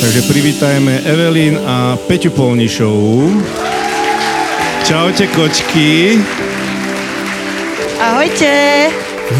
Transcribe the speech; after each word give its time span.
Takže 0.00 0.32
privítajme 0.32 1.04
Evelyn 1.04 1.60
a 1.60 1.92
Peťu 2.08 2.32
Polnišovú. 2.32 3.36
Čaute 4.88 5.28
kočky. 5.36 6.16
Ahojte. 8.00 8.48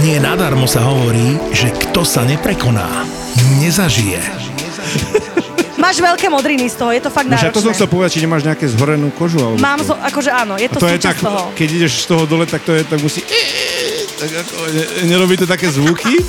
Nie 0.04 0.20
nadarmo 0.20 0.68
sa 0.68 0.84
hovorí, 0.84 1.40
že 1.56 1.72
kto 1.72 2.04
sa 2.04 2.28
neprekoná, 2.28 3.08
nezažije. 3.56 4.20
Máš 5.80 5.96
veľké 5.96 6.28
modriny 6.28 6.68
z 6.68 6.76
toho, 6.76 6.92
je 6.92 7.02
to 7.02 7.10
fakt 7.10 7.32
náročné. 7.32 7.56
to 7.56 7.64
som 7.64 7.72
chcel 7.72 7.88
povedať, 7.88 8.20
či 8.20 8.28
nemáš 8.28 8.44
nejaké 8.44 8.68
zhorenú 8.68 9.08
kožu. 9.16 9.40
Alebo 9.40 9.56
Mám, 9.64 9.80
zo, 9.80 9.96
akože 9.96 10.28
áno, 10.28 10.60
je 10.60 10.68
A 10.68 10.72
to, 10.76 10.84
to 10.84 10.92
je 10.92 11.00
tak, 11.00 11.16
toho. 11.16 11.56
keď 11.56 11.68
ideš 11.72 12.04
z 12.04 12.06
toho 12.06 12.28
dole, 12.28 12.44
tak 12.44 12.60
to 12.68 12.76
je, 12.76 12.84
tak 12.84 13.00
musí... 13.00 13.24
Tak 14.20 14.28
ako, 14.28 14.54
ne, 14.76 14.84
nerobí 15.08 15.40
to 15.40 15.48
také 15.48 15.72
zvuky? 15.72 16.20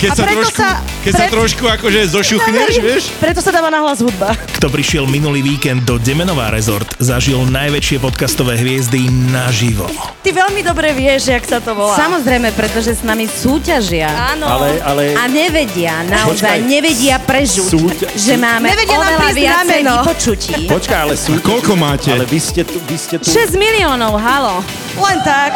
Keď 0.00 0.08
A 0.08 0.16
sa 0.16 0.24
trošku, 0.24 0.56
sa- 0.56 0.80
keď 1.04 1.12
sa 1.12 1.24
pre- 1.28 1.34
trošku 1.36 1.64
akože 1.68 2.00
zošuchneš, 2.08 2.72
vieš? 2.80 3.02
Preto 3.20 3.44
sa 3.44 3.52
dáva 3.52 3.68
nahlas 3.68 4.00
hudba. 4.00 4.32
Kto 4.56 4.72
prišiel 4.72 5.04
minulý 5.04 5.44
víkend 5.44 5.84
do 5.84 6.00
Demenová 6.00 6.48
rezort, 6.48 6.88
zažil 6.96 7.44
najväčšie 7.44 8.00
podcastové 8.00 8.56
hviezdy 8.56 8.96
naživo. 9.28 9.84
Ty 10.24 10.32
veľmi 10.32 10.64
dobre 10.64 10.96
vieš, 10.96 11.28
jak 11.28 11.44
sa 11.44 11.60
to 11.60 11.76
volá. 11.76 12.00
Samozrejme, 12.00 12.48
pretože 12.56 12.96
s 12.96 13.04
nami 13.04 13.28
súťažia. 13.28 14.08
Áno. 14.32 14.48
Ale, 14.48 14.80
ale... 14.80 15.02
A 15.12 15.28
nevedia, 15.28 16.00
naozaj 16.08 16.48
Počkaj. 16.48 16.58
nevedia 16.64 17.16
prežuť, 17.20 17.68
Súťa- 17.68 18.08
že 18.16 18.34
máme 18.40 18.72
Nevedia 18.72 18.96
oveľa 18.96 19.28
viacej 19.36 19.80
vypočutí. 19.84 20.54
Počkaj, 20.80 20.98
ale 20.98 21.14
sú... 21.20 21.36
Koľko 21.44 21.76
máte? 21.76 22.08
Ale 22.08 22.24
vy 22.24 22.40
ste 22.40 22.64
tu, 22.64 22.80
vy 22.88 22.96
ste 22.96 23.20
tu... 23.20 23.28
6 23.28 23.52
miliónov, 23.52 24.16
halo. 24.16 24.64
Len 24.96 25.18
tak. 25.20 25.52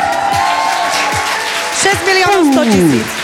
6 1.81 1.97
miliónov 2.05 2.41
100 2.53 2.69
tisíc. 2.69 3.24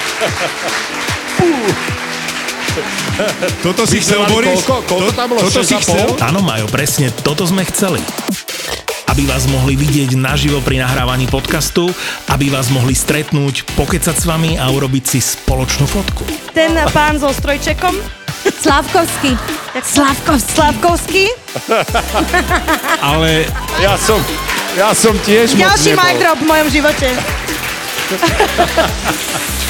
Toto 3.60 3.84
si 3.84 4.00
chcel, 4.00 4.24
Boris? 4.30 4.64
koľko? 4.64 4.86
Koľko 4.86 5.10
tam 5.12 5.26
bolo? 5.34 5.40
Toto 5.44 5.60
si 5.60 5.74
6,5? 5.76 5.84
chcel? 5.84 6.08
Áno, 6.24 6.40
Majo, 6.40 6.66
presne 6.70 7.12
toto 7.24 7.44
sme 7.44 7.66
chceli. 7.68 8.00
Aby 9.10 9.26
vás 9.26 9.50
mohli 9.50 9.74
vidieť 9.74 10.14
naživo 10.14 10.62
pri 10.62 10.86
nahrávaní 10.86 11.26
podcastu, 11.26 11.90
aby 12.30 12.46
vás 12.46 12.70
mohli 12.70 12.94
stretnúť, 12.94 13.66
pokecať 13.74 14.14
s 14.14 14.24
vami 14.24 14.54
a 14.54 14.70
urobiť 14.70 15.04
si 15.04 15.18
spoločnú 15.18 15.90
fotku. 15.90 16.22
Ten 16.54 16.78
pán 16.94 17.18
so 17.18 17.34
strojčekom, 17.34 17.98
Slavkovský. 18.40 19.36
Slavkovský. 19.82 20.50
Slavkovský. 20.54 21.24
Ale 23.10 23.44
Ja 23.82 23.98
som... 24.00 24.22
Ja 24.78 24.94
som 24.94 25.18
tiež 25.26 25.58
moc 25.58 25.66
Ďalší 25.66 25.98
mic 25.98 26.22
drop 26.22 26.38
v 26.38 26.46
mojom 26.46 26.68
živote. 26.70 27.08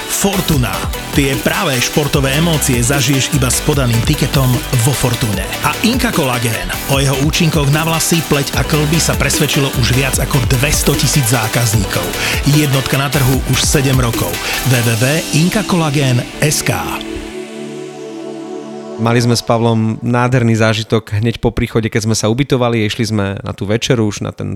Fortuna. 0.11 0.75
Tie 1.15 1.31
práve 1.39 1.79
športové 1.79 2.35
emócie 2.35 2.83
zažiješ 2.83 3.31
iba 3.31 3.47
s 3.47 3.63
podaným 3.63 4.03
tiketom 4.03 4.51
vo 4.83 4.91
Fortune. 4.91 5.47
A 5.63 5.71
Inka 5.87 6.11
Collagen. 6.11 6.67
O 6.91 6.99
jeho 6.99 7.15
účinkoch 7.23 7.71
na 7.71 7.87
vlasy, 7.87 8.19
pleť 8.27 8.59
a 8.59 8.67
klby 8.67 8.99
sa 8.99 9.15
presvedčilo 9.15 9.71
už 9.79 9.95
viac 9.95 10.19
ako 10.19 10.35
200 10.59 10.99
tisíc 10.99 11.31
zákazníkov. 11.31 12.03
Jednotka 12.51 12.99
na 12.99 13.07
trhu 13.07 13.39
už 13.55 13.63
7 13.63 13.95
rokov. 13.95 14.35
www.inkakolagen.sk 14.67 16.71
Mali 19.01 19.17
sme 19.17 19.33
s 19.33 19.41
Pavlom 19.41 19.97
nádherný 20.05 20.53
zážitok 20.59 21.23
hneď 21.23 21.39
po 21.41 21.49
príchode, 21.49 21.89
keď 21.89 22.05
sme 22.05 22.13
sa 22.13 22.29
ubytovali, 22.29 22.85
išli 22.85 23.09
sme 23.09 23.41
na 23.41 23.49
tú 23.49 23.65
večeru 23.65 24.05
už 24.05 24.21
na 24.21 24.29
ten 24.29 24.53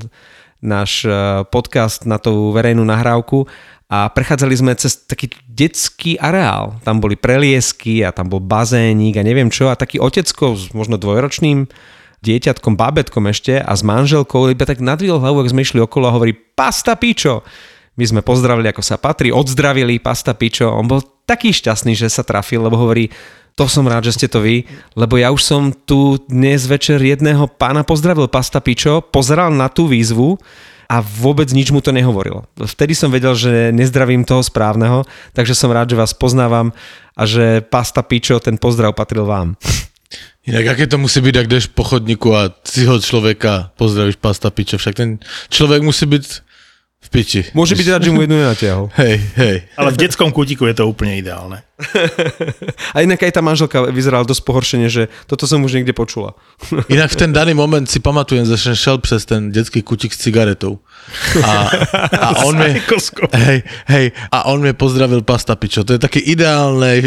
náš 0.65 1.05
eh, 1.05 1.13
podcast, 1.53 2.09
na 2.09 2.17
tú 2.17 2.49
verejnú 2.51 2.81
nahrávku 2.81 3.45
a 3.85 4.09
prechádzali 4.09 4.53
sme 4.57 4.73
cez 4.73 4.97
taký 5.05 5.29
detský 5.45 6.17
areál. 6.17 6.81
Tam 6.81 6.97
boli 6.97 7.13
preliesky 7.13 8.01
a 8.01 8.09
tam 8.09 8.33
bol 8.33 8.41
bazénik 8.41 9.21
a 9.21 9.23
neviem 9.23 9.53
čo 9.53 9.69
a 9.69 9.77
taký 9.77 10.01
otecko 10.01 10.57
s 10.57 10.73
možno 10.73 10.97
dvojročným 10.97 11.69
dieťatkom, 12.25 12.73
bábetkom 12.73 13.29
ešte 13.29 13.61
a 13.61 13.69
s 13.69 13.85
manželkou 13.85 14.49
iba 14.49 14.65
tak 14.65 14.81
nadvil 14.81 15.21
hlavu, 15.21 15.45
ak 15.45 15.53
sme 15.53 15.61
išli 15.61 15.77
okolo 15.77 16.09
a 16.09 16.15
hovorí 16.17 16.33
pasta 16.33 16.97
pičo. 16.97 17.45
My 17.95 18.03
sme 18.09 18.21
pozdravili, 18.25 18.73
ako 18.73 18.81
sa 18.81 18.97
patrí, 18.97 19.29
odzdravili 19.29 20.01
pasta 20.01 20.33
pičo. 20.33 20.67
On 20.67 20.89
bol 20.89 20.99
taký 21.29 21.53
šťastný, 21.53 21.93
že 21.93 22.11
sa 22.11 22.25
trafil, 22.25 22.65
lebo 22.65 22.75
hovorí, 22.75 23.07
to 23.55 23.71
som 23.71 23.87
rád, 23.87 24.11
že 24.11 24.19
ste 24.19 24.27
to 24.27 24.43
vy, 24.43 24.67
lebo 24.99 25.15
ja 25.15 25.31
už 25.31 25.39
som 25.39 25.71
tu 25.71 26.19
dnes 26.27 26.59
večer 26.67 26.99
jedného 26.99 27.47
pána 27.47 27.87
pozdravil 27.87 28.27
pasta 28.27 28.59
pičo, 28.59 28.99
pozeral 28.99 29.47
na 29.55 29.71
tú 29.71 29.87
výzvu 29.87 30.35
a 30.91 30.99
vôbec 30.99 31.47
nič 31.55 31.71
mu 31.71 31.79
to 31.79 31.95
nehovorilo. 31.95 32.45
Vtedy 32.59 32.91
som 32.91 33.09
vedel, 33.09 33.31
že 33.33 33.71
nezdravím 33.71 34.27
toho 34.27 34.43
správneho, 34.43 35.07
takže 35.31 35.55
som 35.55 35.71
rád, 35.71 35.95
že 35.95 35.99
vás 35.99 36.11
poznávam 36.11 36.75
a 37.15 37.23
že 37.23 37.63
pasta 37.63 38.03
pičo, 38.03 38.43
ten 38.43 38.59
pozdrav 38.59 38.91
patril 38.91 39.23
vám. 39.23 39.55
Inak 40.45 40.77
aké 40.77 40.85
to 40.85 41.01
musí 41.01 41.25
byť, 41.25 41.35
ak 41.41 41.49
jdeš 41.49 41.65
po 41.73 41.81
chodníku 41.81 42.29
a 42.37 42.53
ho 42.53 42.97
človeka 43.01 43.73
pozdravíš 43.79 44.21
pasta 44.21 44.53
pičo, 44.53 44.77
však 44.77 44.93
ten 44.93 45.17
človek 45.49 45.81
musí 45.81 46.05
byť 46.05 46.44
v 47.05 47.09
piči. 47.13 47.41
Môže 47.53 47.77
byť 47.77 47.87
rád, 47.93 48.01
že 48.01 48.11
mu 48.11 48.25
jednu 48.25 48.41
nenatiahol. 48.41 48.89
Hej, 49.01 49.21
hej. 49.37 49.57
Ale 49.77 49.93
v 49.93 49.97
detskom 50.01 50.33
kútiku 50.33 50.65
je 50.65 50.73
to 50.73 50.89
úplne 50.89 51.21
ideálne. 51.21 51.61
A 52.95 53.03
inak 53.03 53.19
aj 53.19 53.35
tá 53.35 53.41
manželka 53.43 53.83
vyzerala 53.91 54.23
dosť 54.23 54.41
pohoršene, 54.47 54.87
že 54.87 55.11
toto 55.29 55.45
som 55.45 55.61
už 55.61 55.77
niekde 55.77 55.91
počula. 55.91 56.33
Inak 56.93 57.13
v 57.13 57.19
ten 57.19 57.31
daný 57.35 57.53
moment 57.53 57.85
si 57.85 57.99
pamatujem, 57.99 58.47
že 58.47 58.57
som 58.57 58.73
šel 58.73 58.97
přes 59.03 59.27
ten 59.27 59.51
detský 59.51 59.83
kutík 59.83 60.15
s 60.15 60.23
cigaretou. 60.23 60.79
A, 61.43 61.69
a 62.15 62.27
on 62.47 62.57
mi... 62.57 62.79
Hej, 63.35 63.59
hej, 63.91 64.05
a 64.31 64.49
on 64.49 64.63
mi 64.63 64.73
pozdravil 64.73 65.21
pasta 65.21 65.53
pičo. 65.59 65.83
To 65.83 65.93
je 65.93 66.01
také 66.01 66.23
ideálne, 66.23 67.03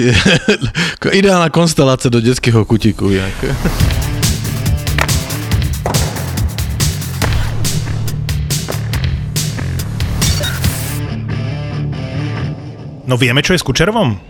ideálna 1.10 1.48
konstelácia 1.50 2.12
do 2.12 2.22
detského 2.22 2.62
kutíku. 2.68 3.10
Inak. 3.10 3.34
No 13.08 13.16
vieme, 13.16 13.40
čo 13.40 13.56
je 13.56 13.60
s 13.60 13.64
Kučerovom? 13.64 14.20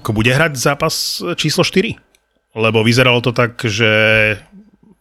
Ako 0.00 0.16
bude 0.16 0.32
hrať 0.32 0.56
zápas 0.56 1.20
číslo 1.36 1.68
4? 1.68 2.00
Lebo 2.56 2.80
vyzeralo 2.80 3.20
to 3.20 3.36
tak, 3.36 3.60
že 3.60 3.92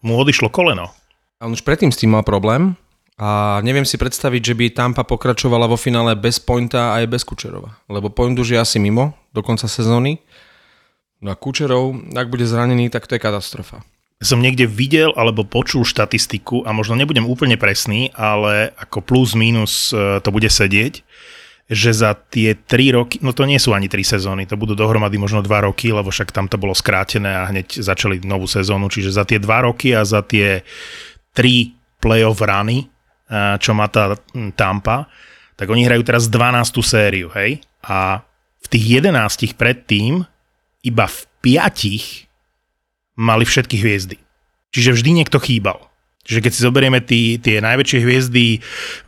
mu 0.03 0.19
odišlo 0.19 0.51
koleno. 0.51 0.91
A 1.39 1.47
on 1.47 1.55
už 1.55 1.63
predtým 1.63 1.95
s 1.95 1.99
tým 2.03 2.11
mal 2.11 2.27
problém 2.27 2.75
a 3.15 3.63
neviem 3.63 3.87
si 3.87 3.95
predstaviť, 3.95 4.51
že 4.51 4.57
by 4.59 4.65
Tampa 4.75 5.07
pokračovala 5.07 5.71
vo 5.71 5.79
finále 5.79 6.11
bez 6.19 6.43
Pointa 6.43 6.91
aj 6.99 7.07
bez 7.07 7.23
Kučerova. 7.23 7.79
Lebo 7.87 8.11
Point 8.11 8.35
už 8.35 8.51
je 8.51 8.59
asi 8.59 8.83
mimo 8.83 9.15
do 9.31 9.39
konca 9.39 9.71
sezóny. 9.71 10.19
No 11.23 11.31
a 11.31 11.39
Kučerov, 11.39 12.11
ak 12.11 12.27
bude 12.27 12.43
zranený, 12.43 12.91
tak 12.91 13.07
to 13.07 13.15
je 13.15 13.23
katastrofa. 13.23 13.79
Som 14.19 14.43
niekde 14.43 14.67
videl 14.67 15.15
alebo 15.15 15.47
počul 15.47 15.87
štatistiku 15.87 16.67
a 16.67 16.75
možno 16.75 16.99
nebudem 16.99 17.23
úplne 17.23 17.55
presný, 17.55 18.11
ale 18.11 18.75
ako 18.75 18.99
plus 18.99 19.39
minus 19.39 19.95
e, 19.95 20.19
to 20.19 20.29
bude 20.35 20.51
sedieť, 20.51 20.99
že 21.71 21.95
za 21.95 22.11
tie 22.19 22.51
3 22.51 22.99
roky, 22.99 23.15
no 23.23 23.31
to 23.31 23.47
nie 23.47 23.55
sú 23.55 23.71
ani 23.71 23.87
3 23.87 24.03
sezóny, 24.03 24.43
to 24.43 24.59
budú 24.59 24.75
dohromady 24.75 25.15
možno 25.15 25.39
2 25.39 25.47
roky, 25.71 25.95
lebo 25.95 26.11
však 26.11 26.35
tam 26.35 26.51
to 26.51 26.59
bolo 26.59 26.75
skrátené 26.75 27.31
a 27.31 27.47
hneď 27.47 27.79
začali 27.79 28.19
novú 28.27 28.43
sezónu, 28.43 28.91
čiže 28.91 29.15
za 29.15 29.23
tie 29.23 29.39
2 29.39 29.47
roky 29.71 29.95
a 29.95 30.03
za 30.03 30.19
tie 30.19 30.67
3 31.31 32.03
playoff 32.03 32.43
runy, 32.43 32.91
eh, 33.31 33.55
čo 33.63 33.71
má 33.71 33.87
tá 33.87 34.19
hm, 34.35 34.51
Tampa, 34.59 35.07
tak 35.55 35.71
oni 35.71 35.87
hrajú 35.87 36.03
teraz 36.03 36.27
12. 36.27 36.83
sériu, 36.83 37.31
hej? 37.39 37.63
A 37.87 38.19
v 38.59 38.67
tých 38.67 38.99
11 38.99 39.55
predtým 39.55 40.27
iba 40.83 41.05
v 41.07 41.19
5 41.39 42.27
mali 43.15 43.45
všetky 43.45 43.79
hviezdy. 43.79 44.17
Čiže 44.73 44.97
vždy 44.97 45.09
niekto 45.23 45.37
chýbal. 45.37 45.90
Čiže 46.21 46.39
keď 46.45 46.51
si 46.53 46.61
zoberieme 46.61 46.99
tí, 47.01 47.21
tie 47.41 47.57
najväčšie 47.59 47.99
hviezdy 48.01 48.45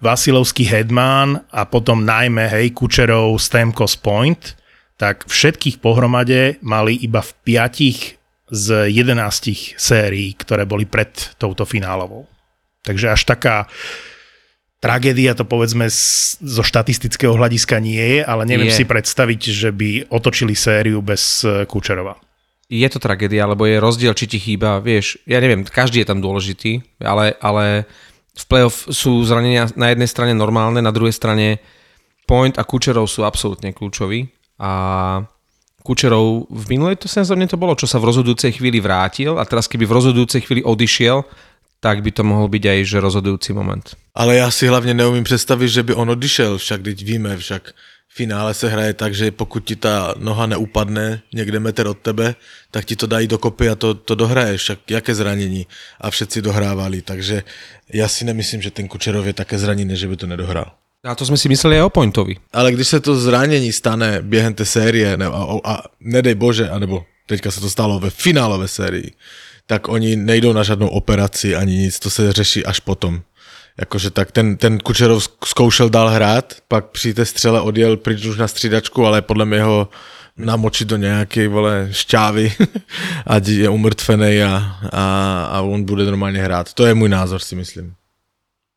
Vasilovský 0.02 0.66
Hedman 0.66 1.46
a 1.54 1.62
potom 1.70 2.02
najmä 2.02 2.50
hej, 2.50 2.74
Kučerov 2.74 3.38
Stamkos 3.38 3.94
Point, 4.02 4.58
tak 4.98 5.30
všetkých 5.30 5.78
pohromade 5.78 6.58
mali 6.66 6.98
iba 6.98 7.22
v 7.22 7.32
piatich 7.46 8.18
z 8.50 8.90
11 8.90 9.78
sérií, 9.78 10.34
ktoré 10.38 10.66
boli 10.66 10.86
pred 10.86 11.10
touto 11.42 11.66
finálovou. 11.66 12.30
Takže 12.84 13.16
až 13.16 13.22
taká 13.24 13.66
tragédia 14.84 15.32
to 15.34 15.48
povedzme 15.48 15.88
zo 16.44 16.64
štatistického 16.66 17.34
hľadiska 17.34 17.80
nie 17.80 18.20
je, 18.20 18.20
ale 18.22 18.44
neviem 18.44 18.68
Je. 18.68 18.84
si 18.84 18.86
predstaviť, 18.86 19.42
že 19.50 19.70
by 19.72 19.90
otočili 20.12 20.54
sériu 20.54 21.00
bez 21.00 21.48
eh, 21.48 21.64
Kučerova. 21.64 22.20
Je 22.72 22.88
to 22.90 23.00
tragédia, 23.00 23.46
lebo 23.46 23.66
je 23.66 23.80
rozdiel, 23.80 24.14
či 24.16 24.26
ti 24.28 24.40
chýba, 24.40 24.80
vieš, 24.80 25.20
ja 25.28 25.38
neviem, 25.44 25.68
každý 25.68 26.02
je 26.02 26.10
tam 26.10 26.24
dôležitý, 26.24 26.82
ale, 27.04 27.36
ale 27.44 27.86
v 28.34 28.44
playoff 28.50 28.90
sú 28.90 29.22
zranenia 29.22 29.70
na 29.76 29.94
jednej 29.94 30.10
strane 30.10 30.34
normálne, 30.34 30.82
na 30.82 30.96
druhej 30.96 31.14
strane 31.14 31.62
Point 32.24 32.56
a 32.56 32.64
Kučerov 32.64 33.12
sú 33.12 33.28
absolútne 33.28 33.76
kľúčoví 33.76 34.32
A 34.64 34.72
Kučerov 35.84 36.48
v 36.48 36.66
minulej 36.72 37.04
to 37.04 37.12
sezóne 37.12 37.44
to 37.44 37.60
bolo, 37.60 37.76
čo 37.76 37.84
sa 37.84 38.00
v 38.00 38.08
rozhodujúcej 38.08 38.56
chvíli 38.56 38.80
vrátil 38.80 39.36
a 39.36 39.44
teraz 39.44 39.68
keby 39.68 39.84
v 39.84 39.96
rozhodujúcej 40.00 40.48
chvíli 40.48 40.64
odišiel, 40.64 41.28
tak 41.84 42.00
by 42.00 42.16
to 42.16 42.24
mohol 42.24 42.48
byť 42.48 42.64
aj 42.64 42.80
že 42.88 43.04
rozhodujúci 43.04 43.52
moment. 43.52 43.84
Ale 44.16 44.36
já 44.36 44.52
si 44.52 44.68
hlavně 44.68 44.94
neumím 44.94 45.24
představit, 45.24 45.70
že 45.70 45.84
by 45.84 45.94
on 45.94 46.10
odišel, 46.10 46.58
však 46.58 46.82
teď 46.82 47.04
víme, 47.04 47.38
však 47.38 47.74
finále 48.16 48.54
se 48.54 48.70
hraje 48.70 48.94
tak, 48.94 49.16
že 49.16 49.32
pokud 49.32 49.60
ti 49.66 49.76
ta 49.76 50.14
noha 50.18 50.46
neupadne 50.46 51.22
někde 51.34 51.60
metr 51.60 51.88
od 51.88 51.98
tebe, 51.98 52.36
tak 52.72 52.86
ti 52.86 52.96
to 52.96 53.08
dají 53.08 53.28
dokopy 53.28 53.70
a 53.70 53.76
to, 53.76 53.94
to 53.94 54.16
dohraješ, 54.16 54.62
však 54.62 54.80
jaké 54.92 55.16
zranění 55.16 55.68
a 56.02 56.10
všetci 56.10 56.42
dohrávali, 56.42 57.02
takže 57.02 57.44
já 57.94 58.08
si 58.08 58.26
nemyslím, 58.26 58.62
že 58.62 58.72
ten 58.72 58.88
Kučerov 58.88 59.28
je 59.28 59.34
také 59.34 59.58
zraněný, 59.58 59.98
že 59.98 60.08
by 60.08 60.16
to 60.16 60.28
nedohrál. 60.28 60.72
A 61.04 61.20
to 61.20 61.28
sme 61.28 61.36
si 61.36 61.52
mysleli 61.52 61.84
aj 61.84 61.92
o 61.92 61.92
Pointovi. 61.92 62.40
Ale 62.56 62.72
když 62.72 62.88
se 62.88 63.00
to 63.04 63.20
zranění 63.20 63.76
stane 63.76 64.24
během 64.24 64.54
té 64.56 64.64
série, 64.64 65.18
ne, 65.18 65.28
a, 65.28 65.60
a 65.64 65.74
nedej 66.00 66.36
bože, 66.36 66.70
anebo 66.70 67.04
teďka 67.28 67.52
se 67.52 67.60
to 67.60 67.70
stalo 67.70 68.00
ve 68.00 68.10
finálové 68.10 68.68
sérii, 68.68 69.12
tak 69.68 69.92
oni 69.92 70.16
nejdou 70.16 70.54
na 70.54 70.64
žádnou 70.64 70.88
operaci 70.88 71.56
ani 71.56 71.76
nic, 71.76 72.00
to 72.00 72.10
se 72.10 72.32
řeší 72.32 72.66
až 72.66 72.80
potom. 72.80 73.22
Jakože 73.80 74.10
tak 74.14 74.32
ten, 74.32 74.58
ten 74.58 74.78
Kučerov 74.78 75.26
zkoušel 75.46 75.90
dál 75.90 76.10
hrát, 76.10 76.54
pak 76.68 76.86
při 76.86 77.14
té 77.14 77.26
střele 77.26 77.62
odjel 77.62 77.98
pryč 77.98 78.26
už 78.26 78.38
na 78.38 78.48
střídačku, 78.48 79.06
ale 79.06 79.22
podle 79.22 79.46
mě 79.46 79.64
ho 79.64 79.90
namočit 80.38 80.88
do 80.88 80.98
nějaké 80.98 81.48
vole 81.48 81.88
šťávy, 81.92 82.54
ať 83.28 83.48
je 83.48 83.70
umrtvený 83.70 84.44
a, 84.44 84.78
a, 84.92 85.04
a 85.52 85.62
on 85.62 85.84
bude 85.84 86.06
normálně 86.06 86.44
hrát. 86.44 86.74
To 86.74 86.86
je 86.86 86.94
můj 86.94 87.10
názor, 87.10 87.40
si 87.42 87.56
myslím. 87.56 87.94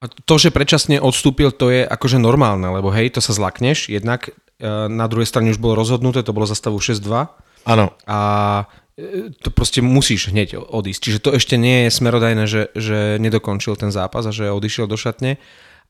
A 0.05 0.13
to, 0.25 0.37
že 0.37 0.53
predčasne 0.53 1.01
odstúpil, 1.01 1.57
to 1.57 1.73
je 1.73 1.89
akože 1.89 2.21
normálne, 2.21 2.69
lebo 2.69 2.93
hej, 2.93 3.17
to 3.17 3.25
sa 3.25 3.33
zlakneš, 3.33 3.89
jednak 3.89 4.29
e, 4.29 4.33
na 4.93 5.09
druhej 5.09 5.25
strane 5.25 5.49
už 5.49 5.57
bolo 5.57 5.73
rozhodnuté, 5.73 6.21
to 6.21 6.37
bolo 6.37 6.45
za 6.45 6.53
stavu 6.53 6.77
6-2 6.77 7.01
Ano, 7.67 7.91
a 8.07 8.19
to 9.45 9.49
proste 9.53 9.85
musíš 9.85 10.33
hneď 10.33 10.57
odísť. 10.57 11.01
Čiže 11.01 11.19
to 11.21 11.31
ešte 11.37 11.61
nie 11.61 11.87
je 11.87 11.91
smerodajné, 11.93 12.45
že, 12.49 12.73
že 12.73 13.21
nedokončil 13.21 13.77
ten 13.77 13.93
zápas 13.93 14.25
a 14.25 14.33
že 14.33 14.49
odišiel 14.49 14.89
do 14.89 14.97
šatne, 14.97 15.37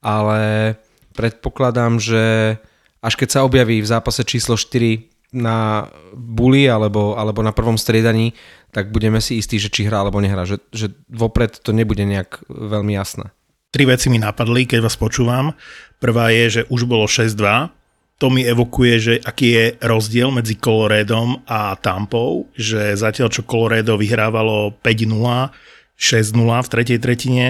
ale 0.03 0.75
predpokladám, 1.14 2.03
že 2.03 2.56
až 2.99 3.14
keď 3.14 3.29
sa 3.31 3.44
objaví 3.47 3.79
v 3.79 3.87
zápase 3.87 4.26
číslo 4.26 4.58
4 4.58 5.06
na 5.38 5.87
buli 6.14 6.67
alebo, 6.67 7.14
alebo 7.14 7.47
na 7.47 7.55
prvom 7.55 7.79
striedaní, 7.79 8.35
tak 8.75 8.91
budeme 8.91 9.23
si 9.23 9.38
istí, 9.38 9.62
že 9.62 9.70
či 9.70 9.87
hrá 9.87 10.02
alebo 10.02 10.19
nehrá. 10.19 10.43
Že, 10.43 10.59
že 10.75 10.87
vopred 11.06 11.62
to 11.62 11.70
nebude 11.70 12.02
nejak 12.02 12.43
veľmi 12.50 12.99
jasné. 12.99 13.31
Tri 13.70 13.87
veci 13.87 14.11
mi 14.11 14.19
napadli, 14.19 14.67
keď 14.67 14.82
vás 14.82 14.99
počúvam. 14.99 15.55
Prvá 16.02 16.31
je, 16.35 16.44
že 16.49 16.62
už 16.73 16.87
bolo 16.91 17.06
6-2. 17.06 17.70
To 18.16 18.32
mi 18.32 18.48
evokuje, 18.48 18.94
že 18.96 19.14
aký 19.20 19.48
je 19.52 19.64
rozdiel 19.84 20.32
medzi 20.32 20.56
Coloredom 20.56 21.44
a 21.44 21.76
Tampou, 21.76 22.48
že 22.56 22.96
zatiaľ 22.96 23.28
čo 23.28 23.44
Colorado 23.44 24.00
vyhrávalo 24.00 24.72
5-0, 24.80 25.52
6-0 26.00 26.32
v 26.64 26.68
tretej 26.72 26.98
tretine 27.00 27.46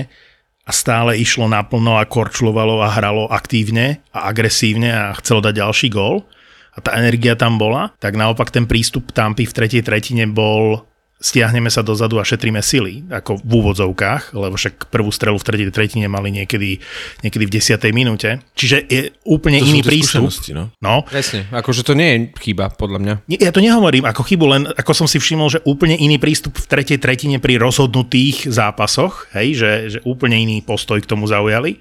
a 0.66 0.70
stále 0.74 1.14
išlo 1.22 1.46
naplno 1.46 1.94
a 1.94 2.08
korčulovalo 2.10 2.82
a 2.82 2.90
hralo 2.90 3.30
aktívne 3.30 4.02
a 4.10 4.26
agresívne 4.26 4.90
a 4.90 5.14
chcelo 5.22 5.38
dať 5.38 5.54
ďalší 5.54 5.88
gól 5.94 6.26
a 6.74 6.78
tá 6.82 6.98
energia 6.98 7.38
tam 7.38 7.56
bola, 7.56 7.94
tak 8.02 8.18
naopak 8.18 8.50
ten 8.50 8.66
prístup 8.66 9.14
Tampy 9.14 9.46
v 9.46 9.56
tretej 9.56 9.82
tretine 9.86 10.26
bol 10.26 10.82
stiahneme 11.16 11.72
sa 11.72 11.80
dozadu 11.80 12.20
a 12.20 12.28
šetríme 12.28 12.60
sily, 12.60 13.08
ako 13.08 13.40
v 13.40 13.52
úvodzovkách, 13.56 14.36
lebo 14.36 14.60
však 14.60 14.92
prvú 14.92 15.08
strelu 15.08 15.40
v 15.40 15.46
tretej 15.48 15.72
tretine 15.72 16.06
mali 16.12 16.28
niekedy, 16.28 16.76
niekedy 17.24 17.44
v 17.48 17.54
desiatej 17.56 17.92
minúte. 17.96 18.44
Čiže 18.52 18.76
je 18.84 19.00
úplne 19.24 19.56
to 19.56 19.64
iný 19.64 19.80
prístup. 19.80 20.28
no. 20.52 20.68
No, 20.84 21.08
Presne, 21.08 21.48
akože 21.48 21.88
to 21.88 21.96
nie 21.96 22.08
je 22.12 22.16
chyba, 22.52 22.68
podľa 22.68 22.98
mňa. 23.00 23.14
ja 23.32 23.48
to 23.48 23.64
nehovorím 23.64 24.04
ako 24.04 24.22
chybu, 24.28 24.44
len 24.44 24.62
ako 24.76 24.92
som 24.92 25.08
si 25.08 25.16
všimol, 25.16 25.48
že 25.48 25.64
úplne 25.64 25.96
iný 25.96 26.20
prístup 26.20 26.52
v 26.60 26.68
tretej 26.68 27.00
tretine 27.00 27.40
pri 27.40 27.56
rozhodnutých 27.56 28.52
zápasoch, 28.52 29.32
hej, 29.32 29.56
že, 29.56 29.70
že 29.96 29.98
úplne 30.04 30.36
iný 30.36 30.60
postoj 30.60 31.00
k 31.00 31.08
tomu 31.08 31.24
zaujali. 31.24 31.80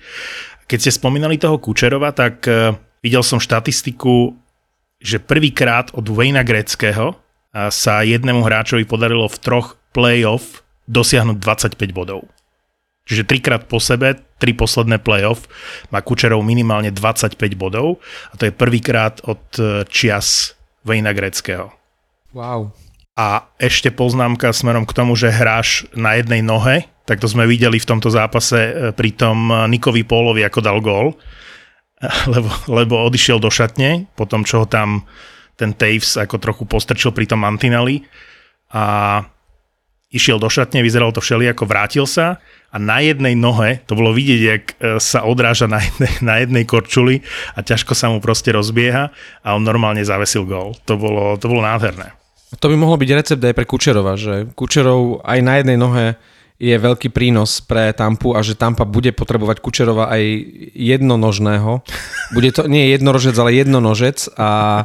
Keď 0.65 0.77
ste 0.79 0.91
spomínali 0.95 1.35
toho 1.35 1.59
Kučerova, 1.59 2.15
tak 2.15 2.47
uh, 2.47 2.73
videl 3.03 3.21
som 3.21 3.37
štatistiku, 3.37 4.33
že 4.97 5.21
prvýkrát 5.21 5.91
od 5.93 6.07
Wayna 6.07 6.41
Greckého 6.41 7.24
sa 7.55 8.03
jednému 8.03 8.43
hráčovi 8.43 8.83
podarilo 8.83 9.31
v 9.31 9.39
troch 9.39 9.79
playoff 9.95 10.65
dosiahnuť 10.91 11.37
25 11.39 11.95
bodov. 11.95 12.27
Čiže 13.05 13.29
trikrát 13.29 13.69
po 13.69 13.77
sebe, 13.77 14.17
tri 14.41 14.57
posledné 14.57 14.97
playoff, 14.97 15.45
má 15.93 16.01
Kučerov 16.01 16.41
minimálne 16.41 16.89
25 16.89 17.37
bodov 17.53 18.01
a 18.33 18.35
to 18.35 18.49
je 18.49 18.53
prvýkrát 18.53 19.21
od 19.29 19.41
eh, 19.61 19.85
čias 19.85 20.57
Wayna 20.81 21.13
Greckého. 21.13 21.69
Wow. 22.33 22.73
A 23.15 23.47
ešte 23.61 23.93
poznámka 23.93 24.51
smerom 24.51 24.83
k 24.89 24.95
tomu, 24.97 25.13
že 25.13 25.31
hráš 25.31 25.87
na 25.93 26.17
jednej 26.17 26.41
nohe, 26.41 26.89
tak 27.05 27.21
to 27.21 27.29
sme 27.29 27.45
videli 27.45 27.77
v 27.77 27.89
tomto 27.89 28.09
zápase 28.09 28.57
eh, 28.57 28.73
pri 28.89 29.13
tom 29.13 29.53
eh, 29.53 29.69
Nikovi 29.69 30.01
Pólovi, 30.01 30.41
ako 30.41 30.59
dal 30.65 30.81
gól, 30.81 31.13
lebo, 32.33 32.49
lebo 32.65 33.05
odišiel 33.05 33.37
do 33.37 33.53
šatne, 33.53 34.09
po 34.17 34.25
tom, 34.25 34.41
čo 34.41 34.65
ho 34.65 34.67
tam 34.67 35.05
ten 35.55 35.71
Taves 35.75 36.19
ako 36.19 36.39
trochu 36.39 36.63
postrčil 36.67 37.11
pri 37.15 37.25
tom 37.27 37.43
mantinali 37.43 38.03
a 38.75 39.23
išiel 40.15 40.39
do 40.39 40.47
šatne, 40.47 40.79
vyzeralo 40.79 41.11
to 41.11 41.19
všeli 41.19 41.51
ako 41.51 41.67
vrátil 41.67 42.05
sa 42.07 42.39
a 42.71 42.79
na 42.79 43.03
jednej 43.03 43.35
nohe, 43.35 43.83
to 43.83 43.99
bolo 43.99 44.15
vidieť, 44.15 44.41
jak 44.41 44.63
e, 44.63 44.75
sa 44.99 45.27
odráža 45.27 45.67
na 45.67 45.83
jednej, 45.83 46.13
na 46.29 46.35
jednej 46.39 46.63
korčuli 46.63 47.23
a 47.55 47.63
ťažko 47.63 47.91
sa 47.91 48.07
mu 48.07 48.23
proste 48.23 48.55
rozbieha 48.55 49.11
a 49.43 49.47
on 49.55 49.63
normálne 49.63 50.03
zavesil 50.03 50.47
gól. 50.47 50.75
To 50.87 50.95
bolo, 50.95 51.35
to 51.35 51.51
bolo 51.51 51.63
nádherné. 51.63 52.15
To 52.55 52.71
by 52.71 52.75
mohlo 52.79 52.95
byť 52.95 53.09
recept 53.11 53.43
aj 53.43 53.55
pre 53.57 53.67
Kučerova, 53.67 54.15
že 54.15 54.47
Kučerov 54.55 55.25
aj 55.27 55.39
na 55.43 55.59
jednej 55.59 55.75
nohe 55.75 56.15
je 56.55 56.71
veľký 56.71 57.11
prínos 57.11 57.59
pre 57.59 57.91
Tampu 57.91 58.31
a 58.31 58.39
že 58.39 58.55
Tampa 58.55 58.87
bude 58.87 59.11
potrebovať 59.11 59.59
Kučerova 59.59 60.07
aj 60.07 60.23
jednonožného. 60.71 61.83
Bude 62.31 62.49
to 62.55 62.71
nie 62.71 62.95
jednorožec, 62.95 63.35
ale 63.35 63.59
jednonožec 63.59 64.31
a 64.39 64.83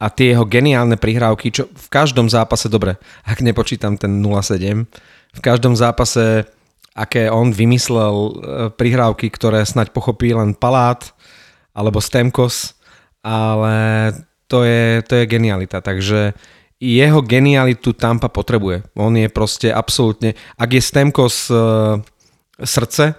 a 0.00 0.08
tie 0.08 0.32
jeho 0.32 0.48
geniálne 0.48 0.96
prihrávky, 0.96 1.52
čo 1.52 1.68
v 1.68 1.88
každom 1.92 2.32
zápase, 2.32 2.72
dobre, 2.72 2.96
ak 3.28 3.44
nepočítam 3.44 4.00
ten 4.00 4.24
0-7, 4.24 4.88
v 5.36 5.40
každom 5.44 5.76
zápase, 5.76 6.48
aké 6.96 7.28
on 7.28 7.52
vymyslel 7.52 8.16
e, 8.16 8.32
prihrávky, 8.74 9.28
ktoré 9.28 9.62
snaď 9.62 9.92
pochopí 9.92 10.32
len 10.32 10.56
Palát 10.56 11.12
alebo 11.76 12.00
Stemkos, 12.00 12.74
ale 13.20 14.10
to 14.48 14.64
je, 14.64 15.04
to 15.04 15.20
je 15.20 15.30
genialita, 15.30 15.84
takže 15.84 16.34
jeho 16.80 17.20
genialitu 17.20 17.92
Tampa 17.92 18.32
potrebuje. 18.32 18.88
On 18.96 19.12
je 19.12 19.28
proste 19.28 19.68
absolútne, 19.68 20.32
ak 20.56 20.70
je 20.72 20.82
Stemkos 20.82 21.52
uh, 21.52 22.00
srdce 22.56 23.14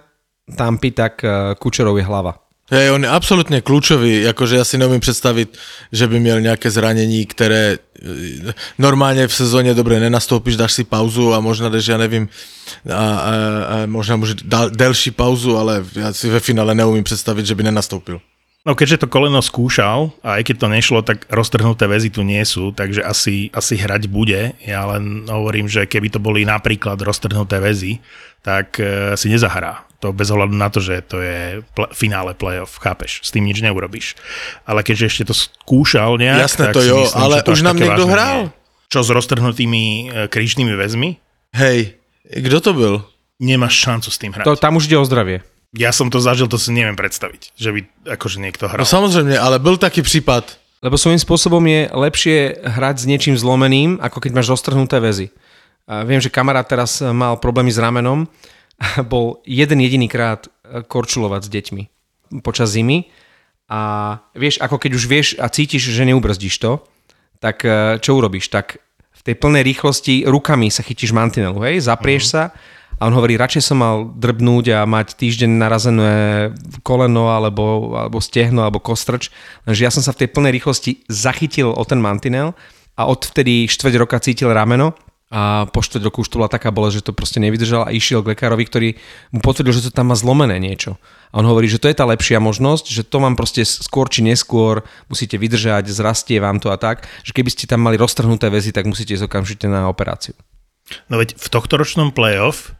Tampy, 0.49 0.89
tak 0.91 1.21
uh, 1.21 1.53
Kučerov 1.55 2.01
je 2.01 2.03
hlava. 2.09 2.41
Hej, 2.71 2.95
on 2.95 3.03
je 3.03 3.11
absolútne 3.11 3.59
kľúčový, 3.59 4.23
akože 4.31 4.55
ja 4.55 4.63
si 4.63 4.79
neumím 4.79 5.03
predstaviť, 5.03 5.47
že 5.91 6.07
by 6.07 6.15
měl 6.23 6.39
nejaké 6.39 6.71
zranení, 6.71 7.27
ktoré 7.27 7.75
e, 7.75 7.77
normálne 8.79 9.27
v 9.27 9.33
sezóne 9.35 9.75
dobre 9.75 9.99
nenastoupíš, 9.99 10.55
dáš 10.55 10.79
si 10.79 10.83
pauzu 10.87 11.35
a 11.35 11.43
možno 11.43 11.67
dáš, 11.67 11.91
ja 11.91 11.99
nevím, 11.99 12.31
a, 12.87 12.95
a, 12.95 13.03
a 13.03 13.75
možno 13.91 14.23
môže 14.23 14.39
delší 14.71 15.11
pauzu, 15.11 15.59
ale 15.59 15.83
ja 15.99 16.15
si 16.15 16.31
ve 16.31 16.39
finále 16.39 16.71
neumím 16.71 17.03
predstaviť, 17.03 17.43
že 17.43 17.57
by 17.59 17.67
nenastoupil. 17.67 18.23
No 18.63 18.71
keďže 18.71 19.03
to 19.03 19.11
koleno 19.11 19.43
skúšal 19.43 20.15
a 20.23 20.39
aj 20.39 20.47
keď 20.47 20.55
to 20.63 20.67
nešlo, 20.71 20.99
tak 21.03 21.27
roztrhnuté 21.27 21.91
väzy 21.91 22.07
tu 22.07 22.23
nie 22.23 22.39
sú, 22.47 22.71
takže 22.71 23.03
asi, 23.03 23.51
asi 23.51 23.75
hrať 23.75 24.07
bude. 24.07 24.55
Ja 24.63 24.87
len 24.95 25.27
hovorím, 25.27 25.67
že 25.67 25.91
keby 25.91 26.07
to 26.07 26.23
boli 26.23 26.47
napríklad 26.47 27.03
roztrhnuté 27.03 27.59
väzy, 27.59 27.99
tak 28.45 28.79
e, 28.79 29.19
si 29.19 29.27
nezahrá. 29.27 29.90
To 30.01 30.09
bez 30.09 30.33
ohľadu 30.33 30.57
na 30.57 30.73
to, 30.73 30.81
že 30.81 31.05
to 31.05 31.21
je 31.21 31.61
pl- 31.77 31.93
finále 31.93 32.33
playoff, 32.33 32.81
chápeš, 32.81 33.21
s 33.21 33.29
tým 33.29 33.45
nič 33.45 33.61
neurobíš. 33.61 34.17
Ale 34.65 34.81
keďže 34.81 35.05
ešte 35.05 35.23
to 35.29 35.35
skúšal 35.37 36.17
nejak, 36.17 36.49
Jasné 36.49 36.63
tak 36.69 36.73
to 36.73 36.81
si 36.81 36.89
jo, 36.89 36.99
myslím, 37.05 37.21
ale 37.21 37.35
že 37.37 37.45
to 37.45 37.51
už 37.53 37.61
nám 37.61 37.77
niekto 37.77 38.05
hral. 38.09 38.37
nie. 38.49 38.59
Čo 38.91 38.99
s 39.05 39.09
roztrhnutými 39.13 39.83
e, 39.85 40.05
krížnymi 40.27 40.73
väzmi? 40.73 41.09
Hej, 41.53 42.01
kto 42.27 42.57
to 42.59 42.71
byl? 42.73 42.93
Nemáš 43.39 43.77
šancu 43.77 44.09
s 44.09 44.17
tým 44.17 44.33
hrať. 44.33 44.45
To, 44.45 44.57
tam 44.57 44.81
už 44.81 44.89
ide 44.89 44.97
o 44.97 45.05
zdravie. 45.05 45.45
Ja 45.71 45.95
som 45.95 46.11
to 46.11 46.19
zažil, 46.19 46.51
to 46.51 46.59
si 46.59 46.75
neviem 46.75 46.99
predstaviť, 46.99 47.55
že 47.55 47.69
by 47.71 47.79
akože 48.19 48.43
niekto 48.43 48.67
hral. 48.67 48.81
No 48.81 48.89
samozrejme, 48.89 49.39
ale 49.39 49.55
byl 49.61 49.79
taký 49.79 50.03
prípad. 50.03 50.59
Lebo 50.81 50.97
svojím 50.97 51.21
spôsobom 51.21 51.61
je 51.61 51.93
lepšie 51.93 52.57
hrať 52.65 52.95
s 52.99 53.05
niečím 53.05 53.37
zlomeným, 53.37 54.01
ako 54.01 54.17
keď 54.17 54.31
máš 54.33 54.49
roztrhnuté 54.49 54.97
väzy. 54.97 55.29
A 55.85 56.01
viem, 56.01 56.17
že 56.17 56.33
kamarát 56.33 56.65
teraz 56.65 56.99
mal 56.99 57.37
problémy 57.37 57.69
s 57.69 57.77
ramenom 57.77 58.25
bol 59.11 59.39
jeden 59.45 59.79
jediný 59.79 60.07
krát 60.11 60.49
korčulovať 60.87 61.41
s 61.45 61.49
deťmi 61.49 61.83
počas 62.39 62.71
zimy. 62.71 63.11
A 63.71 63.79
vieš, 64.35 64.59
ako 64.63 64.79
keď 64.79 64.91
už 64.95 65.03
vieš 65.07 65.27
a 65.39 65.47
cítiš, 65.47 65.91
že 65.91 66.07
neubrzdíš 66.07 66.59
to, 66.59 66.83
tak 67.43 67.63
eh, 67.67 67.99
čo 67.99 68.15
urobíš? 68.15 68.47
Tak 68.47 68.79
v 69.11 69.21
tej 69.27 69.35
plnej 69.35 69.63
rýchlosti 69.67 70.23
rukami 70.23 70.71
sa 70.71 70.81
chytíš 70.81 71.11
mantinelu, 71.11 71.59
hej, 71.67 71.83
zaprieš 71.83 72.33
sa 72.33 72.55
A 72.97 73.09
on 73.09 73.13
hovorí, 73.13 73.37
radšej 73.37 73.63
som 73.65 73.81
mal 73.81 74.09
drbnúť 74.17 74.77
a 74.77 74.79
mať 74.85 75.17
týždeň 75.17 75.51
narazené 75.61 76.13
koleno 76.81 77.33
alebo, 77.33 77.97
alebo 77.97 78.17
stehno 78.21 78.65
alebo 78.65 78.81
kostrč, 78.81 79.33
lenže 79.65 79.81
ja 79.85 79.89
som 79.93 80.01
sa 80.05 80.13
v 80.13 80.25
tej 80.25 80.29
plnej 80.33 80.53
rýchlosti 80.57 81.05
zachytil 81.09 81.69
o 81.73 81.83
ten 81.85 81.97
mantinel 81.97 82.53
a 82.97 83.09
odvtedy 83.09 83.69
štvrť 83.69 83.93
roka 83.97 84.17
cítil 84.21 84.53
rameno 84.53 84.93
a 85.31 85.63
po 85.71 85.79
štvrť 85.79 86.11
roku 86.11 86.27
už 86.27 86.29
to 86.29 86.43
bola 86.43 86.51
taká 86.51 86.75
bolesť, 86.75 86.99
že 86.99 87.05
to 87.07 87.15
proste 87.15 87.39
nevydržal 87.39 87.87
a 87.87 87.95
išiel 87.95 88.19
k 88.19 88.35
lekárovi, 88.35 88.67
ktorý 88.67 88.89
mu 89.31 89.39
potvrdil, 89.39 89.71
že 89.71 89.87
to 89.87 89.95
tam 89.95 90.11
má 90.11 90.15
zlomené 90.19 90.59
niečo. 90.59 90.99
A 91.31 91.39
on 91.39 91.47
hovorí, 91.47 91.71
že 91.71 91.79
to 91.79 91.87
je 91.87 91.95
tá 91.95 92.03
lepšia 92.03 92.43
možnosť, 92.43 92.91
že 92.91 93.07
to 93.07 93.23
vám 93.23 93.39
proste 93.39 93.63
skôr 93.63 94.11
či 94.11 94.27
neskôr 94.27 94.83
musíte 95.07 95.39
vydržať, 95.39 95.87
zrastie 95.87 96.43
vám 96.43 96.59
to 96.59 96.67
a 96.67 96.75
tak, 96.75 97.07
že 97.23 97.31
keby 97.31 97.47
ste 97.47 97.63
tam 97.63 97.79
mali 97.79 97.95
roztrhnuté 97.95 98.51
väzy, 98.51 98.75
tak 98.75 98.83
musíte 98.83 99.15
ísť 99.15 99.31
okamžite 99.31 99.71
na 99.71 99.87
operáciu. 99.87 100.35
No 101.07 101.15
veď 101.15 101.39
v 101.39 101.47
tohtoročnom 101.47 102.11
playoff 102.11 102.75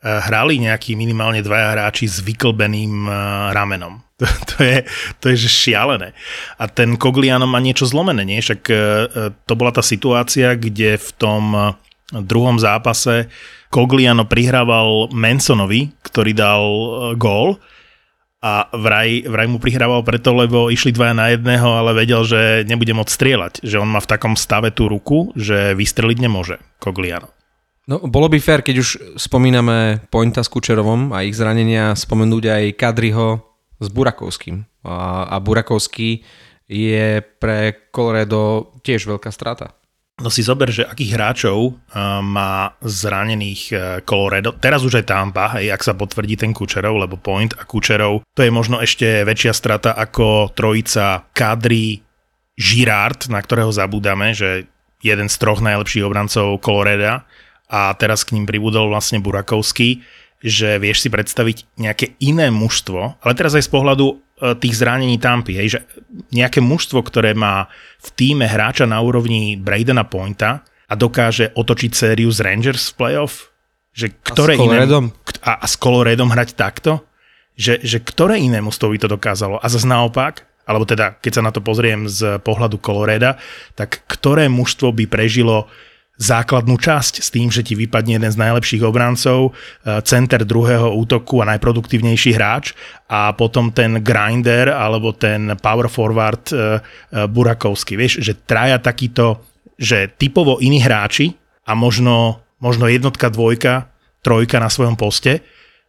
eh, 0.00 0.08
hrali 0.08 0.56
nejakí 0.56 0.96
minimálne 0.96 1.44
dvaja 1.44 1.76
hráči 1.76 2.08
s 2.08 2.24
vyklbeným 2.24 3.04
eh, 3.04 3.14
ramenom. 3.52 4.00
To, 4.20 4.28
to, 4.28 4.58
je, 4.60 4.78
to 5.16 5.24
je 5.32 5.48
že 5.48 5.48
šialené. 5.48 6.12
A 6.60 6.68
ten 6.68 7.00
Cogliano 7.00 7.48
má 7.48 7.56
niečo 7.56 7.88
zlomené, 7.88 8.20
nie? 8.28 8.44
Však 8.44 8.60
eh, 8.68 8.76
to 9.32 9.52
bola 9.56 9.72
tá 9.72 9.80
situácia, 9.80 10.60
kde 10.60 11.00
v 11.00 11.10
tom 11.16 11.72
druhom 12.10 12.58
zápase 12.58 13.30
Cogliano 13.70 14.26
prihrával 14.26 15.14
Mansonovi, 15.14 15.94
ktorý 16.02 16.32
dal 16.34 16.62
gól 17.14 17.62
a 18.40 18.66
vraj, 18.72 19.28
vraj 19.28 19.46
mu 19.46 19.60
prihrával 19.60 20.00
preto, 20.00 20.32
lebo 20.32 20.72
išli 20.72 20.96
dvaja 20.96 21.14
na 21.14 21.30
jedného, 21.30 21.68
ale 21.76 21.92
vedel, 21.92 22.24
že 22.24 22.64
nebude 22.64 22.96
môcť 22.96 23.12
strieľať, 23.12 23.52
že 23.62 23.76
on 23.76 23.86
má 23.86 24.00
v 24.00 24.10
takom 24.10 24.34
stave 24.34 24.72
tú 24.72 24.88
ruku, 24.88 25.30
že 25.36 25.76
vystreliť 25.76 26.18
nemôže 26.18 26.56
Cogliano. 26.80 27.28
No, 27.84 28.00
bolo 28.06 28.32
by 28.32 28.38
fér, 28.40 28.64
keď 28.64 28.76
už 28.80 28.88
spomíname 29.20 30.00
Pointa 30.08 30.40
s 30.40 30.48
Kučerovom 30.48 31.12
a 31.12 31.26
ich 31.26 31.36
zranenia, 31.36 31.92
spomenúť 31.92 32.44
aj 32.48 32.64
Kadriho 32.80 33.44
s 33.76 33.88
Burakovským. 33.92 34.62
A, 34.88 35.26
a 35.26 35.36
Burakovský 35.42 36.22
je 36.70 37.20
pre 37.42 37.90
Colorado 37.90 38.72
tiež 38.86 39.10
veľká 39.10 39.28
strata. 39.34 39.74
No 40.20 40.28
si 40.28 40.44
zober, 40.44 40.68
že 40.68 40.84
akých 40.84 41.16
hráčov 41.16 41.58
uh, 41.72 42.20
má 42.20 42.76
zranených 42.84 43.62
uh, 43.72 43.80
Colorado. 44.04 44.52
Teraz 44.52 44.84
už 44.84 45.00
aj 45.00 45.08
Tampa, 45.08 45.56
hej, 45.56 45.72
ak 45.72 45.80
sa 45.80 45.96
potvrdí 45.96 46.36
ten 46.36 46.52
Kučerov, 46.52 47.00
lebo 47.00 47.16
Point 47.16 47.56
a 47.56 47.64
Kučerov, 47.64 48.20
to 48.36 48.44
je 48.44 48.52
možno 48.52 48.84
ešte 48.84 49.24
väčšia 49.24 49.52
strata 49.56 49.96
ako 49.96 50.52
trojica 50.52 51.24
Kadri 51.32 52.04
Girard, 52.60 53.32
na 53.32 53.40
ktorého 53.40 53.72
zabúdame, 53.72 54.36
že 54.36 54.68
jeden 55.00 55.32
z 55.32 55.36
troch 55.40 55.64
najlepších 55.64 56.04
obrancov 56.04 56.60
Coloreda 56.60 57.24
a 57.72 57.96
teraz 57.96 58.28
k 58.28 58.36
ním 58.36 58.44
pribudol 58.44 58.92
vlastne 58.92 59.24
Burakovský, 59.24 60.04
že 60.40 60.80
vieš 60.80 61.04
si 61.04 61.08
predstaviť 61.12 61.80
nejaké 61.80 62.16
iné 62.20 62.52
mužstvo, 62.52 63.20
ale 63.20 63.32
teraz 63.32 63.56
aj 63.56 63.64
z 63.64 63.70
pohľadu 63.72 64.20
tých 64.40 64.74
zranení 64.80 65.20
Tampy, 65.20 65.52
hej, 65.60 65.68
že 65.76 65.80
nejaké 66.32 66.64
mužstvo, 66.64 67.04
ktoré 67.04 67.36
má 67.36 67.68
v 68.00 68.08
týme 68.16 68.48
hráča 68.48 68.88
na 68.88 68.98
úrovni 69.04 69.60
Bradena 69.60 70.08
Pointa 70.08 70.64
a 70.88 70.94
dokáže 70.96 71.52
otočiť 71.52 71.90
sériu 71.92 72.32
z 72.32 72.40
Rangers 72.40 72.90
v 72.90 72.96
playoff, 72.96 73.52
že 73.92 74.10
ktoré 74.24 74.54
a 74.54 74.56
s 74.56 74.60
Coloredom? 74.64 75.04
iné, 75.12 75.38
a, 75.44 75.52
a 75.60 75.66
s 75.68 75.74
Coloredom 75.76 76.28
hrať 76.32 76.56
takto, 76.56 77.04
že, 77.54 77.78
že 77.84 78.00
ktoré 78.00 78.40
iné 78.40 78.64
mužstvo 78.64 78.88
by 78.88 78.98
to 78.98 79.08
dokázalo. 79.12 79.60
A 79.60 79.66
zase 79.68 79.84
naopak, 79.84 80.48
alebo 80.64 80.88
teda 80.88 81.20
keď 81.20 81.32
sa 81.40 81.42
na 81.44 81.52
to 81.52 81.60
pozriem 81.60 82.08
z 82.08 82.40
pohľadu 82.40 82.80
Coloreda, 82.80 83.36
tak 83.76 84.02
ktoré 84.08 84.48
mužstvo 84.48 84.96
by 84.96 85.04
prežilo 85.04 85.68
základnú 86.20 86.76
časť 86.76 87.24
s 87.24 87.32
tým, 87.32 87.48
že 87.48 87.64
ti 87.64 87.72
vypadne 87.72 88.20
jeden 88.20 88.28
z 88.28 88.36
najlepších 88.36 88.84
obrancov, 88.84 89.50
e, 89.50 90.04
center 90.04 90.44
druhého 90.44 90.92
útoku 90.92 91.40
a 91.40 91.48
najproduktívnejší 91.56 92.36
hráč 92.36 92.76
a 93.08 93.32
potom 93.32 93.72
ten 93.72 94.04
grinder 94.04 94.68
alebo 94.68 95.16
ten 95.16 95.56
power 95.56 95.88
forward 95.88 96.52
e, 96.52 96.54
e, 96.54 96.60
Burakovský. 97.24 97.96
Vieš, 97.96 98.20
že 98.20 98.36
traja 98.36 98.76
takýto, 98.76 99.40
že 99.80 100.12
typovo 100.12 100.60
iní 100.60 100.84
hráči 100.84 101.32
a 101.64 101.72
možno, 101.72 102.44
možno 102.60 102.84
jednotka, 102.92 103.32
dvojka, 103.32 103.88
trojka 104.20 104.60
na 104.60 104.68
svojom 104.68 105.00
poste, 105.00 105.40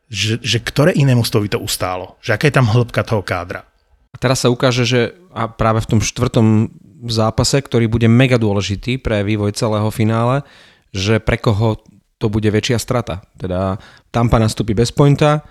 že, 0.08 0.40
že 0.40 0.64
ktoré 0.64 0.96
iné 0.96 1.12
mužstvo 1.12 1.44
by 1.44 1.50
to 1.56 1.60
ustálo? 1.60 2.16
Že 2.24 2.40
aká 2.40 2.46
je 2.48 2.56
tam 2.56 2.72
hĺbka 2.72 3.04
toho 3.04 3.24
kádra? 3.24 3.68
A 4.12 4.16
teraz 4.20 4.44
sa 4.44 4.52
ukáže, 4.52 4.84
že 4.84 5.16
a 5.32 5.48
práve 5.48 5.80
v 5.82 5.90
tom 5.96 6.00
štvrtom 6.04 6.72
zápase, 7.08 7.58
ktorý 7.64 7.88
bude 7.88 8.06
mega 8.12 8.36
dôležitý 8.38 9.00
pre 9.00 9.24
vývoj 9.24 9.56
celého 9.56 9.88
finále, 9.90 10.44
že 10.92 11.24
pre 11.24 11.40
koho 11.40 11.80
to 12.22 12.30
bude 12.30 12.46
väčšia 12.46 12.78
strata. 12.78 13.26
Teda 13.40 13.82
Tampa 14.14 14.38
nastúpi 14.38 14.76
bez 14.78 14.94
pointa, 14.94 15.42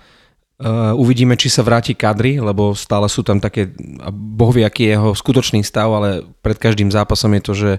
Uh, 0.61 0.93
uvidíme, 0.93 1.33
či 1.33 1.49
sa 1.49 1.65
vráti 1.65 1.97
kadry, 1.97 2.37
lebo 2.37 2.77
stále 2.77 3.09
sú 3.09 3.25
tam 3.25 3.41
také, 3.41 3.73
boh 4.13 4.53
vie, 4.53 4.61
aký 4.61 4.85
je 4.85 4.93
jeho 4.93 5.09
skutočný 5.17 5.65
stav, 5.65 5.89
ale 5.89 6.21
pred 6.45 6.53
každým 6.53 6.93
zápasom 6.93 7.33
je 7.33 7.41
to, 7.41 7.53
že, 7.57 7.71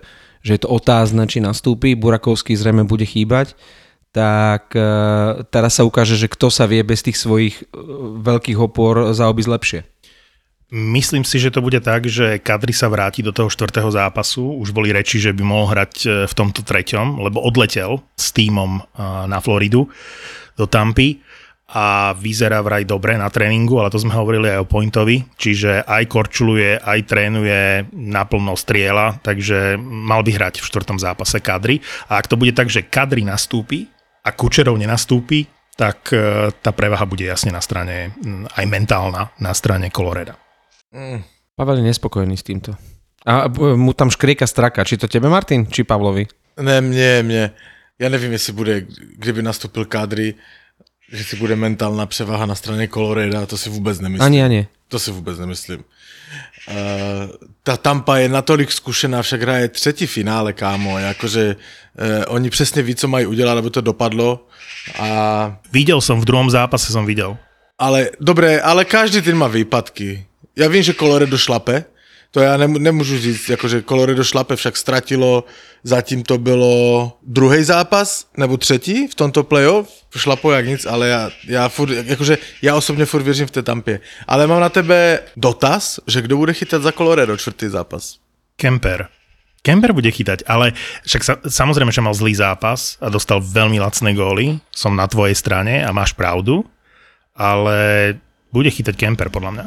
že 0.42 0.50
je 0.58 0.60
to 0.66 0.66
otázne, 0.66 1.22
či 1.30 1.38
nastúpi. 1.38 1.94
Burakovský 1.94 2.58
zrejme 2.58 2.82
bude 2.82 3.06
chýbať. 3.06 3.54
Tak 4.10 4.74
uh, 4.74 5.46
teraz 5.54 5.78
sa 5.78 5.86
ukáže, 5.86 6.18
že 6.18 6.26
kto 6.26 6.50
sa 6.50 6.66
vie 6.66 6.82
bez 6.82 7.06
tých 7.06 7.22
svojich 7.22 7.70
uh, 7.70 8.18
veľkých 8.18 8.58
opor 8.58 9.14
zaobísť 9.14 9.52
lepšie. 9.54 9.80
Myslím 10.72 11.20
si, 11.20 11.36
že 11.36 11.52
to 11.52 11.60
bude 11.60 11.76
tak, 11.84 12.08
že 12.08 12.40
Kadri 12.40 12.72
sa 12.72 12.88
vráti 12.88 13.20
do 13.20 13.28
toho 13.28 13.52
štvrtého 13.52 13.92
zápasu. 13.92 14.56
Už 14.56 14.72
boli 14.72 14.88
reči, 14.88 15.20
že 15.20 15.36
by 15.36 15.44
mohol 15.44 15.68
hrať 15.68 15.92
e, 16.00 16.06
v 16.24 16.32
tomto 16.32 16.64
treťom, 16.64 17.20
lebo 17.20 17.44
odletel 17.44 18.00
s 18.16 18.32
týmom 18.32 18.80
e, 18.80 18.82
na 19.28 19.36
Floridu 19.44 19.92
do 20.56 20.64
Tampy 20.64 21.20
a 21.76 22.16
vyzerá 22.16 22.64
vraj 22.64 22.88
dobre 22.88 23.20
na 23.20 23.28
tréningu, 23.28 23.84
ale 23.84 23.92
to 23.92 24.00
sme 24.00 24.16
hovorili 24.16 24.48
aj 24.48 24.64
o 24.64 24.70
Pointovi, 24.72 25.20
čiže 25.36 25.84
aj 25.84 26.08
korčuluje, 26.08 26.80
aj 26.80 27.00
trénuje, 27.04 27.92
naplno 27.92 28.56
striela, 28.56 29.20
takže 29.20 29.76
mal 29.80 30.24
by 30.24 30.32
hrať 30.32 30.64
v 30.64 30.68
štvrtom 30.72 30.96
zápase 30.96 31.36
Kadri. 31.44 31.84
A 32.08 32.16
ak 32.16 32.32
to 32.32 32.40
bude 32.40 32.56
tak, 32.56 32.72
že 32.72 32.88
Kadri 32.88 33.28
nastúpi 33.28 33.92
a 34.24 34.32
Kučerov 34.32 34.80
nenastúpi, 34.80 35.44
tak 35.76 36.16
e, 36.16 36.48
tá 36.48 36.72
prevaha 36.72 37.04
bude 37.04 37.28
jasne 37.28 37.52
na 37.52 37.60
strane, 37.60 38.16
aj 38.56 38.64
mentálna, 38.64 39.36
na 39.36 39.52
strane 39.52 39.92
Coloreda. 39.92 40.41
Mm. 40.92 41.22
Pavel 41.56 41.76
je 41.76 41.82
nespokojný 41.82 42.36
s 42.36 42.42
týmto. 42.42 42.76
A 43.26 43.48
mu 43.76 43.92
tam 43.92 44.10
škrieka 44.10 44.46
straka. 44.46 44.84
Či 44.84 44.96
to 44.96 45.08
tebe, 45.08 45.28
Martin, 45.28 45.66
či 45.66 45.84
Pavlovi? 45.84 46.26
Ne, 46.60 46.80
mně, 46.80 47.22
mně. 47.22 47.50
Já 47.98 48.08
nevím, 48.08 48.32
jestli 48.32 48.52
bude, 48.52 48.80
kdyby 49.16 49.42
nastupil 49.42 49.84
kádry, 49.84 50.34
že 51.12 51.24
si 51.24 51.36
bude 51.36 51.56
mentálna 51.56 52.06
převaha 52.06 52.46
na 52.46 52.54
straně 52.54 52.88
Coloreda, 52.88 53.46
to 53.46 53.58
si 53.58 53.70
vůbec 53.70 54.00
nemyslím. 54.00 54.24
Ani, 54.24 54.42
ani. 54.42 54.66
To 54.88 54.98
si 54.98 55.10
vůbec 55.10 55.38
nemyslím. 55.38 55.84
Uh, 56.68 56.74
ta 57.62 57.76
Tampa 57.76 58.16
je 58.16 58.28
natolik 58.28 58.72
zkušená, 58.72 59.22
však 59.22 59.42
hraje 59.42 59.68
třetí 59.68 60.06
finále, 60.06 60.52
kámo, 60.52 60.98
jakože 60.98 61.56
uh, 61.56 62.34
oni 62.34 62.50
přesně 62.50 62.82
ví, 62.82 62.94
co 62.94 63.08
mají 63.08 63.26
udělat, 63.26 63.58
aby 63.58 63.70
to 63.70 63.80
dopadlo. 63.80 64.46
A... 64.98 65.06
Videl 65.72 66.00
som, 66.00 66.20
v 66.20 66.24
druhom 66.24 66.50
zápase 66.50 66.92
som 66.92 67.06
videl. 67.06 67.36
Ale, 67.78 68.10
dobré, 68.20 68.60
ale 68.60 68.84
každý 68.84 69.22
tým 69.22 69.36
má 69.36 69.48
výpadky 69.48 70.26
ja 70.56 70.68
vím, 70.68 70.82
že 70.82 70.94
Colorado 70.94 71.38
šlape, 71.38 71.84
to 72.32 72.40
já 72.40 72.56
nemůžu 72.56 73.18
říct, 73.18 73.48
jakože 73.48 73.82
Colorado 73.82 74.24
šlape 74.24 74.56
však 74.56 74.76
ztratilo, 74.76 75.44
zatím 75.84 76.22
to 76.22 76.38
bylo 76.38 77.12
druhý 77.22 77.64
zápas, 77.64 78.26
nebo 78.36 78.56
třetí 78.56 79.08
v 79.08 79.14
tomto 79.14 79.44
playoff, 79.44 79.88
šlapo 80.16 80.52
jak 80.52 80.66
nic, 80.66 80.86
ale 80.86 81.08
já, 81.08 81.30
já, 81.44 81.68
furt, 81.68 81.90
jakože, 81.90 82.38
já 82.62 82.76
osobně 82.76 83.04
furt 83.04 83.22
věřím 83.22 83.46
v 83.46 83.50
té 83.50 83.62
tampě. 83.62 84.00
Ale 84.26 84.46
mám 84.46 84.60
na 84.60 84.68
tebe 84.68 85.20
dotaz, 85.36 86.00
že 86.06 86.22
kdo 86.22 86.36
bude 86.36 86.52
chytat 86.52 86.82
za 86.82 86.92
Colorado 86.92 87.36
čtvrtý 87.36 87.68
zápas? 87.68 88.16
Kemper. 88.56 89.08
Kemper 89.62 89.92
bude 89.92 90.10
chytať, 90.10 90.42
ale 90.50 90.74
však 91.06 91.22
sa, 91.22 91.34
samozrejme, 91.46 91.94
že 91.94 92.02
mal 92.02 92.18
zlý 92.18 92.34
zápas 92.34 92.98
a 92.98 93.06
dostal 93.06 93.38
veľmi 93.38 93.78
lacné 93.78 94.10
góly. 94.10 94.58
Som 94.74 94.98
na 94.98 95.06
tvojej 95.06 95.38
strane 95.38 95.86
a 95.86 95.94
máš 95.94 96.18
pravdu, 96.18 96.66
ale 97.30 98.18
bude 98.50 98.74
chytať 98.74 98.98
Kemper 98.98 99.30
podľa 99.30 99.50
mňa 99.54 99.66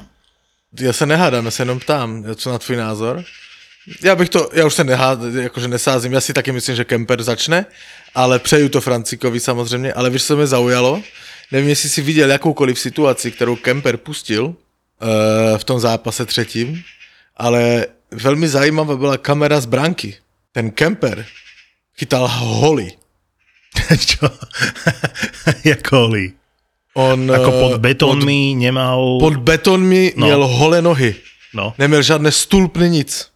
já 0.79 0.93
se 0.93 1.05
nehádám, 1.05 1.45
já 1.45 1.51
se 1.51 1.61
jenom 1.61 1.79
ptám, 1.79 2.25
co 2.35 2.51
na 2.51 2.59
tvůj 2.59 2.77
názor. 2.77 3.23
Já 4.03 4.15
bych 4.15 4.29
to, 4.29 4.49
já 4.53 4.65
už 4.65 4.73
se 4.73 4.83
nehád, 4.83 5.19
jakože 5.41 5.67
nesázím, 5.67 6.13
já 6.13 6.21
si 6.21 6.33
taky 6.33 6.51
myslím, 6.51 6.75
že 6.75 6.85
Kemper 6.85 7.23
začne, 7.23 7.65
ale 8.15 8.39
přeju 8.39 8.69
to 8.69 8.81
Francikovi 8.81 9.39
samozřejmě, 9.39 9.93
ale 9.93 10.09
víš, 10.09 10.25
co 10.25 10.37
mě 10.37 10.47
zaujalo? 10.47 11.03
Nevím, 11.51 11.69
jestli 11.69 11.89
si 11.89 12.01
viděl 12.01 12.31
jakoukoliv 12.31 12.79
situaci, 12.79 13.31
kterou 13.31 13.55
Kemper 13.55 13.97
pustil 13.97 14.45
uh, 14.45 14.55
v 15.57 15.63
tom 15.63 15.79
zápase 15.79 16.25
třetím, 16.25 16.83
ale 17.37 17.85
velmi 18.11 18.47
zajímavá 18.47 18.97
byla 18.97 19.17
kamera 19.17 19.61
z 19.61 19.65
branky. 19.65 20.17
Ten 20.51 20.71
Kemper 20.71 21.25
chytal 21.97 22.27
holy. 22.27 22.91
Čo? 24.05 24.29
Jak 25.63 25.91
holy? 25.91 26.33
On, 26.95 27.19
Ako 27.27 27.51
pod 27.51 27.73
eh, 27.75 27.81
betónmi 27.91 28.55
pod, 28.55 28.59
nemal... 28.63 28.99
Pod 29.19 29.35
betónmi 29.37 30.13
no. 30.15 30.25
měl 30.25 30.47
holé 30.47 30.81
nohy. 30.81 31.15
No. 31.53 31.73
Neměl 31.77 32.01
žádné 32.01 32.31
stulpny, 32.31 32.89
nic. 32.89 33.31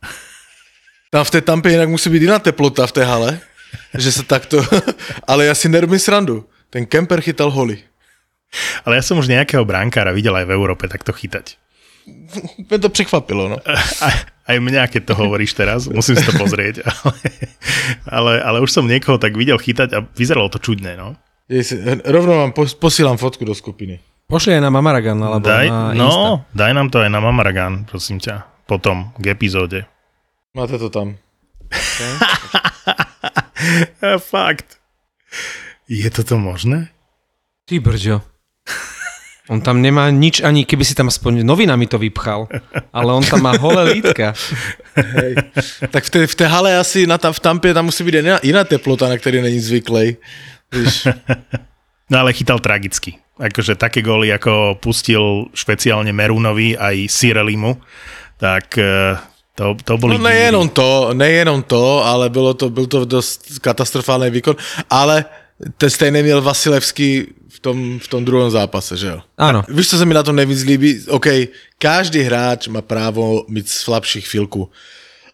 Tam 1.12 1.24
v 1.24 1.32
té 1.32 1.42
tampě 1.42 1.72
jinak 1.72 1.90
musí 1.90 2.10
být 2.10 2.22
jiná 2.22 2.40
teplota 2.40 2.88
v 2.88 2.92
té 2.92 3.04
hale, 3.04 3.40
že 3.98 4.12
se 4.12 4.24
takto... 4.24 4.64
Ale 5.28 5.46
já 5.46 5.56
si 5.56 5.70
nerobím 5.70 6.00
srandu. 6.00 6.46
Ten 6.70 6.86
Kemper 6.86 7.22
chytal 7.22 7.52
holy. 7.52 7.84
Ale 8.86 8.98
ja 8.98 9.04
som 9.06 9.22
už 9.22 9.30
nejakého 9.30 9.62
brankára 9.62 10.10
videl 10.10 10.34
aj 10.34 10.50
v 10.50 10.56
Európe 10.58 10.90
takto 10.90 11.14
chytať. 11.14 11.54
Mňa 12.66 12.78
to 12.82 12.90
překvapilo, 12.90 13.46
no. 13.46 13.58
Aj, 14.06 14.16
aj 14.50 14.58
mňa, 14.58 14.90
keď 14.90 15.02
to 15.06 15.14
hovoríš 15.14 15.54
teraz, 15.54 15.86
musím 15.86 16.18
si 16.18 16.26
to 16.26 16.34
pozrieť. 16.34 16.82
Ale, 16.90 17.22
ale, 18.10 18.34
ale 18.42 18.58
už 18.66 18.74
som 18.74 18.90
niekoho 18.90 19.22
tak 19.22 19.38
videl 19.38 19.62
chytať 19.62 19.90
a 19.94 20.02
vyzeralo 20.02 20.50
to 20.50 20.58
čudné, 20.58 20.98
no. 20.98 21.14
Rovno 22.06 22.46
vám 22.46 22.52
pos, 22.54 22.78
posílám 22.78 23.18
fotku 23.18 23.42
do 23.46 23.58
skupiny. 23.58 23.98
Pošli 24.30 24.54
aj 24.54 24.62
na 24.62 24.70
Mamaragan, 24.70 25.18
alebo 25.18 25.42
Daj, 25.42 25.66
na 25.66 25.98
Insta. 25.98 26.06
no, 26.06 26.46
daj 26.54 26.72
nám 26.78 26.94
to 26.94 27.02
aj 27.02 27.10
na 27.10 27.18
Mamaragan, 27.18 27.90
prosím 27.90 28.22
ťa. 28.22 28.46
Potom, 28.70 29.10
k 29.18 29.34
epizóde. 29.34 29.90
Máte 30.54 30.78
to 30.78 30.94
tam. 30.94 31.18
Fakt. 34.30 34.78
Je 35.90 36.06
toto 36.14 36.38
možné? 36.38 36.94
Ty 37.66 37.82
brďo. 37.82 38.22
On 39.50 39.58
tam 39.58 39.82
nemá 39.82 40.14
nič 40.14 40.46
ani, 40.46 40.62
keby 40.62 40.86
si 40.86 40.94
tam 40.94 41.10
aspoň 41.10 41.42
novinami 41.42 41.90
to 41.90 41.98
vypchal. 41.98 42.46
Ale 42.94 43.10
on 43.10 43.26
tam 43.26 43.42
má 43.42 43.58
holé 43.58 43.98
lítka. 43.98 44.38
Tak 45.90 46.04
v 46.06 46.10
té, 46.10 46.20
v 46.30 46.36
té 46.36 46.46
hale 46.46 46.78
asi 46.78 47.10
na 47.10 47.18
v 47.18 47.40
Tampě 47.40 47.74
tam 47.74 47.90
musí 47.90 48.06
být 48.06 48.22
jiná, 48.22 48.38
jiná 48.46 48.64
teplota, 48.64 49.10
na 49.10 49.18
který 49.18 49.42
není 49.42 49.58
zvyklý. 49.60 50.18
No 52.10 52.26
ale 52.26 52.34
chytal 52.34 52.58
tragicky. 52.60 53.22
Akože 53.38 53.78
také 53.78 54.02
góly, 54.02 54.34
ako 54.34 54.82
pustil 54.82 55.48
špeciálne 55.54 56.10
Merunovi 56.10 56.74
aj 56.74 57.06
Sirelimu, 57.06 57.78
tak 58.42 58.76
eh, 58.82 59.16
to, 59.56 59.78
to 59.86 59.96
boli... 59.96 60.18
no 60.18 60.26
nejenom 60.26 60.68
to, 60.74 61.14
nejenom 61.14 61.64
to, 61.64 62.04
ale 62.04 62.30
bylo 62.30 62.54
to, 62.54 62.70
byl 62.70 62.86
to 62.86 63.06
dost 63.06 63.62
katastrofální 63.62 64.30
výkon, 64.30 64.56
ale 64.90 65.26
ten 65.78 65.90
stejný 65.90 66.24
měl 66.24 66.42
Vasilevský 66.42 67.28
v 67.50 67.60
tom, 67.60 68.00
v 68.00 68.08
tom 68.08 68.26
druhom 68.26 68.52
zápase, 68.52 68.98
že 68.98 69.08
jo? 69.08 69.20
Áno. 69.38 69.64
Víš, 69.70 69.90
co 69.90 69.98
se 69.98 70.06
mi 70.06 70.14
na 70.14 70.24
tom 70.24 70.36
nejvíc 70.36 70.64
líbí? 70.64 71.06
OK, 71.08 71.28
každý 71.78 72.22
hráč 72.22 72.68
má 72.68 72.82
právo 72.82 73.46
mít 73.48 73.70
slabší 73.70 74.22
chvilku. 74.22 74.72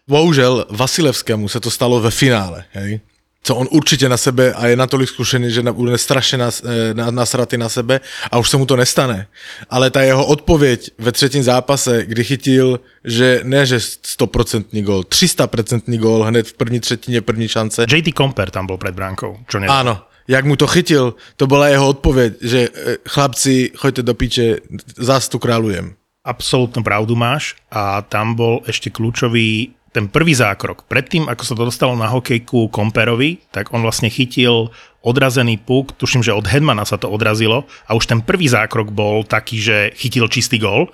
Bohužel 0.08 0.66
Vasilevskému 0.70 1.48
se 1.48 1.60
to 1.60 1.70
stalo 1.70 2.00
ve 2.00 2.10
finále, 2.10 2.64
hej? 2.72 3.00
Co 3.46 3.56
on 3.56 3.68
určitě 3.70 4.08
na 4.08 4.16
sebe 4.16 4.52
a 4.52 4.66
je 4.66 4.76
natolik 4.76 5.08
zkušený, 5.08 5.50
že 5.50 5.62
bude 5.62 5.98
strašně 5.98 6.38
nas, 6.38 6.62
eh, 6.66 6.94
na, 6.94 7.10
nasratý 7.10 7.54
na 7.56 7.68
sebe 7.68 8.00
a 8.30 8.38
už 8.38 8.50
se 8.50 8.56
mu 8.56 8.66
to 8.66 8.76
nestane. 8.76 9.26
Ale 9.70 9.90
ta 9.90 10.02
jeho 10.02 10.26
odpověď 10.26 10.90
ve 10.98 11.12
třetím 11.12 11.42
zápase, 11.42 12.02
kdy 12.06 12.24
chytil, 12.24 12.80
že 13.04 13.40
ne, 13.46 13.66
že 13.66 13.78
100% 13.78 14.82
gól, 14.82 15.02
300% 15.06 15.98
gól 15.98 16.22
hned 16.26 16.48
v 16.48 16.52
první 16.52 16.80
třetině, 16.80 17.22
první 17.22 17.48
šance. 17.48 17.86
JT 17.86 18.18
Comper 18.18 18.50
tam 18.50 18.66
bol 18.66 18.82
pred 18.82 18.94
bránkou, 18.94 19.38
čo 19.46 19.62
neviem. 19.62 19.70
Áno, 19.70 20.02
jak 20.26 20.42
mu 20.42 20.58
to 20.58 20.66
chytil, 20.66 21.14
to 21.36 21.46
byla 21.46 21.68
jeho 21.68 21.88
odpověď, 21.88 22.32
že 22.42 22.60
eh, 22.66 22.96
chlapci, 23.08 23.70
choďte 23.78 24.02
do 24.02 24.14
piče, 24.14 24.58
zás 24.98 25.30
tu 25.30 25.38
kráľujem. 25.38 25.94
Absolútnu 26.26 26.82
pravdu 26.82 27.14
máš 27.14 27.54
a 27.70 28.02
tam 28.02 28.34
bol 28.34 28.66
ešte 28.66 28.90
kľúčový 28.90 29.75
ten 29.96 30.12
prvý 30.12 30.36
zákrok. 30.36 30.84
Predtým, 30.84 31.24
ako 31.24 31.42
sa 31.48 31.56
to 31.56 31.64
dostalo 31.64 31.96
na 31.96 32.12
hokejku 32.12 32.68
Komperovi, 32.68 33.40
tak 33.48 33.72
on 33.72 33.80
vlastne 33.80 34.12
chytil 34.12 34.68
odrazený 35.00 35.56
puk, 35.56 35.96
tuším, 35.96 36.20
že 36.20 36.36
od 36.36 36.44
Hedmana 36.44 36.84
sa 36.84 37.00
to 37.00 37.08
odrazilo 37.08 37.64
a 37.88 37.96
už 37.96 38.04
ten 38.04 38.20
prvý 38.20 38.44
zákrok 38.44 38.92
bol 38.92 39.24
taký, 39.24 39.56
že 39.56 39.76
chytil 39.96 40.28
čistý 40.28 40.60
gól 40.60 40.92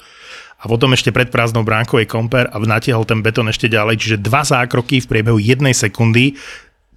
a 0.62 0.71
potom 0.71 0.94
ešte 0.94 1.11
pred 1.11 1.26
prázdnou 1.35 1.66
bránkou 1.66 1.99
je 1.99 2.06
Komper 2.06 2.47
a 2.47 2.62
natiahol 2.62 3.02
ten 3.02 3.18
betón 3.18 3.50
ešte 3.50 3.66
ďalej, 3.66 3.99
čiže 3.99 4.23
dva 4.23 4.47
zákroky 4.47 5.02
v 5.02 5.11
priebehu 5.11 5.42
jednej 5.42 5.75
sekundy, 5.75 6.38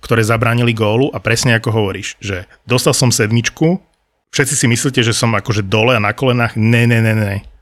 ktoré 0.06 0.22
zabránili 0.22 0.78
gólu 0.78 1.10
a 1.10 1.18
presne 1.18 1.58
ako 1.58 1.74
hovoríš, 1.74 2.22
že 2.22 2.46
dostal 2.70 2.94
som 2.94 3.10
sedmičku, 3.10 3.82
všetci 4.30 4.54
si 4.54 4.66
myslíte, 4.70 5.02
že 5.02 5.18
som 5.18 5.34
akože 5.34 5.66
dole 5.66 5.98
a 5.98 6.04
na 6.04 6.14
kolenách, 6.14 6.54
ne, 6.54 6.86
ne, 6.86 7.02
ne, 7.02 7.18
ne. 7.18 7.55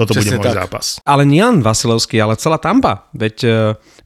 Toto 0.00 0.16
Presne 0.16 0.40
bude 0.40 0.48
môj 0.48 0.48
tak. 0.48 0.58
zápas. 0.64 0.86
Ale 1.04 1.28
nielen 1.28 1.60
Vasilevský, 1.60 2.16
ale 2.24 2.40
celá 2.40 2.56
Tampa. 2.56 3.12
Veď 3.12 3.36
uh, 3.44 3.52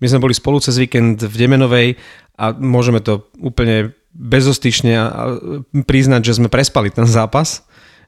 my 0.03 0.07
sme 0.11 0.19
boli 0.19 0.35
spolu 0.35 0.59
cez 0.59 0.75
víkend 0.75 1.23
v 1.23 1.35
Demenovej 1.39 1.95
a 2.35 2.51
môžeme 2.51 2.99
to 2.99 3.31
úplne 3.39 3.95
a 4.95 5.39
priznať, 5.87 6.23
že 6.23 6.37
sme 6.39 6.51
prespali 6.51 6.91
ten 6.91 7.07
zápas 7.07 7.63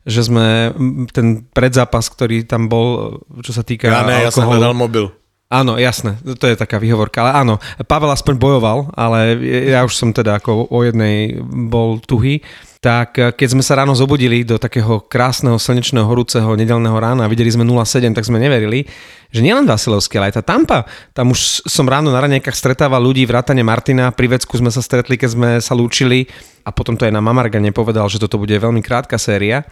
že 0.07 0.23
sme 0.23 0.71
ten 1.11 1.43
predzápas, 1.51 2.07
ktorý 2.07 2.47
tam 2.47 2.71
bol, 2.71 3.19
čo 3.43 3.51
sa 3.51 3.67
týka 3.67 3.91
Ja 3.91 4.07
ne, 4.07 4.23
ja 4.23 4.31
som 4.31 4.47
hledal 4.47 4.71
mobil. 4.71 5.11
Áno, 5.51 5.79
jasné, 5.79 6.19
to 6.23 6.47
je 6.47 6.59
taká 6.59 6.79
výhovorka, 6.83 7.23
ale 7.23 7.31
áno, 7.43 7.55
Pavel 7.87 8.11
aspoň 8.11 8.35
bojoval, 8.35 8.91
ale 8.95 9.39
ja 9.43 9.87
už 9.87 9.95
som 9.95 10.11
teda 10.11 10.43
ako 10.43 10.71
o 10.71 10.79
jednej 10.83 11.39
bol 11.71 12.03
tuhý, 12.03 12.43
tak 12.87 13.19
eh, 13.19 13.35
keď 13.35 13.59
sme 13.59 13.67
sa 13.67 13.83
ráno 13.83 13.99
zobudili 13.99 14.47
do 14.47 14.63
takého 14.63 15.03
krásneho, 15.03 15.59
slnečného, 15.59 16.07
horúceho 16.07 16.55
nedelného 16.55 16.95
rána 16.95 17.27
a 17.27 17.33
videli 17.33 17.51
sme 17.51 17.67
0,7, 17.67 18.15
tak 18.15 18.23
sme 18.23 18.39
neverili, 18.39 18.87
že 19.35 19.43
nielen 19.43 19.67
Vasilevský, 19.67 20.23
ale 20.23 20.31
aj 20.31 20.39
tá 20.39 20.43
Tampa. 20.47 20.87
Tam 21.11 21.35
už 21.35 21.67
som 21.67 21.91
ráno 21.91 22.15
na 22.15 22.23
ranejkách 22.23 22.55
stretával 22.55 23.03
ľudí, 23.03 23.27
vrátane 23.27 23.67
Martina, 23.67 24.15
pri 24.15 24.39
vecku 24.39 24.55
sme 24.55 24.71
sa 24.71 24.79
stretli, 24.79 25.19
keď 25.19 25.31
sme 25.35 25.51
sa 25.59 25.75
lúčili 25.75 26.31
a 26.63 26.71
potom 26.71 26.95
to 26.95 27.03
aj 27.03 27.11
na 27.11 27.19
Mamargane 27.19 27.75
povedal, 27.75 28.07
že 28.07 28.23
toto 28.23 28.39
bude 28.39 28.55
veľmi 28.55 28.79
krátka 28.87 29.19
séria. 29.19 29.67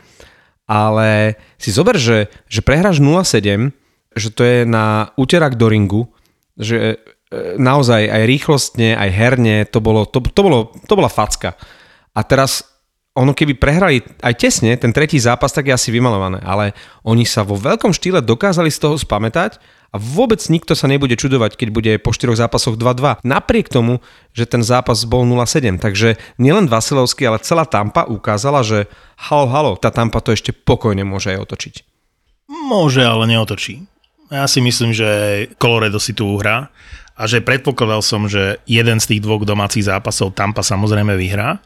Ale 0.65 1.39
si 1.61 1.71
zober, 1.71 2.01
že, 2.01 2.33
že 2.49 2.65
prehráš 2.65 2.99
0,7, 2.99 3.71
že 4.17 4.29
to 4.33 4.43
je 4.43 4.59
na 4.65 5.13
úterak 5.15 5.61
do 5.61 5.69
ringu, 5.69 6.09
že 6.57 6.79
e, 6.81 6.97
naozaj 7.61 8.09
aj 8.09 8.23
rýchlostne, 8.25 8.97
aj 8.97 9.11
herne, 9.13 9.57
to, 9.69 9.85
bolo, 9.85 10.09
to, 10.09 10.25
to, 10.25 10.41
bolo, 10.41 10.73
to 10.89 10.95
bola 10.97 11.13
facka. 11.13 11.53
A 12.17 12.25
teraz 12.25 12.74
ono 13.15 13.31
keby 13.31 13.55
prehrali 13.55 14.03
aj 14.27 14.35
tesne 14.35 14.75
ten 14.75 14.91
tretí 14.91 15.23
zápas, 15.23 15.55
tak 15.55 15.71
je 15.71 15.75
asi 15.75 15.95
vymalované, 15.95 16.43
ale 16.43 16.75
oni 17.07 17.23
sa 17.23 17.47
vo 17.47 17.55
veľkom 17.55 17.95
štýle 17.95 18.19
dokázali 18.19 18.75
z 18.75 18.83
toho 18.83 18.99
spamätať 18.99 19.63
a 19.95 19.97
vôbec 20.03 20.43
nikto 20.51 20.75
sa 20.75 20.91
nebude 20.91 21.15
čudovať, 21.15 21.55
keď 21.55 21.69
bude 21.71 21.93
po 22.03 22.11
štyroch 22.11 22.35
zápasoch 22.35 22.75
2-2. 22.75 23.23
Napriek 23.23 23.71
tomu, 23.71 24.03
že 24.35 24.51
ten 24.51 24.67
zápas 24.67 25.07
bol 25.07 25.23
0-7. 25.23 25.79
Takže 25.79 26.19
nielen 26.43 26.67
Vasilovský, 26.67 27.31
ale 27.31 27.39
celá 27.39 27.63
Tampa 27.63 28.03
ukázala, 28.11 28.67
že 28.67 28.91
halo, 29.31 29.47
halo, 29.47 29.73
tá 29.79 29.95
Tampa 29.95 30.19
to 30.19 30.35
ešte 30.35 30.51
pokojne 30.51 31.07
môže 31.07 31.31
aj 31.31 31.47
otočiť. 31.47 31.75
Môže, 32.51 33.07
ale 33.07 33.31
neotočí. 33.31 33.87
Ja 34.35 34.51
si 34.51 34.59
myslím, 34.59 34.91
že 34.91 35.07
Colorado 35.63 36.03
si 36.03 36.11
tu 36.11 36.27
uhrá 36.27 36.75
a 37.15 37.31
že 37.31 37.39
predpokladal 37.39 38.03
som, 38.03 38.27
že 38.27 38.59
jeden 38.67 38.99
z 38.99 39.15
tých 39.15 39.23
dvoch 39.23 39.47
domácich 39.47 39.87
zápasov 39.87 40.35
Tampa 40.35 40.67
samozrejme 40.67 41.15
vyhrá, 41.15 41.63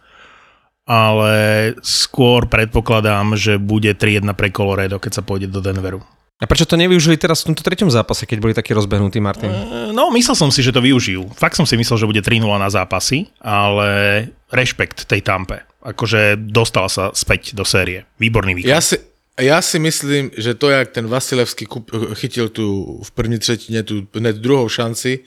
ale 0.88 1.76
skôr 1.84 2.48
predpokladám, 2.48 3.36
že 3.36 3.60
bude 3.60 3.92
3-1 3.92 4.24
pre 4.32 4.48
Colorado, 4.48 4.96
keď 4.96 5.20
sa 5.20 5.22
pôjde 5.22 5.52
do 5.52 5.60
Denveru. 5.60 6.00
A 6.38 6.46
prečo 6.46 6.70
to 6.70 6.78
nevyužili 6.78 7.18
teraz 7.18 7.42
v 7.42 7.50
tomto 7.50 7.66
treťom 7.66 7.90
zápase, 7.90 8.22
keď 8.22 8.38
boli 8.38 8.54
takí 8.54 8.70
rozbehnutí, 8.70 9.18
Martin? 9.18 9.50
No, 9.90 10.08
myslel 10.14 10.38
som 10.38 10.54
si, 10.54 10.62
že 10.62 10.70
to 10.70 10.78
využijú. 10.78 11.34
Fakt 11.34 11.58
som 11.58 11.66
si 11.66 11.74
myslel, 11.74 11.98
že 11.98 12.06
bude 12.06 12.22
3-0 12.22 12.46
na 12.46 12.70
zápasy, 12.70 13.26
ale 13.42 14.30
rešpekt 14.48 15.10
tej 15.10 15.20
Tampe. 15.26 15.66
Akože 15.82 16.38
dostala 16.38 16.86
sa 16.86 17.10
späť 17.10 17.58
do 17.58 17.66
série. 17.66 18.06
Výborný 18.22 18.54
výkon. 18.54 18.70
Já 18.70 18.80
si, 18.80 18.96
já 19.40 19.62
si 19.62 19.78
myslím, 19.78 20.30
že 20.38 20.54
to, 20.54 20.70
jak 20.70 20.94
ten 20.94 21.06
Vasilevský 21.06 21.66
kup, 21.66 21.90
chytil 22.14 22.48
tu 22.48 22.98
v 23.02 23.10
první 23.10 23.38
třetině 23.38 23.82
tu 23.82 24.06
hned 24.14 24.36
druhou 24.36 24.68
šanci 24.68 25.18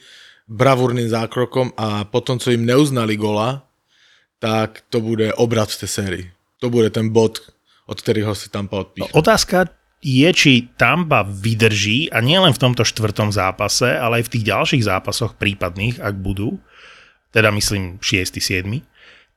bravurným 0.48 1.08
zákrokom 1.08 1.72
a 1.76 2.04
potom, 2.04 2.38
co 2.38 2.50
jim 2.50 2.66
neuznali 2.66 3.16
gola, 3.16 3.62
tak 4.42 4.82
to 4.90 4.98
bude 4.98 5.30
obrat 5.38 5.70
v 5.70 5.78
té 5.78 5.86
sérii. 5.86 6.26
To 6.58 6.66
bude 6.66 6.90
ten 6.90 7.14
bod, 7.14 7.38
od 7.86 7.94
kterého 8.02 8.34
si 8.34 8.50
Tampa 8.50 8.82
odpíchne. 8.82 9.14
Otázka 9.14 9.70
je, 10.02 10.26
či 10.34 10.66
Tampa 10.74 11.22
vydrží, 11.22 12.10
a 12.10 12.18
nielen 12.18 12.50
v 12.50 12.58
tomto 12.58 12.82
štvrtom 12.82 13.30
zápase, 13.30 13.86
ale 13.86 14.18
aj 14.18 14.26
v 14.26 14.32
tých 14.34 14.44
ďalších 14.50 14.82
zápasoch 14.90 15.38
prípadných, 15.38 16.02
ak 16.02 16.18
budú, 16.18 16.58
teda 17.30 17.54
myslím 17.54 18.02
6. 18.02 18.42
7. 18.42 18.66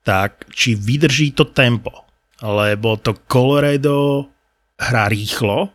tak 0.02 0.50
či 0.50 0.74
vydrží 0.74 1.38
to 1.38 1.46
tempo. 1.54 1.94
Lebo 2.42 2.98
to 2.98 3.14
Colorado 3.30 4.26
hrá 4.82 5.06
rýchlo 5.06 5.70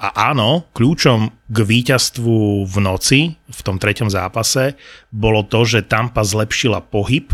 a 0.00 0.32
áno, 0.32 0.66
kľúčom 0.72 1.30
k 1.46 1.58
víťazstvu 1.62 2.64
v 2.66 2.76
noci, 2.80 3.20
v 3.36 3.60
tom 3.60 3.76
treťom 3.76 4.08
zápase, 4.08 4.74
bolo 5.12 5.44
to, 5.44 5.62
že 5.62 5.86
Tampa 5.86 6.24
zlepšila 6.24 6.82
pohyb 6.88 7.30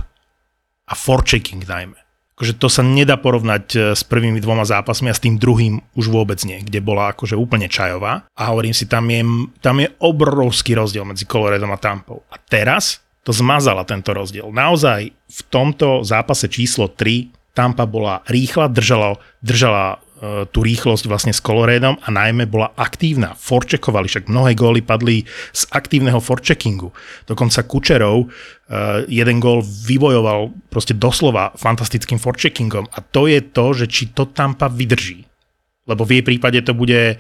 a 0.89 0.95
forechecking 0.97 1.69
najmä. 1.69 2.01
Akože 2.39 2.55
to 2.55 2.71
sa 2.71 2.87
nedá 2.87 3.19
porovnať 3.19 3.65
e, 3.75 3.79
s 3.99 4.07
prvými 4.07 4.39
dvoma 4.39 4.63
zápasmi 4.63 5.11
a 5.11 5.17
s 5.17 5.19
tým 5.19 5.43
druhým 5.43 5.83
už 5.99 6.07
vôbec 6.07 6.39
nie, 6.47 6.63
kde 6.63 6.79
bola 6.79 7.11
akože 7.11 7.35
úplne 7.35 7.67
čajová. 7.67 8.31
A 8.39 8.43
hovorím 8.55 8.71
si, 8.71 8.87
tam 8.87 9.11
je, 9.11 9.27
tam 9.59 9.83
je 9.83 9.91
obrovský 9.99 10.79
rozdiel 10.79 11.03
medzi 11.03 11.27
Coloradom 11.27 11.75
a 11.75 11.83
Tampou. 11.83 12.23
A 12.31 12.39
teraz 12.39 13.03
to 13.27 13.35
zmazala 13.35 13.83
tento 13.83 14.15
rozdiel. 14.15 14.55
Naozaj 14.55 15.11
v 15.11 15.41
tomto 15.51 16.07
zápase 16.07 16.47
číslo 16.47 16.87
3 16.87 17.35
Tampa 17.59 17.91
bola 17.91 18.23
rýchla, 18.31 18.71
držala, 18.71 19.19
držala 19.43 19.99
tú 20.51 20.67
rýchlosť 20.67 21.07
vlastne 21.07 21.31
s 21.31 21.39
Coloredom 21.39 21.95
a 22.03 22.09
najmä 22.11 22.51
bola 22.51 22.75
aktívna. 22.75 23.39
Forčekovali, 23.39 24.11
však 24.11 24.27
mnohé 24.27 24.59
góly 24.59 24.83
padli 24.83 25.23
z 25.55 25.63
aktívneho 25.71 26.19
forčekingu. 26.19 26.91
Dokonca 27.23 27.63
Kučerov 27.63 28.27
uh, 28.27 28.29
jeden 29.07 29.39
gól 29.39 29.63
vybojoval 29.63 30.51
proste 30.67 30.99
doslova 30.99 31.55
fantastickým 31.55 32.19
forčekingom 32.19 32.91
a 32.91 32.99
to 32.99 33.31
je 33.31 33.39
to, 33.39 33.67
že 33.79 33.87
či 33.87 34.03
to 34.11 34.27
Tampa 34.27 34.67
vydrží. 34.67 35.23
Lebo 35.87 36.03
v 36.03 36.19
jej 36.19 36.25
prípade 36.27 36.59
to 36.67 36.75
bude 36.75 37.17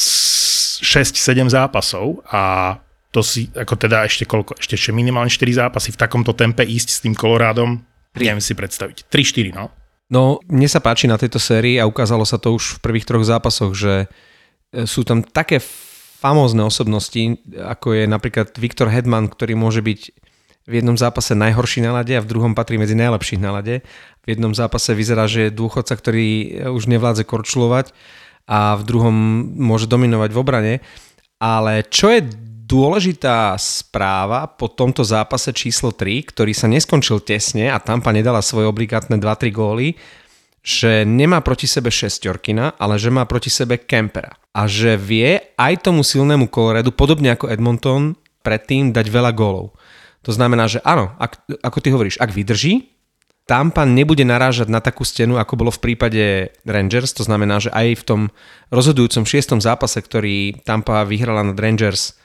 6-7 0.00 1.12
zápasov 1.52 2.24
a 2.32 2.74
to 3.14 3.22
si, 3.22 3.46
ako 3.54 3.78
teda 3.78 4.02
ešte 4.08 4.26
koľko, 4.26 4.58
ešte, 4.58 4.74
ešte 4.74 4.90
minimálne 4.90 5.30
4 5.30 5.38
zápasy 5.68 5.94
v 5.94 6.00
takomto 6.00 6.34
tempe 6.34 6.66
ísť 6.66 6.88
s 6.90 6.98
tým 7.04 7.14
Kolorádom, 7.14 7.78
neviem 8.18 8.42
si 8.42 8.58
predstaviť. 8.58 9.06
3-4, 9.06 9.54
no. 9.54 9.70
No, 10.12 10.42
mne 10.48 10.68
sa 10.68 10.84
páči 10.84 11.08
na 11.08 11.16
tejto 11.16 11.40
sérii 11.40 11.80
a 11.80 11.88
ukázalo 11.88 12.28
sa 12.28 12.36
to 12.36 12.52
už 12.52 12.78
v 12.78 12.82
prvých 12.84 13.08
troch 13.08 13.24
zápasoch, 13.24 13.72
že 13.72 13.94
e, 14.04 14.06
sú 14.84 15.00
tam 15.00 15.24
také 15.24 15.62
famózne 16.20 16.64
osobnosti, 16.64 17.40
ako 17.52 17.96
je 17.96 18.04
napríklad 18.08 18.52
Viktor 18.56 18.88
Hedman, 18.92 19.32
ktorý 19.32 19.56
môže 19.56 19.80
byť 19.80 20.00
v 20.64 20.72
jednom 20.80 20.96
zápase 20.96 21.36
najhorší 21.36 21.84
na 21.84 21.92
lade 21.92 22.16
a 22.16 22.24
v 22.24 22.30
druhom 22.30 22.56
patrí 22.56 22.80
medzi 22.80 22.96
najlepších 22.96 23.40
na 23.40 23.52
lade. 23.52 23.84
V 24.24 24.26
jednom 24.32 24.56
zápase 24.56 24.96
vyzerá, 24.96 25.28
že 25.28 25.48
je 25.48 25.56
dôchodca, 25.56 25.92
ktorý 25.92 26.28
už 26.72 26.88
nevládze 26.88 27.28
korčulovať 27.28 27.92
a 28.48 28.76
v 28.80 28.82
druhom 28.88 29.16
môže 29.60 29.84
dominovať 29.84 30.30
v 30.32 30.40
obrane. 30.40 30.74
Ale 31.36 31.84
čo 31.84 32.08
je 32.08 32.24
dôležitá 32.64 33.54
správa 33.60 34.48
po 34.48 34.72
tomto 34.72 35.04
zápase 35.04 35.52
číslo 35.52 35.92
3, 35.92 36.32
ktorý 36.32 36.56
sa 36.56 36.64
neskončil 36.66 37.20
tesne 37.20 37.68
a 37.68 37.76
Tampa 37.76 38.08
nedala 38.10 38.40
svoje 38.40 38.64
obligátne 38.64 39.20
2-3 39.20 39.52
góly, 39.52 40.00
že 40.64 41.04
nemá 41.04 41.44
proti 41.44 41.68
sebe 41.68 41.92
šestorkina, 41.92 42.80
ale 42.80 42.96
že 42.96 43.12
má 43.12 43.28
proti 43.28 43.52
sebe 43.52 43.76
Kempera. 43.76 44.40
A 44.56 44.64
že 44.64 44.96
vie 44.96 45.52
aj 45.60 45.84
tomu 45.84 46.00
silnému 46.00 46.48
Coloredu, 46.48 46.88
podobne 46.88 47.36
ako 47.36 47.52
Edmonton, 47.52 48.16
predtým 48.40 48.96
dať 48.96 49.06
veľa 49.12 49.36
gólov. 49.36 49.76
To 50.24 50.32
znamená, 50.32 50.64
že 50.64 50.80
áno, 50.80 51.12
ak, 51.20 51.44
ako 51.60 51.78
ty 51.84 51.88
hovoríš, 51.92 52.16
ak 52.16 52.32
vydrží, 52.32 52.88
Tampa 53.44 53.84
nebude 53.84 54.24
narážať 54.24 54.72
na 54.72 54.80
takú 54.80 55.04
stenu, 55.04 55.36
ako 55.36 55.60
bolo 55.60 55.68
v 55.68 55.82
prípade 55.84 56.24
Rangers. 56.64 57.12
To 57.20 57.28
znamená, 57.28 57.60
že 57.60 57.68
aj 57.76 58.00
v 58.00 58.04
tom 58.08 58.20
rozhodujúcom 58.72 59.28
šiestom 59.28 59.60
zápase, 59.60 60.00
ktorý 60.00 60.64
Tampa 60.64 61.04
vyhrala 61.04 61.44
nad 61.44 61.60
Rangers 61.60 62.16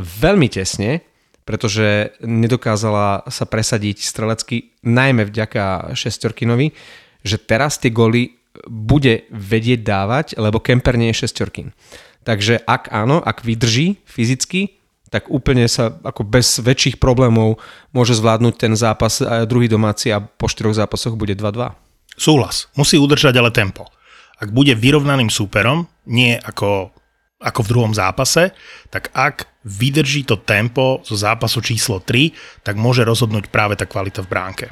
veľmi 0.00 0.48
tesne, 0.48 1.04
pretože 1.44 2.16
nedokázala 2.24 3.28
sa 3.28 3.44
presadiť 3.44 4.00
strelecky, 4.00 4.72
najmä 4.80 5.28
vďaka 5.28 5.92
šestorkinovi, 5.92 6.72
že 7.20 7.36
teraz 7.36 7.76
tie 7.76 7.92
goly 7.92 8.40
bude 8.66 9.28
vedieť 9.28 9.80
dávať, 9.84 10.26
lebo 10.40 10.58
Kemper 10.58 10.96
nie 10.96 11.12
je 11.12 11.26
šestorkin. 11.26 11.76
Takže 12.24 12.60
ak 12.64 12.92
áno, 12.92 13.20
ak 13.20 13.44
vydrží 13.44 14.00
fyzicky, 14.04 14.80
tak 15.10 15.26
úplne 15.26 15.66
sa 15.66 15.90
ako 15.90 16.22
bez 16.22 16.62
väčších 16.62 17.02
problémov 17.02 17.58
môže 17.90 18.14
zvládnuť 18.14 18.54
ten 18.54 18.72
zápas 18.78 19.18
druhý 19.50 19.66
domáci 19.66 20.14
a 20.14 20.22
po 20.22 20.46
štyroch 20.46 20.78
zápasoch 20.78 21.18
bude 21.18 21.34
2-2. 21.34 21.74
Súhlas. 22.14 22.70
Musí 22.78 22.94
udržať 22.94 23.34
ale 23.42 23.50
tempo. 23.50 23.90
Ak 24.38 24.54
bude 24.54 24.72
vyrovnaným 24.78 25.28
súperom, 25.28 25.90
nie 26.06 26.38
ako 26.38 26.94
ako 27.40 27.60
v 27.64 27.70
druhom 27.72 27.92
zápase, 27.96 28.52
tak 28.92 29.08
ak 29.16 29.48
vydrží 29.64 30.28
to 30.28 30.36
tempo 30.36 31.00
zo 31.04 31.16
zápasu 31.16 31.64
číslo 31.64 32.04
3, 32.04 32.64
tak 32.64 32.76
môže 32.76 33.00
rozhodnúť 33.00 33.48
práve 33.48 33.80
tá 33.80 33.88
kvalita 33.88 34.20
v 34.20 34.30
bránke. 34.30 34.66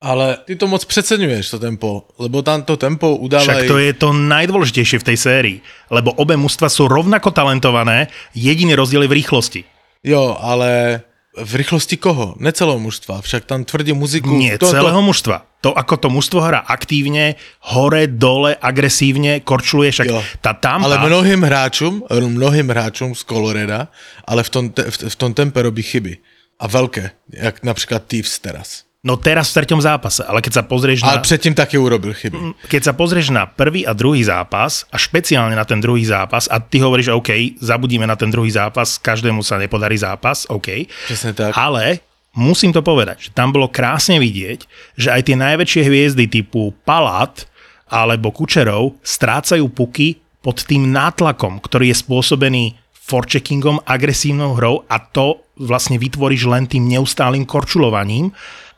Ale 0.00 0.40
ty 0.48 0.56
to 0.56 0.64
moc 0.64 0.80
přeceňuješ, 0.80 1.52
to 1.52 1.58
tempo, 1.60 2.08
lebo 2.16 2.40
tam 2.40 2.64
to 2.64 2.80
tempo 2.80 3.20
udáva... 3.20 3.44
Však 3.44 3.68
to 3.68 3.76
je 3.76 3.92
to 3.92 4.16
najdôležitejšie 4.16 4.96
v 4.96 5.08
tej 5.12 5.18
sérii, 5.20 5.58
lebo 5.92 6.16
obe 6.16 6.40
mužstva 6.40 6.72
sú 6.72 6.88
rovnako 6.88 7.36
talentované, 7.36 8.08
jediný 8.32 8.72
rozdiel 8.80 9.04
je 9.04 9.12
v 9.12 9.18
rýchlosti. 9.20 9.60
Jo, 10.00 10.40
ale 10.40 11.04
v 11.44 11.52
rýchlosti 11.64 11.96
koho? 11.96 12.36
Ne 12.38 12.52
celého 12.52 12.78
mužstva, 12.78 13.20
však 13.20 13.44
tam 13.44 13.64
tvrdí 13.64 13.92
muziku... 13.92 14.32
Nie, 14.32 14.58
to, 14.58 14.68
celého 14.68 15.00
to... 15.00 15.06
mužstva. 15.06 15.36
To, 15.60 15.76
ako 15.76 15.94
to 16.00 16.08
mužstvo 16.08 16.40
hrá 16.40 16.64
aktívne, 16.64 17.36
hore, 17.68 18.08
dole, 18.08 18.56
agresívne, 18.56 19.44
korčuluje, 19.44 19.92
však 19.92 20.08
Jo. 20.08 20.20
tá 20.40 20.56
Tampa... 20.56 20.88
Ale 20.88 21.04
mnohým 21.04 21.44
hráčům, 21.44 22.04
mnohým 22.08 22.68
hráčům 22.72 23.12
z 23.12 23.22
Coloreda, 23.28 23.92
ale 24.24 24.40
v 24.40 24.50
tom, 24.50 24.64
te, 24.72 24.88
v, 24.88 24.96
v 25.12 25.16
tom 25.16 25.36
tempe 25.36 25.60
robí 25.60 25.84
chyby. 25.84 26.16
A 26.60 26.68
veľké, 26.68 27.10
jak 27.32 27.64
napríklad 27.64 28.04
Thieves 28.08 28.36
teraz. 28.40 28.89
No 29.00 29.16
teraz 29.16 29.48
v 29.48 29.64
treťom 29.64 29.80
zápase, 29.80 30.20
ale 30.20 30.44
keď 30.44 30.60
sa 30.60 30.64
pozrieš 30.68 31.00
Ale 31.08 31.20
na... 31.20 31.24
předtím 31.24 31.56
taky 31.56 31.80
urobil 31.80 32.12
chyby. 32.12 32.68
keď 32.68 32.82
sa 32.84 32.92
pozrieš 32.92 33.32
na 33.32 33.48
prvý 33.48 33.88
a 33.88 33.96
druhý 33.96 34.20
zápas 34.20 34.84
a 34.92 35.00
špeciálne 35.00 35.56
na 35.56 35.64
ten 35.64 35.80
druhý 35.80 36.04
zápas 36.04 36.44
a 36.52 36.60
ty 36.60 36.84
hovoríš, 36.84 37.16
OK, 37.16 37.56
zabudíme 37.64 38.04
na 38.04 38.12
ten 38.12 38.28
druhý 38.28 38.52
zápas, 38.52 39.00
každému 39.00 39.40
sa 39.40 39.56
nepodarí 39.56 39.96
zápas, 39.96 40.44
OK. 40.52 40.84
Přesne 41.08 41.32
tak. 41.32 41.56
Ale 41.56 42.04
musím 42.36 42.76
to 42.76 42.84
povedať, 42.84 43.28
že 43.28 43.30
tam 43.32 43.56
bolo 43.56 43.72
krásne 43.72 44.20
vidieť, 44.20 44.68
že 45.00 45.08
aj 45.08 45.32
tie 45.32 45.36
najväčšie 45.48 45.80
hviezdy 45.80 46.28
typu 46.28 46.76
Palat 46.84 47.48
alebo 47.88 48.36
Kučerov 48.36 49.00
strácajú 49.00 49.64
puky 49.72 50.20
pod 50.44 50.60
tým 50.68 50.92
nátlakom, 50.92 51.56
ktorý 51.64 51.88
je 51.88 51.96
spôsobený 52.04 52.64
forecheckingom, 52.92 53.80
agresívnou 53.88 54.54
hrou 54.60 54.84
a 54.86 55.00
to 55.00 55.40
vlastne 55.58 55.98
vytvoríš 55.98 56.46
len 56.46 56.68
tým 56.70 56.86
neustálým 56.86 57.42
korčulovaním 57.48 58.30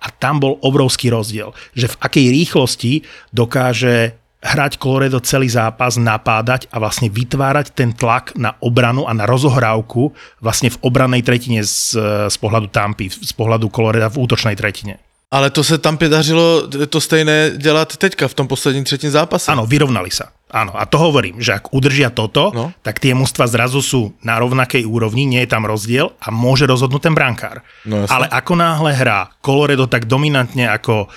a 0.03 0.11
tam 0.11 0.43
bol 0.43 0.59
obrovský 0.59 1.15
rozdiel, 1.15 1.55
že 1.79 1.87
v 1.87 1.99
akej 2.03 2.27
rýchlosti 2.35 2.93
dokáže 3.31 4.19
hrať 4.43 4.83
Colorado 4.83 5.23
celý 5.23 5.47
zápas, 5.47 5.95
napádať 5.95 6.67
a 6.75 6.83
vlastne 6.83 7.07
vytvárať 7.07 7.71
ten 7.71 7.95
tlak 7.95 8.35
na 8.35 8.59
obranu 8.59 9.07
a 9.07 9.15
na 9.15 9.23
rozohrávku 9.23 10.11
vlastne 10.43 10.75
v 10.75 10.81
obrannej 10.83 11.23
tretine 11.23 11.63
z, 11.63 11.95
z 12.27 12.37
pohľadu 12.43 12.67
Tampy, 12.75 13.07
z 13.07 13.33
pohľadu 13.39 13.71
Colorado 13.71 14.11
v 14.11 14.27
útočnej 14.27 14.59
tretine. 14.59 14.99
Ale 15.33 15.49
to 15.49 15.65
se 15.65 15.79
tam 15.79 15.97
dařilo 15.97 16.69
to 16.69 17.01
stejné 17.01 17.57
dělat 17.57 17.97
teďka 17.97 18.29
v 18.29 18.35
tom 18.35 18.49
posledním 18.49 18.85
třetím 18.85 19.11
zápase. 19.11 19.49
Áno, 19.49 19.65
vyrovnali 19.65 20.11
sa. 20.11 20.29
Áno, 20.53 20.77
a 20.77 20.85
to 20.85 21.01
hovorím, 21.01 21.41
že 21.41 21.57
ak 21.57 21.73
udržia 21.73 22.13
toto, 22.13 22.53
No. 22.53 22.77
tak 22.85 23.01
tie 23.01 23.17
mužstva 23.17 23.49
zrazu 23.49 23.81
sú 23.81 24.13
na 24.21 24.37
rovnakej 24.37 24.85
úrovni, 24.85 25.25
nie 25.25 25.41
je 25.41 25.49
tam 25.49 25.65
rozdiel 25.65 26.13
a 26.21 26.29
môže 26.29 26.69
rozhodnúť 26.69 27.09
ten 27.09 27.17
brankár. 27.17 27.65
No 27.89 28.05
jasne. 28.05 28.13
Ale 28.13 28.27
ako 28.29 28.53
náhle 28.61 28.93
hrá 28.93 29.33
Colorado 29.41 29.89
tak 29.89 30.05
dominantne 30.05 30.69
ako 30.69 31.09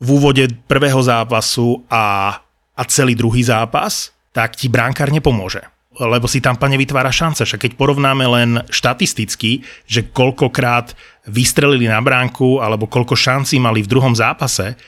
v 0.00 0.08
úvode 0.08 0.46
prvého 0.70 1.02
zápasu 1.02 1.82
a, 1.90 2.38
a 2.78 2.82
celý 2.86 3.18
druhý 3.18 3.42
zápas, 3.42 4.14
tak 4.30 4.54
ti 4.54 4.70
brankár 4.70 5.10
nepomôže 5.10 5.66
lebo 6.00 6.24
si 6.24 6.40
tam 6.40 6.56
pane 6.56 6.80
vytvára 6.80 7.12
šance. 7.12 7.44
Však 7.44 7.60
keď 7.66 7.72
porovnáme 7.76 8.24
len 8.24 8.50
štatisticky, 8.72 9.60
že 9.84 10.08
koľkokrát 10.08 10.96
vystrelili 11.28 11.84
na 11.90 12.00
bránku 12.00 12.62
alebo 12.62 12.88
koľko 12.88 13.12
šancí 13.18 13.60
mali 13.60 13.84
v 13.84 13.90
druhom 13.90 14.16
zápase 14.16 14.80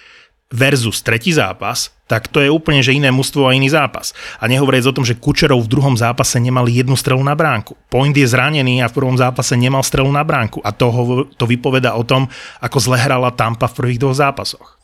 versus 0.53 1.01
tretí 1.01 1.33
zápas, 1.33 1.91
tak 2.07 2.29
to 2.29 2.45
je 2.45 2.53
úplne 2.53 2.85
že 2.85 2.93
iné 2.93 3.09
mužstvo 3.09 3.49
a 3.49 3.57
iný 3.57 3.73
zápas. 3.73 4.13
A 4.37 4.45
nehovoriac 4.45 4.85
o 4.85 4.97
tom, 4.97 5.03
že 5.03 5.17
Kučerov 5.17 5.65
v 5.65 5.73
druhom 5.73 5.97
zápase 5.97 6.37
nemal 6.37 6.69
jednu 6.69 6.93
strelu 6.93 7.25
na 7.25 7.33
bránku. 7.33 7.73
Point 7.89 8.13
je 8.13 8.29
zranený 8.29 8.85
a 8.85 8.93
v 8.93 8.97
prvom 9.01 9.17
zápase 9.17 9.57
nemal 9.57 9.81
strelu 9.81 10.13
na 10.13 10.21
bránku. 10.21 10.61
A 10.61 10.77
to, 10.77 10.93
hovor- 10.93 11.27
to 11.41 11.49
vypoveda 11.49 11.97
o 11.97 12.05
tom, 12.05 12.29
ako 12.61 12.79
zle 12.79 13.01
hrala 13.01 13.33
Tampa 13.33 13.65
v 13.73 13.77
prvých 13.81 14.01
dvoch 14.05 14.17
zápasoch. 14.21 14.83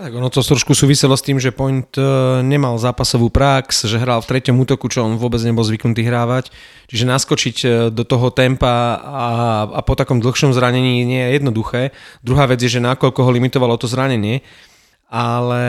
Tak 0.00 0.16
ono 0.16 0.32
to 0.32 0.40
trošku 0.40 0.72
súviselo 0.72 1.12
s 1.12 1.20
tým, 1.20 1.36
že 1.36 1.52
Point 1.52 1.92
e, 1.92 2.00
nemal 2.40 2.80
zápasovú 2.80 3.28
prax, 3.28 3.84
že 3.84 4.00
hral 4.00 4.24
v 4.24 4.32
treťom 4.32 4.56
útoku, 4.64 4.88
čo 4.88 5.04
on 5.04 5.20
vôbec 5.20 5.44
nebol 5.44 5.60
zvyknutý 5.60 6.08
hrávať. 6.08 6.48
Čiže 6.88 7.04
naskočiť 7.04 7.56
e, 7.60 7.68
do 7.92 8.00
toho 8.08 8.32
tempa 8.32 8.96
a, 8.96 9.28
a 9.68 9.80
po 9.84 9.92
takom 9.92 10.16
dlhšom 10.24 10.56
zranení 10.56 11.04
nie 11.04 11.20
je 11.20 11.30
jednoduché. 11.36 11.92
Druhá 12.24 12.48
vec 12.48 12.64
je, 12.64 12.72
že 12.72 12.80
nakoľko 12.80 13.28
ho 13.28 13.30
limitovalo 13.30 13.76
to 13.76 13.84
zranenie, 13.92 14.40
ale 15.10 15.64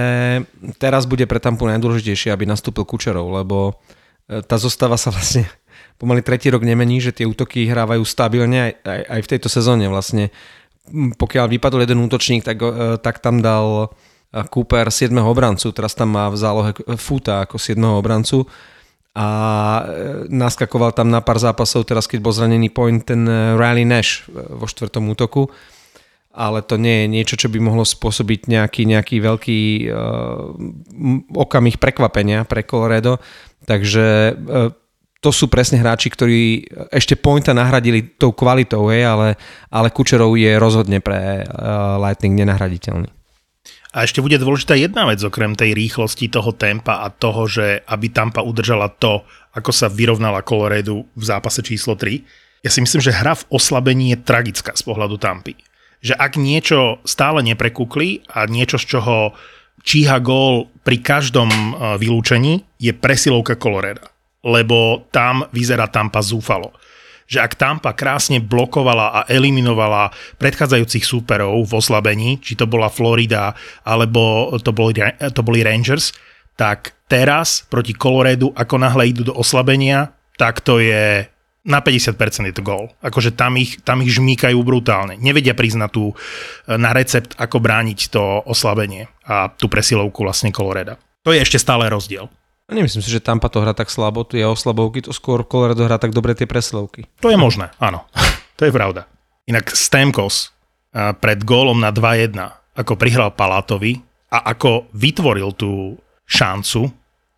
teraz 0.77 1.09
bude 1.09 1.25
pre 1.25 1.41
Tampu 1.41 1.65
najdôležitejšie, 1.65 2.29
aby 2.29 2.45
nastúpil 2.45 2.85
Kučerov, 2.85 3.25
lebo 3.33 3.81
e, 4.29 4.45
tá 4.45 4.61
zostava 4.61 5.01
sa 5.01 5.09
vlastne 5.09 5.49
pomaly 5.99 6.21
tretí 6.21 6.53
rok 6.53 6.61
nemení, 6.61 7.01
že 7.01 7.11
tie 7.11 7.25
útoky 7.25 7.65
hrávajú 7.65 8.05
stabilne 8.05 8.69
aj, 8.69 8.73
aj, 8.85 9.01
aj 9.17 9.19
v 9.25 9.29
tejto 9.33 9.49
sezóne 9.49 9.89
vlastne. 9.89 10.29
Pokiaľ 10.93 11.45
vypadol 11.57 11.83
jeden 11.83 12.05
útočník, 12.05 12.45
tak, 12.45 12.61
e, 12.61 13.01
tak 13.01 13.17
tam 13.19 13.41
dal 13.41 13.89
Cooper 14.31 14.87
7. 14.87 15.11
obrancu, 15.19 15.75
teraz 15.75 15.91
tam 15.91 16.15
má 16.15 16.31
v 16.31 16.39
zálohe 16.39 16.71
Futa 16.95 17.43
ako 17.43 17.59
7. 17.59 17.75
obrancu 17.83 18.47
a 19.11 19.27
e, 19.27 19.81
naskakoval 20.31 20.95
tam 20.95 21.11
na 21.11 21.19
pár 21.19 21.35
zápasov, 21.35 21.83
teraz 21.83 22.07
keď 22.07 22.23
bol 22.23 22.31
zranený 22.31 22.71
point 22.71 23.03
ten 23.03 23.27
e, 23.27 23.59
Riley 23.59 23.83
Nash 23.83 24.23
e, 24.23 24.39
vo 24.55 24.63
štvrtom 24.63 25.03
útoku, 25.11 25.51
ale 26.31 26.63
to 26.63 26.79
nie 26.79 27.03
je 27.03 27.07
niečo, 27.11 27.35
čo 27.35 27.51
by 27.51 27.59
mohlo 27.59 27.83
spôsobiť 27.83 28.47
nejaký, 28.47 28.87
nejaký 28.87 29.17
veľký 29.19 29.61
uh, 29.87 30.55
okamih 31.35 31.75
prekvapenia 31.75 32.47
pre 32.47 32.63
Colorado, 32.63 33.19
takže 33.67 34.35
uh, 34.35 34.71
to 35.21 35.29
sú 35.29 35.53
presne 35.53 35.77
hráči, 35.77 36.09
ktorí 36.09 36.65
ešte 36.89 37.13
Pointa 37.13 37.53
nahradili 37.53 38.17
tou 38.17 38.33
kvalitou, 38.33 38.89
hej, 38.89 39.05
ale, 39.05 39.27
ale 39.69 39.93
Kučerov 39.93 40.33
je 40.33 40.57
rozhodne 40.57 40.97
pre 40.97 41.45
uh, 41.45 42.01
Lightning 42.01 42.33
nenahraditeľný. 42.41 43.11
A 43.91 44.07
ešte 44.07 44.23
bude 44.23 44.39
dôležitá 44.39 44.73
jedna 44.79 45.03
vec, 45.03 45.19
okrem 45.19 45.51
tej 45.51 45.75
rýchlosti 45.75 46.31
toho 46.31 46.55
tempa 46.55 47.03
a 47.03 47.11
toho, 47.11 47.43
že 47.45 47.83
aby 47.91 48.07
Tampa 48.07 48.39
udržala 48.39 48.87
to, 48.87 49.27
ako 49.51 49.71
sa 49.75 49.91
vyrovnala 49.91 50.47
Colorado 50.47 51.05
v 51.11 51.23
zápase 51.27 51.59
číslo 51.59 51.99
3. 51.99 52.63
Ja 52.63 52.71
si 52.71 52.79
myslím, 52.79 53.03
že 53.03 53.11
hra 53.11 53.35
v 53.35 53.47
oslabení 53.51 54.15
je 54.15 54.23
tragická 54.23 54.71
z 54.79 54.83
pohľadu 54.87 55.19
Tampy. 55.19 55.59
Že 56.01 56.13
ak 56.17 56.33
niečo 56.37 56.99
stále 57.05 57.45
neprekúkli 57.45 58.25
a 58.33 58.49
niečo, 58.49 58.81
z 58.81 58.97
čoho 58.97 59.37
číha 59.85 60.17
gól 60.21 60.69
pri 60.81 61.01
každom 61.01 61.49
e, 61.49 61.69
vylúčení, 62.01 62.65
je 62.81 62.93
presilovka 62.93 63.57
Colorado. 63.57 64.05
Lebo 64.41 65.05
tam 65.13 65.45
vyzerá 65.53 65.85
Tampa 65.89 66.21
zúfalo 66.25 66.73
že 67.31 67.39
ak 67.39 67.55
Tampa 67.55 67.95
krásne 67.95 68.43
blokovala 68.43 69.07
a 69.15 69.19
eliminovala 69.31 70.11
predchádzajúcich 70.35 71.07
súperov 71.07 71.63
v 71.63 71.79
oslabení, 71.79 72.43
či 72.43 72.59
to 72.59 72.67
bola 72.67 72.91
Florida 72.91 73.55
alebo 73.87 74.51
to 74.59 74.75
boli, 74.75 74.99
to 75.31 75.39
boli 75.39 75.63
Rangers, 75.63 76.11
tak 76.59 76.91
teraz 77.07 77.63
proti 77.71 77.95
Coloradu, 77.95 78.51
ako 78.51 78.75
náhle 78.75 79.15
idú 79.15 79.31
do 79.31 79.33
oslabenia, 79.39 80.11
tak 80.35 80.59
to 80.59 80.83
je 80.83 81.23
na 81.61 81.79
50% 81.81 82.17
je 82.49 82.55
to 82.57 82.65
gól. 82.65 82.89
Akože 83.05 83.37
tam 83.37 83.53
ich, 83.57 83.77
tam 83.85 84.01
ich 84.01 84.09
žmýkajú 84.17 84.57
brutálne. 84.65 85.17
Nevedia 85.21 85.53
priznať 85.53 85.89
tú, 85.93 86.17
na 86.65 86.91
recept, 86.91 87.37
ako 87.37 87.61
brániť 87.61 87.99
to 88.09 88.41
oslabenie 88.49 89.05
a 89.25 89.53
tú 89.53 89.69
presilovku 89.69 90.25
vlastne 90.25 90.49
Coloreda. 90.49 90.97
To 91.21 91.29
je 91.29 91.41
ešte 91.41 91.61
stále 91.61 91.85
rozdiel. 91.85 92.25
Nemyslím 92.71 93.03
si, 93.03 93.11
že 93.11 93.21
Tampa 93.21 93.51
to 93.51 93.59
hrá 93.59 93.75
tak 93.75 93.91
slabo, 93.91 94.23
tu 94.23 94.39
je 94.39 94.47
oslabovky, 94.47 95.03
to 95.03 95.11
skôr 95.11 95.43
Colorado 95.43 95.83
hrá 95.83 95.99
tak 95.99 96.15
dobre 96.15 96.31
tie 96.33 96.47
presilovky. 96.47 97.03
To 97.19 97.27
je 97.27 97.35
možné, 97.35 97.69
áno. 97.77 98.07
to 98.57 98.63
je 98.63 98.71
pravda. 98.71 99.05
Inak 99.45 99.75
Stamkos 99.75 100.55
pred 101.19 101.39
gólom 101.43 101.83
na 101.83 101.91
2-1, 101.91 102.31
ako 102.79 102.93
prihral 102.95 103.35
Palátovi 103.35 103.99
a 104.31 104.55
ako 104.55 104.87
vytvoril 104.95 105.51
tú 105.51 105.99
šancu 106.23 106.87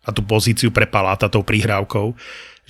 a 0.06 0.14
tú 0.14 0.22
pozíciu 0.22 0.70
pre 0.70 0.86
Paláta 0.86 1.26
tou 1.26 1.42
prihrávkou, 1.42 2.14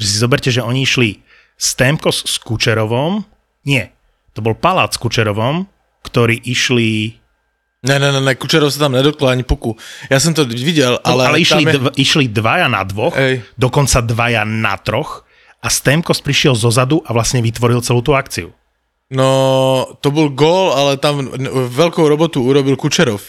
že 0.00 0.04
si 0.08 0.16
zoberte, 0.16 0.48
že 0.48 0.64
oni 0.64 0.88
išli 0.88 1.20
Stamkos 1.54 2.26
s 2.26 2.36
Kučerovom, 2.42 3.22
nie, 3.64 3.88
to 4.34 4.42
bol 4.42 4.58
Palát 4.58 4.92
s 4.92 4.98
Kučerovom, 4.98 5.66
ktorí 6.04 6.42
išli 6.44 7.20
Ne, 7.84 8.00
ne, 8.00 8.08
ne, 8.16 8.20
ne, 8.24 8.32
Kučerov 8.32 8.72
sa 8.72 8.88
tam 8.88 8.96
nedotklo 8.96 9.28
ani 9.28 9.44
puku. 9.44 9.76
Ja 10.08 10.16
som 10.16 10.32
to 10.32 10.48
videl, 10.48 10.96
ale... 11.04 11.20
No, 11.20 11.28
ale 11.28 11.44
išli, 11.44 11.68
je... 11.68 11.72
dv, 11.76 11.86
išli 12.00 12.32
dvaja 12.32 12.64
na 12.64 12.80
dvoch, 12.80 13.12
Ej. 13.12 13.44
dokonca 13.60 14.00
dvaja 14.00 14.48
na 14.48 14.80
troch 14.80 15.28
a 15.60 15.68
Stemkos 15.68 16.24
prišiel 16.24 16.56
zo 16.56 16.72
zadu 16.72 17.04
a 17.04 17.12
vlastne 17.12 17.44
vytvoril 17.44 17.84
celú 17.84 18.00
tú 18.00 18.16
akciu. 18.16 18.56
No, 19.12 19.84
to 20.00 20.08
bol 20.08 20.32
gól, 20.32 20.72
ale 20.72 20.96
tam 20.96 21.28
veľkou 21.76 22.08
robotu 22.08 22.40
urobil 22.40 22.80
Kučerov, 22.80 23.20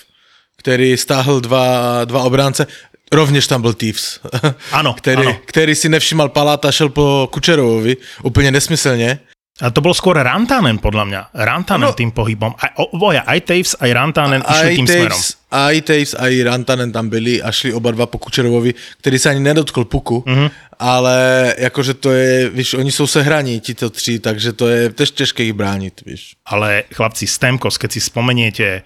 ktorý 0.55 0.95
stáhl 0.95 1.43
dva, 1.43 2.07
dva 2.07 2.23
obránce. 2.23 2.63
Rovnež 3.07 3.45
tam 3.45 3.61
bol 3.61 3.73
Thieves, 3.73 4.17
Áno, 4.79 4.93
ktorý, 4.93 5.25
áno. 5.29 5.45
ktorý 5.45 5.73
si 5.73 5.87
nevšimal 5.87 6.29
Paláta, 6.29 6.69
šel 6.69 6.89
po 6.89 7.29
Kučerovovi, 7.29 7.93
úplne 8.21 8.49
nesmyselne. 8.51 9.21
A 9.55 9.71
to 9.71 9.79
bol 9.79 9.95
skôr 9.95 10.19
Rantanen, 10.19 10.83
podľa 10.83 11.03
mňa. 11.07 11.21
Rantanen 11.31 11.87
No. 11.87 11.95
tým 11.95 12.11
pohybom. 12.11 12.59
Aj, 12.59 12.75
oboja, 12.75 13.23
aj 13.23 13.39
Taves, 13.41 13.71
aj 13.79 13.87
Rantanen 13.87 14.43
išli 14.43 14.75
tým 14.75 14.83
smerom. 14.85 15.15
Taves, 15.15 15.39
aj 15.47 15.75
Taves, 15.79 16.11
aj 16.11 16.31
Rantanen 16.43 16.91
tam 16.91 17.07
byli 17.07 17.39
a 17.39 17.47
šli 17.49 17.71
oba 17.71 17.95
dva 17.95 18.03
po 18.03 18.19
Kučerovovi, 18.19 18.75
ktorý 18.99 19.15
sa 19.15 19.31
ani 19.31 19.39
nedotkol 19.41 19.87
puku, 19.87 20.27
Mhm. 20.27 20.47
ale 20.75 21.15
akože 21.61 21.93
to 21.95 22.11
je, 22.11 22.51
víš, 22.51 22.75
oni 22.75 22.91
sú 22.91 23.07
sehraní, 23.07 23.61
títo 23.61 23.87
tři, 23.87 24.19
takže 24.19 24.51
to 24.51 24.67
je 24.67 24.79
tež 24.91 25.15
ťažké 25.15 25.47
ich 25.47 25.55
brániť, 25.55 25.95
víš. 26.03 26.35
Ale 26.43 26.83
chlapci, 26.91 27.23
Stemkos, 27.23 27.79
keď 27.79 27.89
si 27.91 28.03
spomeniete, 28.03 28.83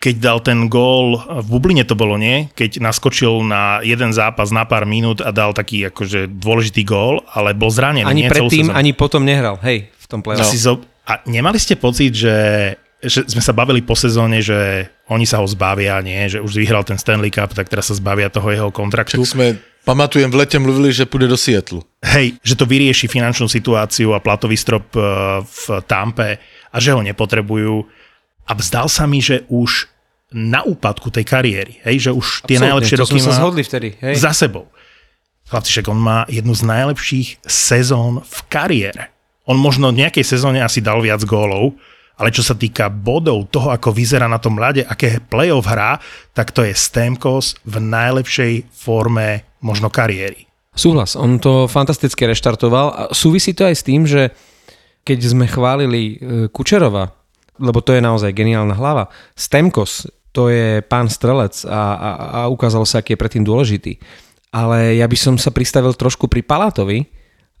keď 0.00 0.14
dal 0.16 0.38
ten 0.40 0.72
gól, 0.72 1.20
v 1.20 1.46
Bubline 1.52 1.84
to 1.84 1.92
bolo, 1.92 2.16
nie? 2.16 2.48
Keď 2.56 2.80
naskočil 2.80 3.44
na 3.44 3.84
jeden 3.84 4.16
zápas 4.16 4.48
na 4.48 4.64
pár 4.64 4.88
minút 4.88 5.20
a 5.20 5.28
dal 5.28 5.52
taký 5.52 5.92
akože 5.92 6.24
dôležitý 6.40 6.88
gól, 6.88 7.20
ale 7.36 7.52
bol 7.52 7.68
zranený. 7.68 8.08
Ani 8.08 8.24
predtým, 8.32 8.72
ani 8.72 8.96
potom 8.96 9.28
nehral, 9.28 9.60
hej, 9.60 9.92
v 9.92 10.06
tom 10.08 10.24
play 10.24 10.40
zo... 10.40 10.80
A 11.04 11.20
nemali 11.28 11.60
ste 11.60 11.76
pocit, 11.76 12.16
že, 12.16 12.38
že 13.04 13.28
sme 13.28 13.44
sa 13.44 13.52
bavili 13.52 13.84
po 13.84 13.92
sezóne, 13.92 14.40
že 14.40 14.88
oni 15.12 15.28
sa 15.28 15.44
ho 15.44 15.46
zbavia, 15.46 16.00
nie? 16.00 16.32
Že 16.32 16.48
už 16.48 16.52
vyhral 16.56 16.80
ten 16.80 16.96
Stanley 16.96 17.28
Cup, 17.28 17.52
tak 17.52 17.68
teraz 17.68 17.92
sa 17.92 17.94
zbavia 17.98 18.32
toho 18.32 18.48
jeho 18.48 18.70
kontraktu. 18.72 19.20
Tak 19.20 19.28
sme, 19.28 19.60
pamatujem, 19.84 20.32
v 20.32 20.38
lete 20.40 20.56
mluvili, 20.56 20.96
že 20.96 21.04
pôjde 21.04 21.28
do 21.28 21.36
Seattle. 21.36 21.84
Hej, 22.00 22.40
že 22.40 22.56
to 22.56 22.64
vyrieši 22.64 23.04
finančnú 23.04 23.52
situáciu 23.52 24.16
a 24.16 24.22
platový 24.22 24.56
strop 24.56 24.96
eh, 24.96 25.04
v 25.44 25.84
Tampe 25.84 26.40
a 26.72 26.76
že 26.80 26.96
ho 26.96 27.04
nepotrebujú. 27.04 27.99
A 28.46 28.52
zdal 28.60 28.86
sa 28.88 29.04
mi, 29.04 29.18
že 29.18 29.44
už 29.50 29.90
na 30.30 30.62
úpadku 30.62 31.10
tej 31.10 31.26
kariéry, 31.26 31.82
hej, 31.82 32.10
že 32.10 32.10
už 32.14 32.46
tie 32.46 32.62
najlepšie 32.62 33.02
roky 33.02 33.18
sme 33.18 33.26
sa 33.26 33.34
má 33.34 33.40
zhodli 33.42 33.62
vtedy, 33.66 33.88
hej. 33.98 34.14
za 34.14 34.30
sebou. 34.30 34.70
Chlapci, 35.50 35.70
však 35.74 35.90
on 35.90 35.98
má 35.98 36.22
jednu 36.30 36.54
z 36.54 36.62
najlepších 36.62 37.28
sezón 37.42 38.22
v 38.22 38.38
kariére. 38.46 39.10
On 39.50 39.58
možno 39.58 39.90
v 39.90 40.06
nejakej 40.06 40.22
sezóne 40.22 40.62
asi 40.62 40.78
dal 40.78 41.02
viac 41.02 41.26
gólov, 41.26 41.74
ale 42.20 42.30
čo 42.30 42.46
sa 42.46 42.54
týka 42.54 42.86
bodov, 42.86 43.50
toho, 43.50 43.74
ako 43.74 43.90
vyzerá 43.90 44.30
na 44.30 44.38
tom 44.38 44.54
ľade, 44.54 44.86
aké 44.86 45.18
playoff 45.18 45.66
hrá, 45.66 45.98
tak 46.30 46.54
to 46.54 46.62
je 46.62 46.76
Stamkos 46.76 47.58
v 47.66 47.82
najlepšej 47.82 48.70
forme 48.70 49.42
možno 49.58 49.90
kariéry. 49.90 50.46
Súhlas, 50.70 51.18
on 51.18 51.42
to 51.42 51.66
fantasticky 51.66 52.30
reštartoval 52.30 52.86
a 52.94 53.02
súvisí 53.10 53.50
to 53.50 53.66
aj 53.66 53.74
s 53.74 53.82
tým, 53.82 54.06
že 54.06 54.30
keď 55.02 55.18
sme 55.26 55.50
chválili 55.50 56.02
e, 56.02 56.16
Kučerova, 56.46 57.10
lebo 57.60 57.84
to 57.84 57.92
je 57.92 58.00
naozaj 58.00 58.32
geniálna 58.32 58.72
hlava, 58.74 59.12
Stemkos, 59.36 60.08
to 60.32 60.48
je 60.48 60.80
pán 60.86 61.10
strelec 61.10 61.66
a, 61.66 61.80
a, 61.94 62.10
a 62.10 62.40
ukázalo 62.48 62.86
sa, 62.86 63.02
aký 63.02 63.14
je 63.14 63.20
predtým 63.20 63.44
dôležitý. 63.44 63.98
Ale 64.50 64.98
ja 64.98 65.06
by 65.06 65.16
som 65.18 65.34
sa 65.38 65.54
pristavil 65.54 65.94
trošku 65.94 66.26
pri 66.26 66.42
Palátovi, 66.42 67.06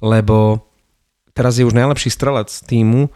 lebo 0.02 0.66
teraz 1.34 1.58
je 1.58 1.66
už 1.66 1.74
najlepší 1.74 2.10
strelec 2.10 2.50
týmu 2.66 3.10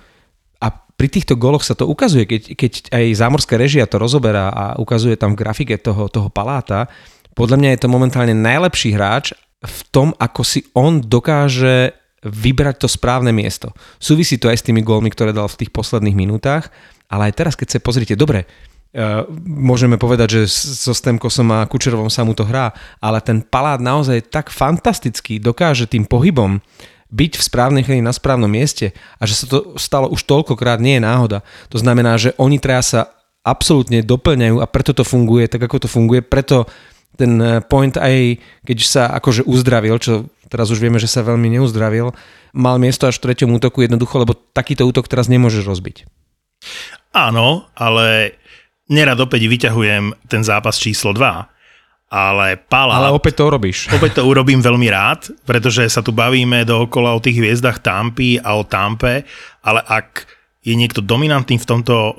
a 0.62 0.66
pri 0.70 1.09
týchto 1.11 1.35
goloch 1.35 1.66
sa 1.66 1.75
to 1.75 1.87
ukazuje, 1.87 2.27
keď, 2.27 2.42
keď 2.55 2.73
aj 2.94 3.05
zámorská 3.18 3.55
režia 3.59 3.87
to 3.87 3.99
rozoberá 3.99 4.51
a 4.51 4.64
ukazuje 4.79 5.18
tam 5.18 5.35
v 5.35 5.40
grafike 5.42 5.75
toho, 5.79 6.07
toho 6.07 6.31
Paláta, 6.31 6.87
podľa 7.35 7.59
mňa 7.59 7.70
je 7.75 7.81
to 7.83 7.88
momentálne 7.90 8.35
najlepší 8.35 8.94
hráč 8.94 9.35
v 9.59 9.81
tom, 9.90 10.14
ako 10.18 10.42
si 10.47 10.61
on 10.77 11.03
dokáže 11.03 12.03
vybrať 12.24 12.84
to 12.84 12.88
správne 12.88 13.30
miesto. 13.30 13.76
Súvisí 14.00 14.40
to 14.40 14.48
aj 14.48 14.58
s 14.60 14.66
tými 14.66 14.80
gólmi, 14.80 15.12
ktoré 15.12 15.37
dal 15.37 15.46
v 15.46 15.60
tých 15.64 15.70
posledných 15.70 16.16
minútach, 16.16 16.72
ale 17.12 17.30
aj 17.30 17.37
teraz, 17.37 17.54
keď 17.54 17.68
sa 17.76 17.84
pozrite, 17.84 18.16
dobre, 18.16 18.48
Uh, 18.94 19.26
môžeme 19.42 19.98
povedať, 19.98 20.38
že 20.38 20.42
so 20.54 20.94
Stemkosom 20.94 21.50
a 21.50 21.66
Kučerovom 21.66 22.06
sa 22.06 22.22
mu 22.22 22.30
to 22.30 22.46
hrá, 22.46 22.70
ale 23.02 23.18
ten 23.18 23.42
Palát 23.42 23.82
naozaj 23.82 24.30
tak 24.30 24.54
fantasticky 24.54 25.42
dokáže 25.42 25.90
tým 25.90 26.06
pohybom 26.06 26.62
byť 27.10 27.32
v 27.34 27.42
správnej 27.42 27.82
chvíli 27.82 28.06
na 28.06 28.14
správnom 28.14 28.46
mieste 28.46 28.94
a 29.18 29.26
že 29.26 29.34
sa 29.34 29.46
to 29.50 29.74
stalo 29.82 30.06
už 30.14 30.22
toľkokrát 30.30 30.78
nie 30.78 31.02
je 31.02 31.06
náhoda. 31.10 31.42
To 31.74 31.78
znamená, 31.82 32.14
že 32.22 32.38
oni 32.38 32.62
traja 32.62 32.82
sa 32.87 33.00
absolútne 33.42 33.98
doplňajú 34.06 34.62
a 34.62 34.70
preto 34.70 34.96
to 34.96 35.02
funguje 35.02 35.50
tak, 35.50 35.66
ako 35.66 35.84
to 35.84 35.88
funguje, 35.90 36.22
preto 36.22 36.64
ten 37.14 37.38
eh, 37.38 37.62
point 37.62 37.94
aj 37.94 38.38
keď 38.66 38.76
sa 38.82 39.02
akože 39.14 39.46
uzdravil, 39.46 39.98
čo 40.02 40.26
teraz 40.48 40.68
už 40.70 40.80
vieme, 40.80 41.00
že 41.00 41.11
sa 41.11 41.26
veľmi 41.26 41.59
neuzdravil, 41.59 42.14
mal 42.54 42.76
miesto 42.78 43.09
až 43.09 43.18
v 43.18 43.30
treťom 43.30 43.57
útoku 43.57 43.85
jednoducho, 43.85 44.20
lebo 44.22 44.35
takýto 44.35 44.85
útok 44.85 45.11
teraz 45.11 45.26
nemôžeš 45.28 45.64
rozbiť. 45.66 46.09
Áno, 47.14 47.68
ale 47.78 48.38
nerad 48.90 49.20
opäť 49.20 49.46
vyťahujem 49.46 50.28
ten 50.28 50.42
zápas 50.42 50.76
číslo 50.80 51.14
2, 51.14 51.54
ale 52.14 52.57
Palát... 52.59 53.00
Ale 53.00 53.14
opäť 53.14 53.42
to 53.42 53.50
robíš. 53.50 53.87
Opäť 53.96 54.20
to 54.20 54.28
urobím 54.28 54.62
veľmi 54.62 54.87
rád, 54.87 55.35
pretože 55.42 55.83
sa 55.90 55.98
tu 55.98 56.14
bavíme 56.14 56.62
dookola 56.62 57.16
o 57.16 57.22
tých 57.22 57.42
hviezdach 57.42 57.83
Tampy 57.83 58.38
a 58.38 58.54
o 58.54 58.62
Tampe, 58.62 59.26
ale 59.66 59.80
ak 59.83 60.34
je 60.64 60.72
niekto 60.72 61.05
dominantný 61.05 61.61
v 61.61 61.68
tomto 61.68 61.94
uh, 61.94 62.12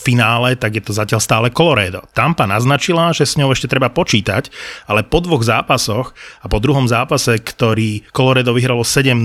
finále, 0.00 0.56
tak 0.56 0.80
je 0.80 0.82
to 0.82 0.96
zatiaľ 0.96 1.20
stále 1.20 1.46
Colorado. 1.52 2.08
Tampa 2.16 2.48
naznačila, 2.48 3.12
že 3.12 3.28
s 3.28 3.36
ňou 3.36 3.52
ešte 3.52 3.68
treba 3.68 3.92
počítať, 3.92 4.48
ale 4.88 5.04
po 5.04 5.20
dvoch 5.20 5.44
zápasoch 5.44 6.16
a 6.40 6.48
po 6.48 6.56
druhom 6.56 6.88
zápase, 6.88 7.36
ktorý 7.36 8.08
Colorado 8.10 8.56
vyhralo 8.56 8.80
7-0, 8.80 9.20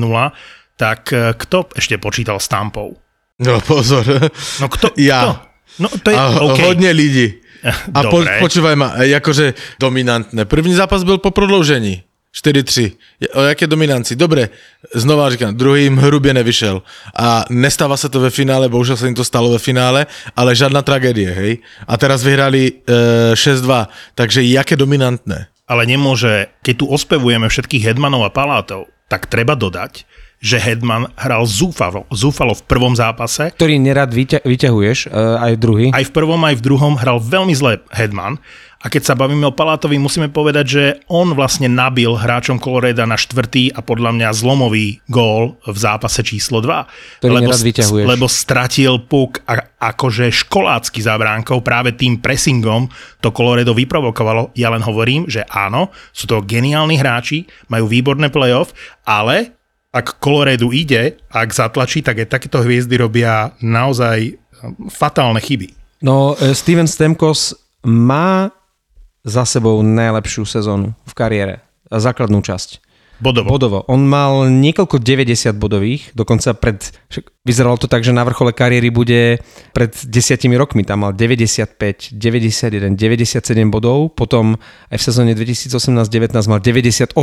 tak 0.76 1.16
uh, 1.16 1.32
kto 1.32 1.72
ešte 1.80 1.96
počítal 1.96 2.44
s 2.44 2.52
Tampou? 2.52 3.00
No 3.40 3.64
pozor. 3.64 4.04
No 4.60 4.68
kto? 4.68 4.92
Ja. 5.00 5.22
Kto? 5.24 5.32
No 5.78 5.88
to 5.94 6.08
je 6.10 6.18
A 6.18 6.24
OK. 6.42 6.60
hodne 6.68 6.92
ľudí. 6.92 7.40
A 7.98 8.00
po, 8.08 8.22
počúvaj 8.22 8.76
ma, 8.78 8.98
akože 8.98 9.78
dominantné. 9.82 10.46
Prvý 10.46 10.74
zápas 10.74 11.06
bol 11.06 11.18
po 11.22 11.34
prodloužení. 11.34 12.07
4-3. 12.32 12.94
Je- 13.20 13.30
O 13.34 13.42
jaké 13.42 13.68
dominancii? 13.68 14.16
Dobre, 14.16 14.50
znova 14.94 15.30
říkám, 15.30 15.56
druhým 15.58 15.98
hrubě 15.98 16.34
nevyšel. 16.34 16.82
A 17.16 17.46
nestáva 17.50 17.98
sa 17.98 18.10
to 18.10 18.20
ve 18.20 18.30
finále, 18.30 18.70
bohužel 18.70 18.98
sa 18.98 19.08
im 19.08 19.16
to 19.18 19.26
stalo 19.26 19.50
ve 19.50 19.60
finále, 19.60 20.06
ale 20.36 20.56
žiadna 20.56 20.82
tragédie, 20.86 21.30
hej? 21.34 21.52
A 21.88 21.98
teraz 21.98 22.22
vyhrali 22.22 22.84
e, 22.86 23.34
6-2, 23.34 23.88
takže 24.14 24.44
jaké 24.44 24.76
dominantné. 24.78 25.50
ale 25.68 25.84
nemôže, 25.84 26.48
keď 26.64 26.76
tu 26.80 26.86
ospevujeme 26.88 27.52
všetkých 27.52 27.92
Hedmanov 27.92 28.24
a 28.24 28.32
Palátov, 28.32 28.88
tak 29.12 29.28
treba 29.28 29.52
dodať, 29.52 30.08
že 30.40 30.62
Hedman 30.64 31.12
hral 31.20 31.44
zúfalo, 31.44 32.08
zúfalo 32.08 32.56
v 32.56 32.64
prvom 32.72 32.96
zápase. 32.96 33.52
Ktorý 33.52 33.76
nerad 33.76 34.08
vyťa- 34.08 34.48
vyťahuješ, 34.48 35.12
uh, 35.12 35.44
aj 35.44 35.54
druhý. 35.60 35.92
Aj 35.92 36.06
v 36.06 36.14
prvom, 36.14 36.40
aj 36.40 36.56
v 36.56 36.64
druhom 36.64 36.94
hral 36.96 37.20
veľmi 37.20 37.52
zle 37.52 37.84
Hedman. 37.92 38.40
A 38.78 38.94
keď 38.94 39.10
sa 39.10 39.18
bavíme 39.18 39.42
o 39.50 39.58
Palátovi, 39.58 39.98
musíme 39.98 40.30
povedať, 40.30 40.66
že 40.66 40.84
on 41.10 41.34
vlastne 41.34 41.66
nabil 41.66 42.14
hráčom 42.14 42.62
Coloreda 42.62 43.10
na 43.10 43.18
štvrtý 43.18 43.74
a 43.74 43.82
podľa 43.82 44.14
mňa 44.14 44.30
zlomový 44.38 45.02
gól 45.10 45.58
v 45.66 45.78
zápase 45.78 46.22
číslo 46.22 46.62
2. 46.62 47.26
Ktorý 47.26 47.34
lebo, 47.42 47.50
lebo 48.06 48.26
stratil 48.30 49.02
puk 49.02 49.42
a, 49.50 49.74
akože 49.82 50.30
školácky 50.30 51.02
za 51.02 51.18
bránkou 51.18 51.66
práve 51.66 51.98
tým 51.98 52.22
pressingom 52.22 52.86
to 53.18 53.34
Colorado 53.34 53.74
vyprovokovalo. 53.74 54.54
Ja 54.54 54.70
len 54.70 54.86
hovorím, 54.86 55.26
že 55.26 55.42
áno, 55.50 55.90
sú 56.14 56.30
to 56.30 56.46
geniálni 56.46 57.02
hráči, 57.02 57.50
majú 57.74 57.90
výborné 57.90 58.30
playoff, 58.30 58.78
ale 59.10 59.58
ak 59.90 60.22
Colorado 60.22 60.70
ide, 60.70 61.18
ak 61.34 61.50
zatlačí, 61.50 62.06
tak 62.06 62.22
aj 62.22 62.30
takéto 62.30 62.62
hviezdy 62.62 62.94
robia 63.02 63.58
naozaj 63.58 64.38
fatálne 64.94 65.42
chyby. 65.42 65.74
No, 66.06 66.38
e, 66.38 66.54
Steven 66.54 66.86
Stemkos 66.86 67.58
má 67.82 68.54
za 69.28 69.44
sebou 69.44 69.84
najlepšiu 69.84 70.48
sezónu 70.48 70.96
v 71.04 71.14
kariére. 71.14 71.56
A 71.92 72.00
Základnú 72.00 72.40
časť. 72.40 72.88
Bodovo. 73.18 73.50
Bodovo. 73.50 73.80
On 73.90 73.98
mal 73.98 74.46
niekoľko 74.46 75.02
90 75.02 75.58
bodových, 75.58 76.14
dokonca 76.14 76.54
pred, 76.54 76.78
vyzeralo 77.42 77.82
to 77.82 77.90
tak, 77.90 78.06
že 78.06 78.14
na 78.14 78.22
vrchole 78.22 78.54
kariéry 78.54 78.94
bude 78.94 79.42
pred 79.74 79.90
desiatimi 80.06 80.54
rokmi. 80.54 80.86
Tam 80.86 81.02
mal 81.02 81.18
95, 81.18 82.14
91, 82.14 82.94
97 82.94 83.74
bodov, 83.74 84.14
potom 84.14 84.54
aj 84.94 84.98
v 85.02 85.04
sezóne 85.04 85.32
2018-19 85.34 86.38
mal 86.46 86.62
98 86.62 87.18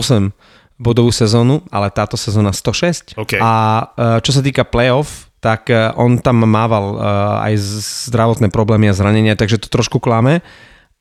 bodovú 0.74 1.14
sezónu, 1.14 1.62
ale 1.70 1.94
táto 1.94 2.18
sezóna 2.18 2.50
106. 2.50 3.14
OK. 3.14 3.38
A 3.38 3.52
e, 3.94 4.18
čo 4.26 4.34
sa 4.34 4.42
týka 4.42 4.66
playoff, 4.66 5.30
tak 5.38 5.70
e, 5.70 5.94
on 5.94 6.18
tam 6.18 6.42
mával 6.42 6.84
e, 6.90 7.06
aj 7.46 7.54
zdravotné 8.10 8.50
problémy 8.50 8.90
a 8.90 8.96
zranenia, 8.98 9.38
takže 9.38 9.62
to 9.62 9.70
trošku 9.70 10.02
klame. 10.02 10.42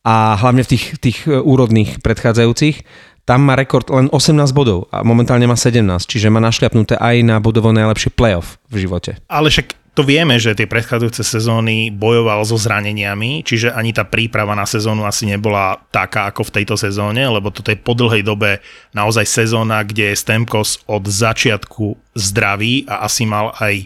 A 0.03 0.35
hlavne 0.35 0.67
v 0.67 0.71
tých, 0.75 0.85
tých 0.99 1.17
e, 1.25 1.39
úrodných 1.39 2.03
predchádzajúcich, 2.03 2.83
tam 3.23 3.47
má 3.47 3.55
rekord 3.55 3.87
len 3.87 4.11
18 4.11 4.51
bodov 4.51 4.91
a 4.91 4.99
momentálne 4.99 5.47
má 5.47 5.55
17, 5.55 5.79
čiže 6.03 6.27
má 6.27 6.43
našliapnuté 6.43 6.99
aj 6.99 7.23
na 7.23 7.39
bodovo 7.39 7.71
najlepší 7.71 8.11
playoff 8.11 8.59
v 8.67 8.83
živote. 8.83 9.15
Ale 9.31 9.47
však 9.47 9.79
to 9.93 10.03
vieme, 10.03 10.35
že 10.41 10.57
tie 10.57 10.65
predchádzajúce 10.65 11.23
sezóny 11.23 11.93
bojoval 11.93 12.43
so 12.43 12.57
zraneniami, 12.57 13.45
čiže 13.45 13.71
ani 13.71 13.93
tá 13.93 14.03
príprava 14.03 14.57
na 14.57 14.65
sezónu 14.65 15.05
asi 15.05 15.29
nebola 15.29 15.79
taká 15.93 16.27
ako 16.33 16.49
v 16.49 16.53
tejto 16.59 16.75
sezóne, 16.75 17.21
lebo 17.23 17.53
toto 17.53 17.69
je 17.69 17.79
po 17.79 17.93
dlhej 17.93 18.25
dobe 18.25 18.59
naozaj 18.91 19.23
sezóna, 19.23 19.85
kde 19.85 20.11
je 20.11 20.19
Stemkos 20.19 20.81
od 20.89 21.05
začiatku 21.05 21.95
zdravý 22.17 22.89
a 22.89 23.05
asi 23.05 23.23
mal 23.29 23.53
aj 23.61 23.85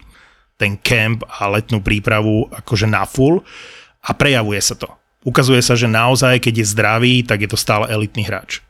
ten 0.58 0.80
camp 0.80 1.27
a 1.27 1.51
letnú 1.51 1.84
prípravu 1.84 2.49
akože 2.49 2.88
na 2.89 3.06
full 3.06 3.43
a 4.01 4.15
prejavuje 4.15 4.63
sa 4.63 4.80
to. 4.80 4.89
Ukazuje 5.25 5.62
sa, 5.65 5.73
že 5.73 5.89
naozaj, 5.89 6.43
keď 6.43 6.53
je 6.62 6.71
zdravý, 6.71 7.13
tak 7.25 7.41
je 7.45 7.49
to 7.49 7.58
stále 7.58 7.89
elitný 7.89 8.25
hráč. 8.25 8.62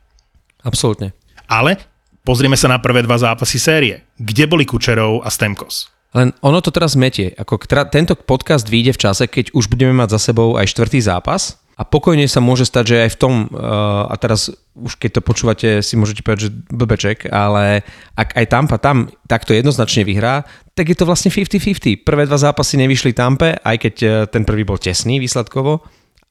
Absolútne. 0.64 1.12
Ale 1.48 1.80
pozrieme 2.24 2.56
sa 2.56 2.68
na 2.68 2.80
prvé 2.80 3.04
dva 3.04 3.16
zápasy 3.20 3.60
série. 3.60 4.04
Kde 4.20 4.44
boli 4.48 4.64
Kučerov 4.68 5.24
a 5.24 5.28
Stemkos? 5.28 5.92
Len 6.16 6.32
ono 6.40 6.58
to 6.64 6.72
teraz 6.72 6.96
metie. 6.96 7.36
Ako 7.36 7.60
tra- 7.68 7.84
tento 7.84 8.16
podcast 8.16 8.64
vyjde 8.64 8.96
v 8.96 9.02
čase, 9.08 9.24
keď 9.28 9.52
už 9.52 9.68
budeme 9.68 9.92
mať 9.92 10.16
za 10.16 10.32
sebou 10.32 10.56
aj 10.56 10.72
štvrtý 10.72 11.04
zápas 11.04 11.60
a 11.76 11.84
pokojne 11.84 12.24
sa 12.26 12.40
môže 12.40 12.64
stať, 12.64 12.84
že 12.90 12.96
aj 13.06 13.10
v 13.12 13.18
tom, 13.20 13.34
uh, 13.52 14.08
a 14.08 14.14
teraz 14.16 14.50
už 14.74 14.98
keď 14.98 15.20
to 15.20 15.22
počúvate, 15.22 15.68
si 15.84 15.94
môžete 15.94 16.24
povedať, 16.24 16.48
že 16.48 16.54
blbeček, 16.72 17.18
ale 17.28 17.86
ak 18.16 18.34
aj 18.34 18.46
Tampa 18.50 18.76
tam 18.80 19.12
takto 19.28 19.52
jednoznačne 19.52 20.02
vyhrá, 20.02 20.48
tak 20.72 20.90
je 20.90 20.96
to 20.96 21.06
vlastne 21.06 21.28
50-50. 21.30 22.02
Prvé 22.02 22.24
dva 22.24 22.40
zápasy 22.40 22.80
nevyšli 22.82 23.12
Tampe, 23.14 23.60
aj 23.60 23.76
keď 23.78 23.94
uh, 24.02 24.10
ten 24.26 24.42
prvý 24.48 24.64
bol 24.64 24.80
tesný 24.80 25.20
výsledkovo, 25.20 25.84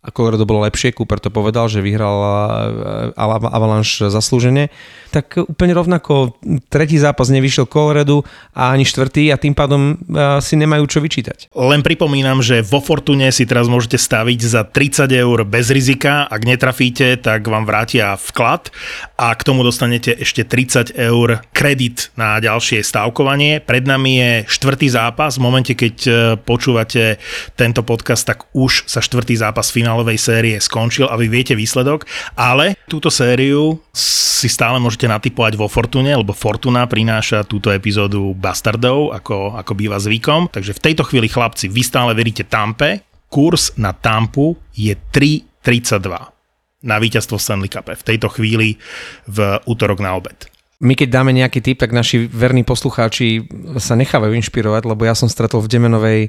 a 0.05 0.13
Colorado 0.13 0.45
bolo 0.47 0.63
lepšie, 0.63 0.93
Cooper 0.93 1.19
to 1.19 1.33
povedal, 1.33 1.67
že 1.67 1.83
vyhral 1.83 2.17
uh, 2.21 3.51
Avalanche 3.51 4.07
zaslúžene, 4.07 4.69
tak 5.12 5.36
úplne 5.41 5.73
rovnako 5.73 6.38
tretí 6.69 6.95
zápas 7.01 7.27
nevyšiel 7.33 7.65
Colorado 7.65 8.21
a 8.53 8.71
ani 8.71 8.86
štvrtý 8.86 9.33
a 9.33 9.41
tým 9.41 9.57
pádom 9.57 9.97
uh, 9.97 10.38
si 10.39 10.55
nemajú 10.55 10.86
čo 10.88 10.99
vyčítať. 11.01 11.51
Len 11.51 11.81
pripomínam, 11.81 12.39
že 12.39 12.63
vo 12.63 12.79
Fortune 12.79 13.33
si 13.36 13.43
teraz 13.49 13.65
môžete 13.67 13.99
staviť 13.99 14.39
za 14.45 14.62
30 14.63 15.10
eur 15.12 15.43
bez 15.43 15.73
rizika. 15.73 16.29
Ak 16.29 16.45
netrafíte, 16.45 17.19
tak 17.19 17.43
vám 17.49 17.65
vrátia 17.67 18.15
vklad 18.15 18.71
a 19.17 19.33
k 19.33 19.41
tomu 19.41 19.65
dostanete 19.65 20.13
ešte 20.13 20.45
30 20.45 20.93
eur 20.93 21.41
kredit 21.51 22.13
na 22.13 22.38
ďalšie 22.38 22.86
stávkovanie. 22.86 23.60
Pred 23.60 23.83
nami 23.89 24.12
je 24.21 24.31
štvrtý 24.45 24.88
zápas. 24.93 25.36
V 25.36 25.43
momente, 25.43 25.73
keď 25.73 25.95
e, 26.05 26.12
počúvate 26.38 27.17
tento 27.57 27.81
podcast, 27.81 28.23
tak 28.23 28.45
už 28.53 28.86
sa 28.86 29.01
štvrtý 29.01 29.33
zápas 29.36 29.73
finálovej 29.88 30.19
série 30.19 30.60
skončil 30.60 31.08
a 31.08 31.15
vy 31.15 31.32
viete 31.32 31.56
výsledok, 31.56 32.04
ale 32.36 32.76
túto 32.91 33.08
sériu 33.08 33.80
si 33.95 34.52
stále 34.52 34.84
môžete 34.84 35.08
natypovať 35.08 35.56
vo 35.56 35.71
Fortune, 35.71 36.12
lebo 36.12 36.36
Fortuna 36.36 36.84
prináša 36.91 37.47
túto 37.47 37.71
epizódu 37.71 38.36
Bastardov, 38.36 39.15
ako, 39.15 39.56
ako 39.56 39.71
býva 39.80 39.95
zvykom. 39.95 40.52
Takže 40.52 40.76
v 40.76 40.84
tejto 40.91 41.08
chvíli, 41.08 41.32
chlapci, 41.32 41.71
vy 41.71 41.88
stále 41.88 42.12
veríte 42.12 42.43
Tampe. 42.43 43.08
Kurs 43.32 43.80
na 43.80 43.95
Tampu 43.95 44.60
je 44.76 44.91
3,32 44.91 46.84
na 46.84 46.95
víťazstvo 47.00 47.39
Stanley 47.39 47.71
Cup 47.71 47.88
v 47.88 48.04
tejto 48.04 48.28
chvíli 48.28 48.76
v 49.23 49.38
útorok 49.63 50.04
na 50.04 50.19
obed. 50.19 50.52
My 50.78 50.93
keď 50.93 51.10
dáme 51.10 51.34
nejaký 51.34 51.63
tip, 51.63 51.82
tak 51.82 51.89
naši 51.89 52.30
verní 52.30 52.62
poslucháči 52.62 53.50
sa 53.82 53.97
nechávajú 53.97 54.38
inšpirovať, 54.38 54.86
lebo 54.86 55.10
ja 55.10 55.17
som 55.17 55.26
stretol 55.26 55.65
v 55.65 55.71
Demenovej 55.73 56.21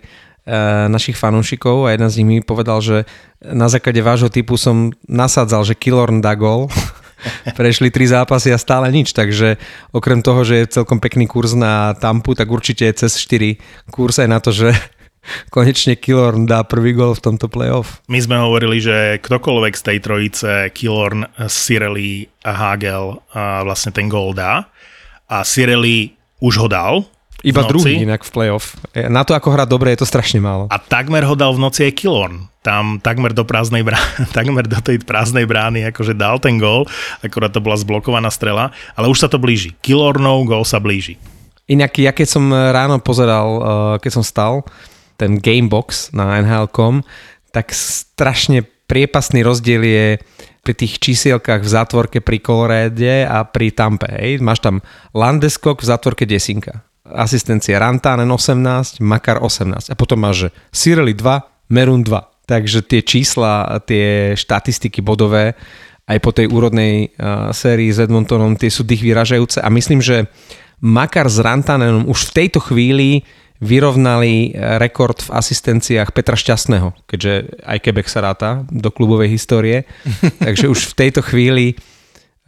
našich 0.88 1.16
fanúšikov 1.16 1.85
a 1.85 1.92
jeden 1.92 2.09
z 2.09 2.16
nich 2.22 2.29
mi 2.29 2.37
povedal, 2.40 2.81
že 2.81 3.05
na 3.44 3.68
základe 3.68 4.01
vášho 4.01 4.33
typu 4.33 4.57
som 4.57 4.90
nasádzal, 5.05 5.62
že 5.68 5.79
Killorn 5.79 6.24
dá 6.24 6.33
gol. 6.33 6.72
Prešli 7.59 7.90
tri 7.90 8.07
zápasy 8.07 8.55
a 8.55 8.59
stále 8.59 8.88
nič, 8.94 9.12
takže 9.12 9.59
okrem 9.90 10.22
toho, 10.22 10.46
že 10.46 10.64
je 10.64 10.74
celkom 10.81 11.03
pekný 11.03 11.27
kurz 11.27 11.53
na 11.53 11.92
Tampu, 11.98 12.33
tak 12.33 12.48
určite 12.48 12.87
je 12.88 13.07
cez 13.07 13.18
4 13.18 13.59
kurz 13.90 14.22
aj 14.22 14.29
na 14.31 14.38
to, 14.38 14.55
že 14.55 14.70
konečne 15.55 15.98
Killorn 15.98 16.48
dá 16.48 16.64
prvý 16.64 16.94
gol 16.94 17.12
v 17.12 17.24
tomto 17.29 17.51
playoff. 17.51 18.01
My 18.09 18.22
sme 18.22 18.40
hovorili, 18.40 18.81
že 18.81 19.18
ktokoľvek 19.20 19.74
z 19.77 19.83
tej 19.83 19.98
trojice, 20.01 20.51
Killorn, 20.72 21.27
Sireli 21.51 22.24
a 22.46 22.53
Hagel 22.55 23.20
a 23.35 23.66
vlastne 23.66 23.92
ten 23.92 24.09
gól 24.09 24.33
dá. 24.33 24.70
A 25.29 25.44
Sireli 25.44 26.16
už 26.40 26.55
ho 26.64 26.68
dal. 26.70 27.05
Iba 27.46 27.62
v 27.62 27.70
noci. 27.70 27.72
druhý 27.72 27.92
inak 28.03 28.27
v 28.27 28.31
playoff. 28.35 28.74
Na 28.94 29.22
to, 29.22 29.31
ako 29.31 29.55
hrá 29.55 29.62
dobre, 29.62 29.94
je 29.94 30.03
to 30.03 30.11
strašne 30.11 30.42
málo. 30.42 30.66
A 30.74 30.79
takmer 30.83 31.22
ho 31.22 31.38
dal 31.38 31.55
v 31.55 31.62
noci 31.62 31.87
aj 31.87 31.94
Killorn. 31.94 32.51
Tam 32.66 32.98
takmer 32.98 33.31
do 33.31 33.46
prázdnej 33.46 33.87
brány, 33.87 34.27
takmer 34.37 34.66
do 34.66 34.79
tej 34.83 34.98
prázdnej 35.07 35.46
brány 35.46 35.87
akože 35.94 36.18
dal 36.18 36.42
ten 36.42 36.59
gól, 36.59 36.85
akorát 37.22 37.55
to 37.55 37.62
bola 37.62 37.79
zblokovaná 37.79 38.27
strela, 38.35 38.74
ale 38.98 39.07
už 39.07 39.22
sa 39.22 39.29
to 39.31 39.38
blíži. 39.38 39.79
Killornov 39.79 40.51
gól 40.51 40.66
sa 40.66 40.83
blíži. 40.83 41.14
Inak 41.70 41.94
ja 42.01 42.11
keď 42.11 42.27
som 42.27 42.51
ráno 42.51 42.98
pozeral, 42.98 43.48
uh, 43.59 43.62
keď 44.03 44.11
som 44.18 44.24
stal, 44.27 44.66
ten 45.20 45.38
gamebox 45.38 46.11
na 46.16 46.42
NHL.com, 46.42 47.07
tak 47.55 47.70
strašne 47.74 48.66
priepasný 48.88 49.44
rozdiel 49.44 49.83
je 49.85 50.07
pri 50.64 50.74
tých 50.74 51.01
čísielkach 51.01 51.64
v 51.64 51.70
zátvorke 51.70 52.18
pri 52.20 52.38
Colorade 52.40 53.24
a 53.24 53.44
pri 53.44 53.72
Tampe. 53.72 54.09
Hej. 54.09 54.40
Máš 54.44 54.61
tam 54.64 54.85
Landeskog 55.12 55.81
v 55.81 55.88
zátvorke 55.88 56.24
desinka. 56.24 56.85
Asistencia 57.14 57.79
Rantanen 57.81 58.29
18, 58.29 59.01
Makar 59.01 59.40
18. 59.40 59.90
A 59.90 59.94
potom 59.97 60.21
máš 60.21 60.49
že 60.49 60.49
Sireli 60.73 61.14
2, 61.14 61.73
Merun 61.73 62.05
2. 62.05 62.49
Takže 62.49 62.81
tie 62.85 63.05
čísla, 63.05 63.81
tie 63.85 64.33
štatistiky 64.33 65.05
bodové 65.05 65.53
aj 66.09 66.18
po 66.25 66.33
tej 66.33 66.49
úrodnej 66.49 67.12
uh, 67.12 67.53
sérii 67.53 67.92
s 67.92 68.01
Edmontonom, 68.01 68.57
tie 68.57 68.73
sú 68.73 68.81
dých 68.81 69.05
vyražajúce 69.05 69.61
a 69.61 69.68
myslím, 69.68 70.01
že 70.01 70.25
Makar 70.81 71.29
s 71.29 71.37
Rantanenom 71.37 72.09
už 72.09 72.33
v 72.33 72.35
tejto 72.44 72.64
chvíli 72.64 73.29
vyrovnali 73.59 74.55
rekord 74.79 75.18
v 75.18 75.35
asistenciách 75.35 76.14
Petra 76.14 76.38
Šťastného, 76.38 76.94
keďže 77.11 77.59
aj 77.66 77.79
Quebec 77.83 78.07
sa 78.07 78.23
ráta 78.23 78.62
do 78.71 78.88
klubovej 78.94 79.35
histórie. 79.35 79.83
Takže 80.47 80.71
už 80.71 80.94
v 80.94 80.97
tejto 80.97 81.21
chvíli 81.27 81.75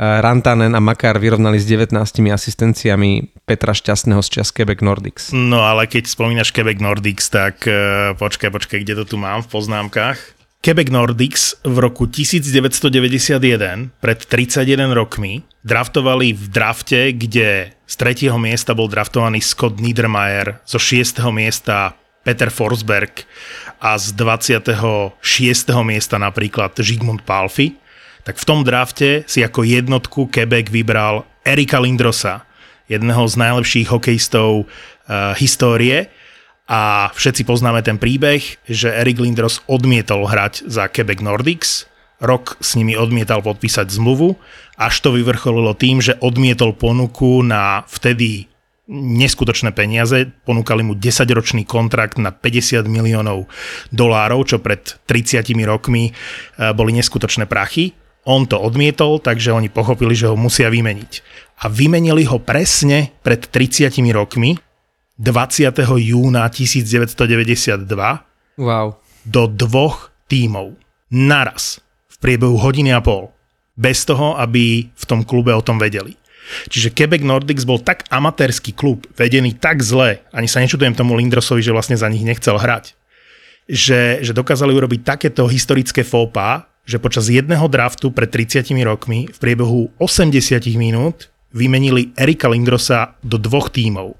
Rantanen 0.00 0.72
a 0.72 0.80
Makar 0.80 1.20
vyrovnali 1.20 1.60
s 1.60 1.68
19 1.68 1.92
asistenciami 2.32 3.36
Petra 3.44 3.76
Šťastného 3.76 4.24
z 4.24 4.40
čas 4.40 4.48
Quebec 4.48 4.80
Nordics. 4.80 5.28
No 5.36 5.60
ale 5.60 5.84
keď 5.84 6.08
spomínaš 6.08 6.56
Quebec 6.56 6.80
Nordics, 6.80 7.28
tak 7.28 7.68
uh, 7.68 8.16
počkaj, 8.16 8.48
počkaj, 8.48 8.80
kde 8.80 8.96
to 8.96 9.04
tu 9.04 9.16
mám 9.20 9.44
v 9.44 9.52
poznámkach. 9.52 10.16
Quebec 10.64 10.88
Nordics 10.88 11.56
v 11.64 11.76
roku 11.84 12.08
1991, 12.08 13.92
pred 14.00 14.18
31 14.24 14.92
rokmi, 14.96 15.44
draftovali 15.68 16.32
v 16.32 16.44
drafte, 16.48 17.12
kde 17.12 17.76
z 17.84 17.94
tretieho 17.96 18.40
miesta 18.40 18.72
bol 18.72 18.88
draftovaný 18.88 19.44
Scott 19.44 19.80
Niedermayer, 19.84 20.64
zo 20.64 20.80
6. 20.80 21.20
miesta 21.32 21.92
Peter 22.24 22.48
Forsberg 22.48 23.24
a 23.80 23.96
z 23.96 24.16
26. 24.16 25.16
miesta 25.84 26.16
napríklad 26.20 26.76
Žigmund 26.76 27.24
Palfi, 27.24 27.80
tak 28.30 28.38
v 28.38 28.46
tom 28.46 28.62
drafte 28.62 29.26
si 29.26 29.42
ako 29.42 29.66
jednotku 29.66 30.30
Quebec 30.30 30.70
vybral 30.70 31.26
Erika 31.42 31.82
Lindrosa. 31.82 32.46
jedného 32.86 33.26
z 33.26 33.34
najlepších 33.42 33.90
hokejistov 33.90 34.70
uh, 34.70 35.34
histórie 35.34 36.06
a 36.70 37.10
všetci 37.10 37.42
poznáme 37.42 37.82
ten 37.82 37.98
príbeh, 37.98 38.38
že 38.70 38.94
Erik 38.94 39.18
Lindros 39.18 39.66
odmietol 39.66 40.30
hrať 40.30 40.62
za 40.70 40.86
Quebec 40.86 41.18
Nordics, 41.18 41.90
rok 42.22 42.54
s 42.62 42.78
nimi 42.78 42.94
odmietal 42.94 43.42
podpísať 43.42 43.90
zmluvu, 43.90 44.38
až 44.78 44.94
to 45.02 45.10
vyvrcholilo 45.10 45.74
tým, 45.74 45.98
že 45.98 46.14
odmietol 46.22 46.78
ponuku 46.78 47.42
na 47.42 47.82
vtedy 47.90 48.46
neskutočné 48.90 49.74
peniaze, 49.74 50.30
ponúkali 50.46 50.86
mu 50.86 50.94
10-ročný 50.94 51.66
kontrakt 51.66 52.18
na 52.22 52.30
50 52.30 52.86
miliónov 52.86 53.50
dolárov, 53.90 54.46
čo 54.46 54.62
pred 54.62 54.98
30 55.10 55.50
rokmi 55.66 56.10
eh, 56.10 56.70
boli 56.74 56.94
neskutočné 56.94 57.50
prachy. 57.50 57.98
On 58.28 58.44
to 58.44 58.60
odmietol, 58.60 59.16
takže 59.18 59.52
oni 59.52 59.72
pochopili, 59.72 60.12
že 60.12 60.28
ho 60.28 60.36
musia 60.36 60.68
vymeniť. 60.68 61.12
A 61.64 61.72
vymenili 61.72 62.24
ho 62.28 62.36
presne 62.40 63.12
pred 63.24 63.48
30 63.48 63.92
rokmi, 64.12 64.56
20. 65.20 65.72
júna 66.00 66.48
1992, 66.48 68.24
Wow. 68.60 68.96
do 69.24 69.48
dvoch 69.48 70.12
tímov. 70.28 70.76
Naraz. 71.12 71.80
V 72.08 72.16
priebehu 72.20 72.56
hodiny 72.60 72.92
a 72.92 73.00
pol. 73.00 73.32
Bez 73.76 74.04
toho, 74.04 74.36
aby 74.36 74.88
v 74.92 75.04
tom 75.08 75.24
klube 75.24 75.52
o 75.52 75.64
tom 75.64 75.80
vedeli. 75.80 76.16
Čiže 76.68 76.92
Quebec 76.92 77.22
Nordics 77.22 77.64
bol 77.68 77.80
tak 77.80 78.04
amatérsky 78.10 78.72
klub, 78.74 79.06
vedený 79.14 79.54
tak 79.56 79.84
zle, 79.84 80.24
ani 80.34 80.48
sa 80.50 80.58
nečudujem 80.60 80.96
tomu 80.96 81.14
Lindrosovi, 81.14 81.62
že 81.62 81.70
vlastne 81.72 81.94
za 81.94 82.10
nich 82.10 82.26
nechcel 82.26 82.58
hrať, 82.58 82.96
že, 83.70 84.18
že 84.24 84.32
dokázali 84.34 84.74
urobiť 84.74 85.00
takéto 85.06 85.46
historické 85.46 86.02
fópa, 86.02 86.69
že 86.84 87.02
počas 87.02 87.30
jedného 87.30 87.66
draftu 87.68 88.10
pred 88.10 88.28
30 88.28 88.70
rokmi 88.82 89.28
v 89.30 89.38
priebehu 89.38 89.92
80 90.00 90.60
minút 90.74 91.30
vymenili 91.50 92.14
Erika 92.14 92.46
Lindrosa 92.46 93.18
do 93.22 93.36
dvoch 93.38 93.70
tímov. 93.70 94.14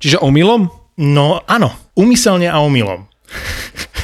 Čiže 0.00 0.22
omylom? 0.22 0.68
No 0.98 1.42
áno, 1.46 1.70
umyselne 1.94 2.50
a 2.50 2.58
omylom. 2.60 3.06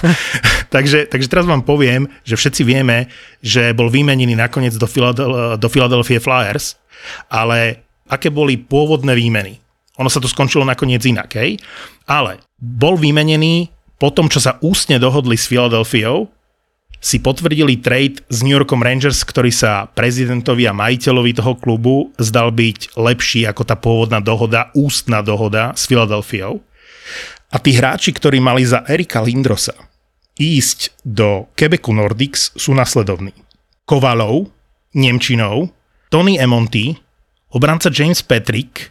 takže, 0.75 1.09
takže 1.09 1.31
teraz 1.31 1.49
vám 1.49 1.65
poviem, 1.65 2.07
že 2.23 2.37
všetci 2.37 2.63
vieme, 2.63 3.09
že 3.41 3.73
bol 3.73 3.89
vymenený 3.89 4.37
nakoniec 4.37 4.77
do, 4.77 4.85
Philadel- 4.85 5.57
do 5.57 5.69
Philadelphia 5.73 6.21
Flyers, 6.21 6.77
ale 7.33 7.85
aké 8.09 8.29
boli 8.29 8.61
pôvodné 8.61 9.17
výmeny? 9.17 9.59
Ono 9.97 10.11
sa 10.11 10.19
to 10.19 10.27
skončilo 10.27 10.67
nakoniec 10.67 11.07
inak, 11.07 11.31
hej? 11.39 11.57
Ale 12.11 12.43
bol 12.59 12.99
vymenený 12.99 13.71
po 13.97 14.11
tom, 14.11 14.27
čo 14.27 14.43
sa 14.43 14.59
ústne 14.61 14.99
dohodli 14.99 15.39
s 15.39 15.47
Philadelphiou, 15.47 16.34
si 17.05 17.21
potvrdili 17.21 17.85
trade 17.85 18.25
s 18.33 18.41
New 18.41 18.57
Yorkom 18.57 18.81
Rangers, 18.81 19.29
ktorý 19.29 19.53
sa 19.53 19.85
prezidentovi 19.93 20.65
a 20.65 20.73
majiteľovi 20.73 21.37
toho 21.37 21.53
klubu 21.61 22.09
zdal 22.17 22.49
byť 22.49 22.97
lepší 22.97 23.45
ako 23.45 23.63
tá 23.69 23.77
pôvodná 23.77 24.25
dohoda, 24.25 24.73
ústna 24.73 25.21
dohoda 25.21 25.77
s 25.77 25.85
Philadelphiou. 25.85 26.65
A 27.53 27.61
tí 27.61 27.77
hráči, 27.77 28.09
ktorí 28.17 28.41
mali 28.41 28.65
za 28.65 28.89
Erika 28.89 29.21
Lindrosa 29.21 29.77
ísť 30.35 31.05
do 31.07 31.47
Quebecu 31.55 31.95
Nordics 31.95 32.57
sú 32.59 32.75
nasledovní. 32.75 33.37
Kovalov, 33.87 34.51
Nemčinov, 34.97 35.71
Tony 36.11 36.41
Emonty, 36.41 36.97
obranca 37.55 37.93
James 37.93 38.25
Patrick, 38.25 38.91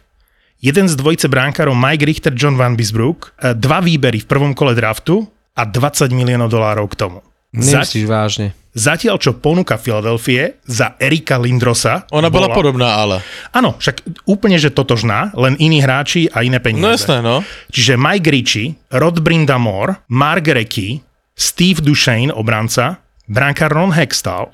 jeden 0.62 0.86
z 0.88 0.94
dvojice 0.96 1.28
bránkárov 1.28 1.76
Mike 1.76 2.04
Richter, 2.06 2.32
John 2.32 2.56
Van 2.56 2.78
Bisbrook, 2.78 3.36
e, 3.36 3.52
dva 3.58 3.84
výbery 3.84 4.24
v 4.24 4.30
prvom 4.30 4.52
kole 4.56 4.72
draftu 4.72 5.26
a 5.58 5.68
20 5.68 6.14
miliónov 6.14 6.48
dolárov 6.48 6.88
k 6.88 6.96
tomu. 6.96 7.20
Nemyslíš 7.54 8.06
vážne. 8.10 8.46
Zatiaľ, 8.74 9.22
čo 9.22 9.38
ponúka 9.38 9.78
Philadelphia 9.78 10.58
za 10.66 10.98
Erika 10.98 11.38
Lindrosa... 11.38 12.10
Ona 12.10 12.26
bola, 12.26 12.50
podobná, 12.50 12.98
ale. 12.98 13.22
Áno, 13.54 13.78
však 13.78 14.26
úplne, 14.26 14.58
že 14.58 14.74
totožná, 14.74 15.30
len 15.38 15.54
iní 15.62 15.78
hráči 15.78 16.26
a 16.34 16.42
iné 16.42 16.58
peniaze. 16.58 16.82
No 16.82 16.90
jasné, 16.90 17.22
no. 17.22 17.46
Čiže 17.70 17.94
Mike 17.94 18.26
Ritchie, 18.26 18.74
Rod 18.90 19.22
Brindamore, 19.22 20.02
Mark 20.10 20.50
Recchi, 20.50 20.98
Steve 21.38 21.78
Duchesne, 21.78 22.34
obranca, 22.34 22.98
brankár 23.30 23.70
Ron 23.70 23.94
Hextall, 23.94 24.50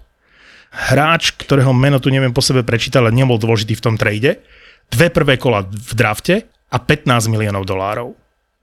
hráč, 0.92 1.32
ktorého 1.40 1.72
meno 1.72 1.96
tu 1.96 2.12
neviem 2.12 2.36
po 2.36 2.44
sebe 2.44 2.60
prečítať, 2.60 3.00
ale 3.00 3.16
nebol 3.16 3.40
dôležitý 3.40 3.72
v 3.72 3.84
tom 3.88 3.96
trade, 3.96 4.36
dve 4.92 5.08
prvé 5.08 5.40
kola 5.40 5.64
v 5.64 5.92
drafte 5.96 6.44
a 6.68 6.76
15 6.76 7.32
miliónov 7.32 7.64
dolárov. 7.64 8.12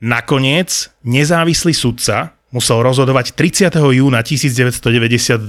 Nakoniec 0.05 0.93
nezávislý 1.01 1.73
sudca 1.73 2.36
musel 2.51 2.79
rozhodovať 2.83 3.35
30. 3.35 3.73
júna 3.75 4.23
1992, 4.23 5.43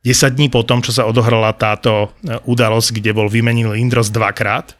10 0.00 0.36
dní 0.36 0.48
po 0.48 0.64
tom, 0.64 0.80
čo 0.80 0.96
sa 0.96 1.04
odohrala 1.04 1.52
táto 1.52 2.08
e, 2.24 2.38
udalosť, 2.48 2.96
kde 2.96 3.10
bol 3.12 3.28
vymenený 3.28 3.76
Lindros 3.76 4.08
dvakrát, 4.08 4.78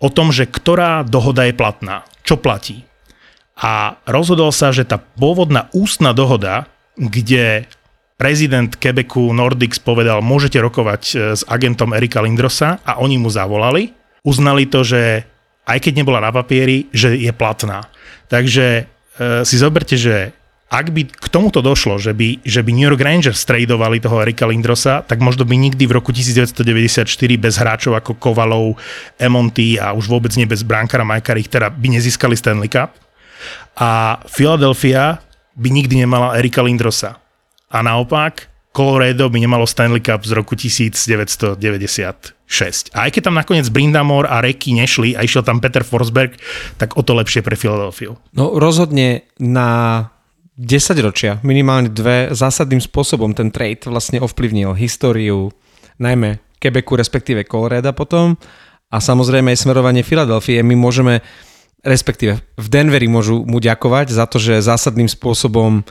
o 0.00 0.08
tom, 0.08 0.32
že 0.32 0.48
ktorá 0.48 1.04
dohoda 1.04 1.44
je 1.44 1.54
platná, 1.54 2.08
čo 2.24 2.40
platí. 2.40 2.82
A 3.58 4.00
rozhodol 4.08 4.50
sa, 4.50 4.72
že 4.72 4.88
tá 4.88 4.96
pôvodná 4.96 5.68
ústna 5.76 6.16
dohoda, 6.16 6.66
kde 6.96 7.68
prezident 8.16 8.72
Quebecu 8.72 9.34
Nordics 9.34 9.82
povedal, 9.82 10.24
môžete 10.24 10.56
rokovať 10.56 11.02
e, 11.02 11.14
s 11.36 11.42
agentom 11.44 11.92
Erika 11.92 12.24
Lindrosa 12.24 12.80
a 12.86 12.96
oni 13.02 13.20
mu 13.20 13.28
zavolali, 13.28 13.92
uznali 14.24 14.70
to, 14.70 14.86
že 14.86 15.26
aj 15.66 15.78
keď 15.78 15.92
nebola 16.02 16.18
na 16.18 16.32
papieri, 16.34 16.90
že 16.90 17.14
je 17.14 17.30
platná. 17.30 17.86
Takže 18.26 18.66
e, 18.78 18.82
si 19.44 19.56
zoberte, 19.60 20.00
že 20.00 20.32
ak 20.72 20.88
by 20.88 21.04
k 21.04 21.26
tomuto 21.28 21.60
došlo, 21.60 22.00
že 22.00 22.16
by, 22.16 22.40
že 22.40 22.64
by 22.64 22.70
New 22.72 22.88
York 22.88 23.04
Rangers 23.04 23.44
tradovali 23.44 24.00
toho 24.00 24.24
Erika 24.24 24.48
Lindrosa, 24.48 25.04
tak 25.04 25.20
možno 25.20 25.44
by 25.44 25.52
nikdy 25.52 25.84
v 25.84 25.92
roku 26.00 26.16
1994 26.16 27.04
bez 27.36 27.54
hráčov 27.60 27.92
ako 27.92 28.16
Kovalov, 28.16 28.80
Emonty 29.20 29.76
a 29.76 29.92
už 29.92 30.08
vôbec 30.08 30.32
nie 30.40 30.48
bez 30.48 30.64
bránkara 30.64 31.04
Majka 31.04 31.36
Richtera 31.36 31.68
by 31.68 32.00
nezískali 32.00 32.32
Stanley 32.32 32.72
Cup. 32.72 32.96
A 33.76 34.16
Philadelphia 34.32 35.20
by 35.52 35.68
nikdy 35.68 36.08
nemala 36.08 36.40
Erika 36.40 36.64
Lindrosa. 36.64 37.20
A 37.68 37.84
naopak, 37.84 38.48
Colorado 38.72 39.28
by 39.28 39.44
nemalo 39.44 39.68
Stanley 39.68 40.00
Cup 40.00 40.24
z 40.24 40.32
roku 40.32 40.56
1996. 40.56 41.60
A 42.96 43.08
aj 43.08 43.10
keď 43.12 43.22
tam 43.28 43.36
nakoniec 43.36 43.68
Brindamore 43.68 44.24
a 44.24 44.40
Reky 44.40 44.72
nešli 44.72 45.12
a 45.12 45.20
išiel 45.20 45.44
tam 45.44 45.60
Peter 45.60 45.84
Forsberg, 45.84 46.40
tak 46.80 46.96
o 46.96 47.04
to 47.04 47.12
lepšie 47.12 47.44
pre 47.44 47.60
Philadelphia. 47.60 48.16
No 48.32 48.56
rozhodne 48.56 49.28
na 49.36 50.08
10 50.60 51.00
ročia, 51.00 51.40
minimálne 51.40 51.88
dve, 51.88 52.28
zásadným 52.36 52.80
spôsobom 52.84 53.32
ten 53.32 53.48
trade 53.48 53.88
vlastne 53.88 54.20
ovplyvnil 54.20 54.76
históriu 54.76 55.48
najmä 55.96 56.44
Quebecu, 56.60 57.00
respektíve 57.00 57.48
Colorado 57.48 57.90
potom 57.96 58.36
a 58.92 58.96
samozrejme 59.00 59.48
aj 59.56 59.64
smerovanie 59.64 60.04
Filadelfie. 60.04 60.60
My 60.60 60.76
môžeme, 60.76 61.24
respektíve 61.80 62.44
v 62.60 62.66
Denveri 62.68 63.08
môžu 63.08 63.48
mu 63.48 63.64
ďakovať 63.64 64.12
za 64.12 64.28
to, 64.28 64.36
že 64.36 64.60
zásadným 64.60 65.08
spôsobom 65.08 65.80
uh, 65.80 65.84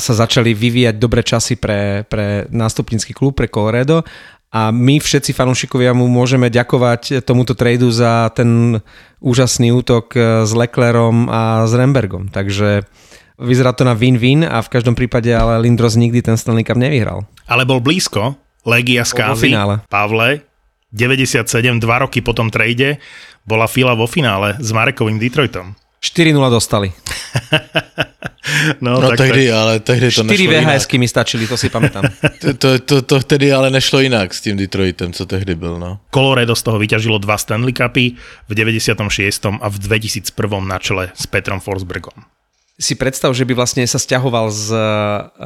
sa 0.00 0.12
začali 0.16 0.56
vyvíjať 0.56 0.96
dobré 0.96 1.20
časy 1.20 1.60
pre, 1.60 2.08
pre 2.08 2.48
nástupnícky 2.48 3.12
klub, 3.12 3.36
pre 3.36 3.52
Colorado 3.52 4.08
a 4.50 4.74
my 4.74 4.98
všetci 4.98 5.30
fanúšikovia 5.30 5.94
mu 5.94 6.10
môžeme 6.10 6.50
ďakovať 6.50 7.22
tomuto 7.22 7.54
tradu 7.54 7.92
za 7.94 8.32
ten 8.34 8.82
úžasný 9.22 9.70
útok 9.70 10.16
s 10.18 10.50
Leclerom 10.50 11.30
a 11.30 11.70
s 11.70 11.72
Rembergom. 11.76 12.26
Takže 12.34 12.82
Vyzerá 13.40 13.72
to 13.72 13.88
na 13.88 13.96
win-win 13.96 14.44
a 14.44 14.60
v 14.60 14.68
každom 14.68 14.92
prípade 14.92 15.32
ale 15.32 15.56
Lindros 15.64 15.96
nikdy 15.96 16.20
ten 16.20 16.36
Stanley 16.36 16.60
Cup 16.60 16.76
nevyhral. 16.76 17.24
Ale 17.48 17.64
bol 17.64 17.80
blízko. 17.80 18.36
Legia 18.68 19.08
z 19.08 19.16
finále. 19.40 19.80
Pavle, 19.88 20.44
97, 20.92 21.80
dva 21.80 22.04
roky 22.04 22.20
po 22.20 22.36
tom 22.36 22.52
trade, 22.52 23.00
bola 23.48 23.64
fila 23.64 23.96
vo 23.96 24.04
finále 24.04 24.60
s 24.60 24.68
Marekovým 24.68 25.16
Detroitom. 25.16 25.72
4-0 26.00 26.50
dostali. 26.50 26.92
no, 28.84 29.00
no 29.00 29.08
tak, 29.12 29.18
tehdy, 29.24 29.48
tak. 29.48 29.56
ale 29.56 29.72
tehdy 29.80 30.06
to 30.12 30.24
4 30.24 30.48
vhs 30.48 30.84
mi 30.96 31.08
stačili, 31.08 31.44
to 31.48 31.56
si 31.56 31.68
pamätám. 31.68 32.08
to, 32.42 32.56
to, 32.56 32.68
to, 32.84 32.96
to 33.04 33.16
vtedy 33.20 33.52
ale 33.52 33.70
nešlo 33.70 34.00
inak 34.00 34.32
s 34.32 34.40
tým 34.40 34.56
Detroitem, 34.56 35.12
co 35.12 35.26
tehdy 35.26 35.54
byl, 35.54 35.78
no. 35.78 36.00
Colorado 36.12 36.56
z 36.56 36.62
toho 36.62 36.76
vyťažilo 36.80 37.20
dva 37.20 37.36
Stanley 37.38 37.72
Cupy 37.72 38.16
v 38.48 38.52
96. 38.52 39.00
a 39.60 39.66
v 39.68 39.76
2001. 39.78 40.28
na 40.64 40.78
čele 40.80 41.12
s 41.14 41.24
Petrom 41.28 41.60
Forsbergom 41.60 42.39
si 42.80 42.96
predstav, 42.96 43.36
že 43.36 43.44
by 43.44 43.52
vlastne 43.52 43.84
sa 43.84 44.00
stiahoval 44.00 44.48
z 44.48 44.72
eh, 44.72 44.82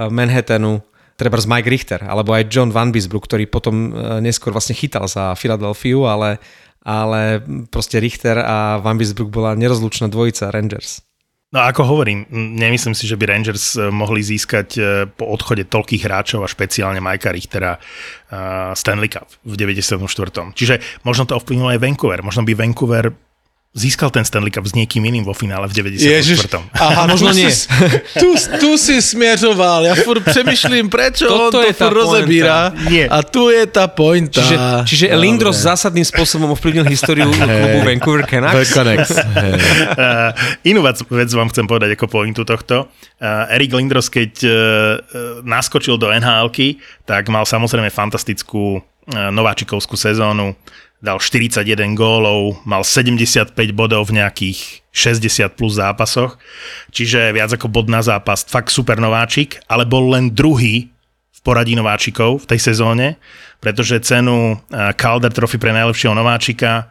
Manhattanu 0.08 0.80
treba 1.14 1.38
z 1.38 1.46
Mike 1.46 1.70
Richter, 1.70 2.00
alebo 2.02 2.34
aj 2.34 2.50
John 2.50 2.74
Van 2.74 2.90
Bisbrook, 2.94 3.26
ktorý 3.26 3.50
potom 3.50 3.90
eh, 3.90 4.22
neskôr 4.22 4.54
vlastne 4.54 4.78
chytal 4.78 5.10
za 5.10 5.34
Philadelphia, 5.34 5.98
ale, 6.06 6.30
ale 6.86 7.42
proste 7.68 7.98
Richter 7.98 8.38
a 8.38 8.78
Van 8.78 8.96
Bisbrook 8.96 9.34
bola 9.34 9.58
nerozlučná 9.58 10.06
dvojica 10.06 10.54
Rangers. 10.54 11.02
No 11.54 11.62
ako 11.62 11.86
hovorím, 11.86 12.26
nemyslím 12.34 12.98
si, 12.98 13.06
že 13.06 13.14
by 13.14 13.30
Rangers 13.30 13.78
eh, 13.78 13.90
mohli 13.90 14.22
získať 14.22 14.78
po 15.18 15.26
odchode 15.26 15.66
toľkých 15.66 16.06
hráčov 16.06 16.46
a 16.46 16.50
špeciálne 16.50 17.02
Majka 17.02 17.34
Richtera 17.34 17.82
Stanley 18.74 19.10
Cup 19.10 19.30
v 19.46 19.54
94. 19.54 20.02
Čiže 20.54 21.02
možno 21.06 21.26
to 21.30 21.38
ovplyvnilo 21.38 21.74
aj 21.74 21.82
Vancouver. 21.82 22.26
Možno 22.26 22.42
by 22.42 22.58
Vancouver 22.58 23.14
získal 23.74 24.06
ten 24.14 24.22
Stanley 24.22 24.54
Cup 24.54 24.62
s 24.70 24.78
niekým 24.78 25.02
iným 25.02 25.26
vo 25.26 25.34
finále 25.34 25.66
v 25.66 25.74
94. 25.74 25.98
Ježiš, 25.98 26.38
aha, 26.78 27.10
možno 27.10 27.34
tu 27.34 27.42
nie. 27.42 27.50
Si, 27.50 27.66
tu, 28.22 28.38
tu 28.62 28.70
si 28.78 29.02
smieřoval, 29.02 29.90
ja 29.90 29.98
furt 29.98 30.22
přemýšlím, 30.22 30.86
prečo 30.86 31.26
on 31.26 31.50
Toto 31.50 31.58
to 31.58 31.60
je 31.66 31.74
tá 31.74 31.90
furt 31.90 31.98
rozebíra. 31.98 32.70
Nie. 32.86 33.10
A 33.10 33.26
tu 33.26 33.50
je 33.50 33.66
tá 33.66 33.90
pointa. 33.90 34.38
Čiže, 34.38 34.56
čiže 34.86 35.04
Lindros 35.18 35.58
zásadným 35.58 36.06
spôsobom 36.06 36.54
ovplyvnil 36.54 36.86
históriu 36.86 37.34
klubu 37.34 37.78
Vancouver 37.82 38.22
Canucks. 38.30 38.70
Canucks. 38.70 39.10
Hej. 39.18 39.52
Uh, 39.98 40.30
inú 40.70 40.86
vec, 40.86 41.02
vec 41.02 41.30
vám 41.34 41.50
chcem 41.50 41.66
povedať 41.66 41.98
ako 41.98 42.06
pointu 42.06 42.46
tohto. 42.46 42.86
Uh, 43.18 43.50
Erik 43.50 43.74
Lindros, 43.74 44.06
keď 44.06 44.32
uh, 44.46 44.54
naskočil 45.42 45.98
do 45.98 46.14
nhl 46.14 46.46
tak 47.02 47.26
mal 47.26 47.42
samozrejme 47.42 47.90
fantastickú 47.90 48.78
uh, 48.78 49.34
nováčikovskú 49.34 49.98
sezónu. 49.98 50.54
Dal 51.04 51.20
41 51.20 51.68
gólov, 51.92 52.64
mal 52.64 52.80
75 52.80 53.52
bodov 53.76 54.08
v 54.08 54.24
nejakých 54.24 54.80
60 54.88 55.52
plus 55.52 55.76
zápasoch, 55.76 56.40
čiže 56.96 57.28
viac 57.36 57.52
ako 57.52 57.68
bod 57.68 57.92
na 57.92 58.00
zápas. 58.00 58.40
Fakt 58.48 58.72
super 58.72 58.96
nováčik, 58.96 59.60
ale 59.68 59.84
bol 59.84 60.08
len 60.16 60.32
druhý 60.32 60.88
v 61.28 61.40
poradí 61.44 61.76
nováčikov 61.76 62.48
v 62.48 62.56
tej 62.56 62.72
sezóne, 62.72 63.20
pretože 63.60 64.00
cenu 64.00 64.56
uh, 64.56 64.96
Calder 64.96 65.28
Trophy 65.28 65.60
pre 65.60 65.76
najlepšieho 65.76 66.16
nováčika 66.16 66.88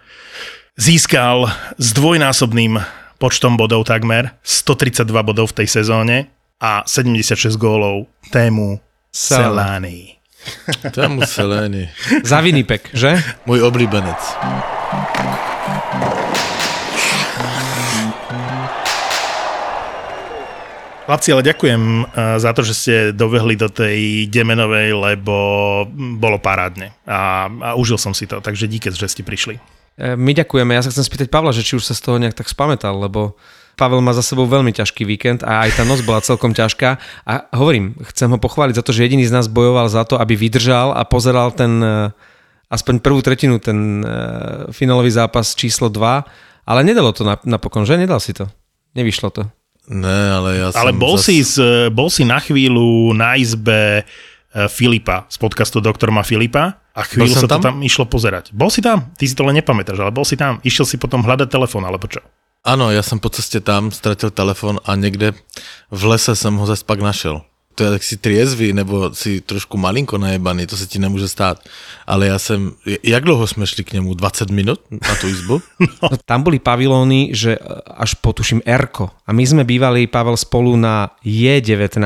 získal 0.78 1.50
s 1.82 1.90
dvojnásobným 1.98 2.78
počtom 3.18 3.58
bodov 3.58 3.90
takmer, 3.90 4.38
132 4.46 5.10
bodov 5.26 5.50
v 5.58 5.66
tej 5.66 5.82
sezóne 5.82 6.30
a 6.62 6.86
76 6.86 7.58
gólov 7.58 8.06
tému 8.30 8.78
Selány. 9.10 10.23
Tam 10.96 11.22
Seleny. 11.24 11.90
Za 12.24 12.40
Winnipeg, 12.40 12.90
že? 12.94 13.20
Môj 13.48 13.64
oblíbenec. 13.64 14.20
Chlapci, 21.04 21.36
ale 21.36 21.44
ďakujem 21.44 21.84
eh, 21.84 22.06
za 22.40 22.52
to, 22.56 22.64
že 22.64 22.74
ste 22.74 22.94
dovehli 23.12 23.60
do 23.60 23.68
tej 23.68 24.32
Demenovej, 24.32 24.96
lebo 24.96 25.36
bolo 26.16 26.40
parádne 26.40 26.96
a, 27.04 27.52
a 27.52 27.70
užil 27.76 28.00
som 28.00 28.16
si 28.16 28.24
to, 28.24 28.40
takže 28.40 28.72
díky, 28.72 28.88
že 28.88 29.12
ste 29.12 29.20
prišli. 29.20 29.60
E, 30.00 30.16
My 30.16 30.32
ďakujeme. 30.32 30.72
Ja 30.72 30.82
sa 30.82 30.96
chcem 30.96 31.04
spýtať 31.04 31.28
Pavla, 31.28 31.52
že 31.52 31.68
či 31.68 31.76
už 31.76 31.84
sa 31.84 31.94
z 31.94 32.02
toho 32.08 32.18
nejak 32.24 32.40
tak 32.40 32.48
spamätal, 32.48 32.96
lebo 32.96 33.36
Pavel 33.74 34.06
má 34.06 34.14
za 34.14 34.22
sebou 34.22 34.46
veľmi 34.46 34.70
ťažký 34.70 35.02
víkend 35.04 35.42
a 35.42 35.66
aj 35.66 35.82
tá 35.82 35.84
noc 35.84 36.06
bola 36.06 36.22
celkom 36.22 36.54
ťažká. 36.54 37.02
A 37.26 37.34
hovorím, 37.58 37.98
chcem 38.14 38.30
ho 38.30 38.38
pochváliť 38.38 38.78
za 38.78 38.84
to, 38.86 38.94
že 38.94 39.10
jediný 39.10 39.26
z 39.26 39.34
nás 39.34 39.50
bojoval 39.50 39.90
za 39.90 40.06
to, 40.06 40.22
aby 40.22 40.38
vydržal 40.38 40.94
a 40.94 41.02
pozeral 41.04 41.50
ten 41.50 41.82
e, 41.82 42.14
aspoň 42.70 43.02
prvú 43.02 43.26
tretinu, 43.26 43.58
ten 43.58 44.02
e, 44.02 44.06
finálový 44.70 45.10
zápas 45.10 45.58
číslo 45.58 45.90
2, 45.90 46.70
ale 46.70 46.80
nedalo 46.86 47.10
to 47.12 47.26
nap- 47.26 47.46
napokon, 47.50 47.84
že? 47.84 47.98
Nedal 47.98 48.22
si 48.22 48.38
to. 48.38 48.46
Nevyšlo 48.94 49.30
to. 49.34 49.50
Ne, 49.90 50.20
ale 50.38 50.64
ja 50.64 50.68
som... 50.72 50.86
Ale 50.86 50.92
bol, 50.96 51.18
zas- 51.18 51.26
si, 51.28 51.36
z, 51.44 51.90
bol 51.92 52.08
si 52.08 52.24
na 52.24 52.40
chvíľu 52.40 53.12
na 53.18 53.36
izbe 53.36 54.06
eh, 54.06 54.68
Filipa 54.70 55.28
z 55.28 55.36
podcastu 55.42 55.84
Doktor 55.84 56.14
má 56.14 56.24
Filipa 56.24 56.80
a 56.94 57.02
chvíľu 57.04 57.36
sa 57.36 57.50
to 57.50 57.58
tam? 57.58 57.62
tam 57.62 57.76
išlo 57.82 58.06
pozerať. 58.06 58.54
Bol 58.54 58.70
si 58.70 58.80
tam? 58.80 59.12
Ty 59.18 59.26
si 59.26 59.34
to 59.34 59.44
len 59.44 59.58
nepamätáš, 59.60 59.98
ale 59.98 60.14
bol 60.14 60.24
si 60.24 60.38
tam. 60.38 60.62
Išiel 60.62 60.86
si 60.86 60.96
potom 61.02 61.26
hľadať 61.26 61.50
telefón, 61.50 61.84
alebo 61.84 62.06
čo? 62.06 62.22
Áno, 62.64 62.96
ja 62.96 63.04
som 63.04 63.20
po 63.20 63.28
ceste 63.28 63.60
tam 63.60 63.92
stratil 63.92 64.32
telefon 64.32 64.80
a 64.88 64.96
niekde 64.96 65.36
v 65.92 66.02
lese 66.08 66.32
som 66.32 66.56
ho 66.56 66.64
zase 66.64 66.88
pak 66.88 67.04
našel. 67.04 67.44
To 67.74 67.80
je, 67.84 67.90
tak 67.90 68.04
si 68.06 68.16
triezvy, 68.22 68.70
nebo 68.70 69.10
si 69.18 69.42
trošku 69.42 69.82
malinko 69.82 70.22
najebaný, 70.22 70.70
to 70.70 70.78
se 70.78 70.86
ti 70.88 71.00
nemůže 71.00 71.28
stát. 71.28 71.58
Ale 72.08 72.28
já 72.28 72.40
jsem, 72.40 72.72
jak 73.04 73.24
dlouho 73.24 73.48
jsme 73.48 73.68
šli 73.68 73.84
k 73.84 73.94
němu? 73.94 74.14
20 74.14 74.50
minut 74.50 74.80
na 74.92 75.16
tú 75.22 75.28
izbu? 75.28 75.62
No, 76.04 76.10
tam 76.26 76.44
boli 76.44 76.60
pavilóny, 76.60 77.34
že 77.34 77.58
e, 77.58 77.60
až 77.98 78.14
potuším 78.14 78.62
Erko. 78.66 79.10
A 79.28 79.34
my 79.34 79.44
sme 79.48 79.64
bývali, 79.64 80.08
Pavel, 80.08 80.38
spolu 80.38 80.76
na 80.78 81.10
J19 81.26 82.00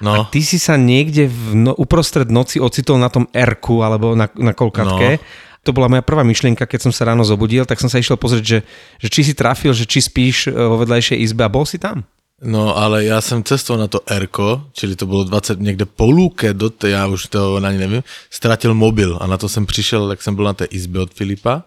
No. 0.00 0.12
a 0.12 0.16
ty 0.28 0.44
si 0.44 0.60
sa 0.60 0.76
niekde 0.76 1.24
v 1.24 1.56
no, 1.56 1.72
uprostred 1.72 2.28
noci 2.28 2.60
ocitol 2.60 3.00
na 3.00 3.08
tom 3.08 3.24
Erku 3.32 3.80
alebo 3.80 4.12
na, 4.12 4.28
na 4.36 4.52
kolkatke. 4.52 5.16
No. 5.16 5.22
To 5.66 5.74
bola 5.74 5.90
moja 5.90 6.06
prvá 6.06 6.22
myšlienka, 6.22 6.62
keď 6.62 6.86
som 6.86 6.92
sa 6.94 7.10
ráno 7.10 7.26
zobudil, 7.26 7.66
tak 7.66 7.82
som 7.82 7.90
sa 7.90 7.98
išiel 7.98 8.14
pozrieť, 8.14 8.44
že, 8.46 8.58
že 9.02 9.08
či 9.10 9.20
si 9.26 9.34
trafil, 9.34 9.74
že 9.74 9.82
či 9.82 9.98
spíš 9.98 10.46
e, 10.46 10.54
vo 10.54 10.78
vedľajšej 10.78 11.18
izbe 11.18 11.42
a 11.42 11.50
bol 11.50 11.66
si 11.66 11.82
tam. 11.82 12.06
No, 12.42 12.76
ale 12.76 13.04
já 13.04 13.20
jsem 13.20 13.42
cestoval 13.42 13.80
na 13.80 13.88
to 13.88 14.00
Erko, 14.06 14.62
čili 14.72 14.96
to 14.96 15.06
bylo 15.06 15.24
20 15.24 15.60
někde 15.60 15.84
po 15.84 16.10
lůke 16.10 16.54
do 16.54 16.70
té, 16.70 16.90
já 16.90 17.06
už 17.06 17.26
to 17.26 17.56
ani 17.56 17.78
nevím, 17.78 18.04
ztratil 18.30 18.74
mobil 18.74 19.18
a 19.20 19.26
na 19.26 19.36
to 19.36 19.48
jsem 19.48 19.66
přišel, 19.66 20.08
tak 20.08 20.22
jsem 20.22 20.34
byl 20.34 20.44
na 20.44 20.52
té 20.52 20.64
izbě 20.64 21.00
od 21.00 21.14
Filipa 21.14 21.62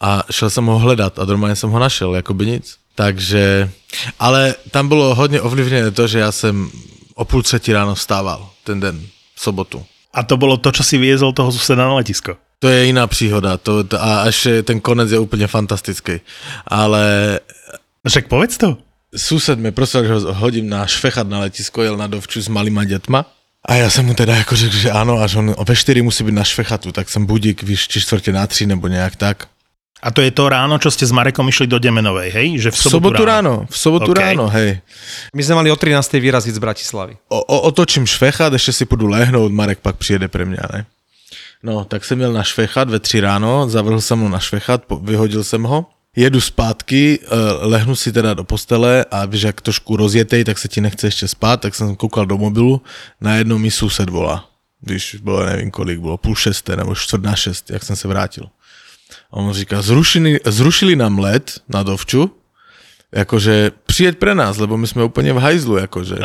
a 0.00 0.22
šel 0.30 0.50
jsem 0.50 0.66
ho 0.66 0.78
hledat 0.78 1.18
a 1.18 1.24
normálně 1.24 1.56
jsem 1.56 1.70
ho 1.70 1.78
našel, 1.78 2.14
jako 2.14 2.34
by 2.34 2.46
nic. 2.46 2.76
Takže, 2.94 3.70
ale 4.18 4.54
tam 4.70 4.88
bylo 4.88 5.14
hodně 5.14 5.40
ovlivněné 5.40 5.90
to, 5.90 6.06
že 6.06 6.18
já 6.18 6.32
jsem 6.32 6.70
o 7.14 7.24
půl 7.24 7.42
třetí 7.42 7.72
ráno 7.72 7.94
vstával 7.94 8.50
ten 8.64 8.80
den, 8.80 9.00
v 9.34 9.40
sobotu. 9.40 9.84
A 10.14 10.22
to 10.22 10.36
bolo 10.36 10.56
to, 10.56 10.72
čo 10.72 10.80
si 10.80 10.96
viezol 10.96 11.36
toho 11.36 11.52
suseda 11.52 11.84
na 11.84 12.00
letisko. 12.00 12.40
To 12.58 12.68
je 12.68 12.84
jiná 12.86 13.06
příhoda 13.06 13.56
to, 13.56 13.84
to, 13.84 14.02
a 14.02 14.20
až 14.22 14.46
je- 14.46 14.62
ten 14.62 14.80
konec 14.80 15.10
je 15.12 15.18
úplně 15.18 15.46
fantastický. 15.46 16.12
Ale 16.66 17.38
Však 18.08 18.26
povedz 18.28 18.56
to. 18.56 18.78
sused 19.16 19.58
mi 19.58 19.72
prosil, 19.72 20.04
že 20.04 20.12
ho 20.12 20.34
hodím 20.34 20.68
na 20.68 20.86
švechat 20.86 21.28
na 21.28 21.38
letisko, 21.40 21.82
jel 21.82 21.96
na 21.96 22.06
dovču 22.06 22.42
s 22.42 22.48
malýma 22.48 22.84
dětma. 22.84 23.24
A 23.68 23.74
já 23.74 23.90
jsem 23.90 24.06
mu 24.06 24.14
teda 24.14 24.36
jako 24.36 24.56
řekl, 24.56 24.76
že 24.76 24.90
ano, 24.90 25.18
až 25.18 25.34
on 25.34 25.54
ve 25.68 25.76
4 25.76 26.02
musí 26.02 26.24
být 26.24 26.32
na 26.34 26.44
švechatu, 26.44 26.92
tak 26.92 27.08
jsem 27.10 27.26
budík, 27.26 27.62
víš, 27.62 27.88
či 27.88 28.00
čtvrtě 28.00 28.32
na 28.32 28.46
3 28.46 28.66
nebo 28.66 28.88
nějak 28.88 29.16
tak. 29.16 29.46
A 30.02 30.10
to 30.10 30.20
je 30.20 30.30
to 30.30 30.48
ráno, 30.48 30.76
čo 30.78 30.90
ste 30.92 31.08
s 31.08 31.10
Marekom 31.10 31.48
išli 31.48 31.66
do 31.66 31.80
Demenovej, 31.80 32.30
hej? 32.30 32.48
Že 32.60 32.70
v 32.70 32.74
V 32.74 32.78
sobotu, 32.78 32.90
sobotu 33.16 33.22
ráno, 33.24 33.52
v 33.70 33.76
sobotu 33.78 34.10
OK. 34.12 34.18
ráno, 34.20 34.46
hej. 34.52 34.78
My 35.34 35.42
sme 35.42 35.54
mali 35.64 35.68
o 35.72 35.76
13. 35.76 36.20
vyraziť 36.20 36.52
z 36.54 36.60
Bratislavy. 36.60 37.16
O, 37.32 37.40
o, 37.42 37.56
otočím 37.72 38.06
švechat, 38.06 38.52
ještě 38.52 38.72
si 38.72 38.84
půjdu 38.84 39.06
lehnout, 39.08 39.52
Marek 39.52 39.78
pak 39.80 39.96
přijede 39.96 40.28
pre 40.28 40.44
mě, 40.44 40.60
ne? 40.72 40.84
No, 41.66 41.84
tak 41.84 42.04
jsem 42.04 42.20
jel 42.20 42.32
na 42.32 42.42
švechat 42.42 42.90
ve 42.90 43.00
3 43.00 43.20
ráno, 43.20 43.68
zavrhl 43.68 44.00
jsem 44.00 44.20
ho 44.20 44.28
na 44.28 44.38
švechat, 44.38 44.84
vyhodil 45.02 45.44
jsem 45.44 45.62
ho, 45.62 45.86
jedu 46.16 46.40
zpátky, 46.40 47.18
eh, 47.22 47.26
lehnu 47.60 47.96
si 47.96 48.12
teda 48.12 48.34
do 48.34 48.44
postele 48.44 49.04
a 49.10 49.24
víš, 49.24 49.42
jak 49.42 49.60
trošku 49.60 49.96
rozjetej, 49.96 50.44
tak 50.44 50.58
se 50.58 50.68
ti 50.68 50.80
nechce 50.80 51.06
ještě 51.06 51.28
spát, 51.28 51.60
tak 51.60 51.74
jsem 51.74 51.96
koukal 51.96 52.26
do 52.26 52.38
mobilu, 52.38 52.82
najednou 53.20 53.58
mi 53.58 53.70
sused 53.70 54.10
volá. 54.10 54.48
Víš, 54.82 55.16
bylo 55.22 55.46
nevím 55.46 55.70
kolik, 55.70 56.00
bylo 56.00 56.16
půl 56.16 56.34
šesté 56.34 56.76
nebo 56.76 56.94
čtvrt 56.94 57.22
na 57.22 57.36
šest, 57.36 57.70
jak 57.70 57.82
jsem 57.82 57.96
se 57.96 58.08
vrátil. 58.08 58.46
A 59.30 59.36
on 59.36 59.52
říká, 59.52 59.82
zrušili, 59.82 60.40
zrušili 60.44 60.96
nám 60.96 61.18
let 61.18 61.60
na 61.68 61.82
Dovču, 61.82 62.30
jakože 63.16 63.70
přijeď 63.86 64.18
pre 64.18 64.34
nás, 64.34 64.58
lebo 64.58 64.76
my 64.76 64.86
jsme 64.86 65.04
úplně 65.04 65.32
v 65.32 65.36
hajzlu, 65.36 65.76
jakože. 65.76 66.16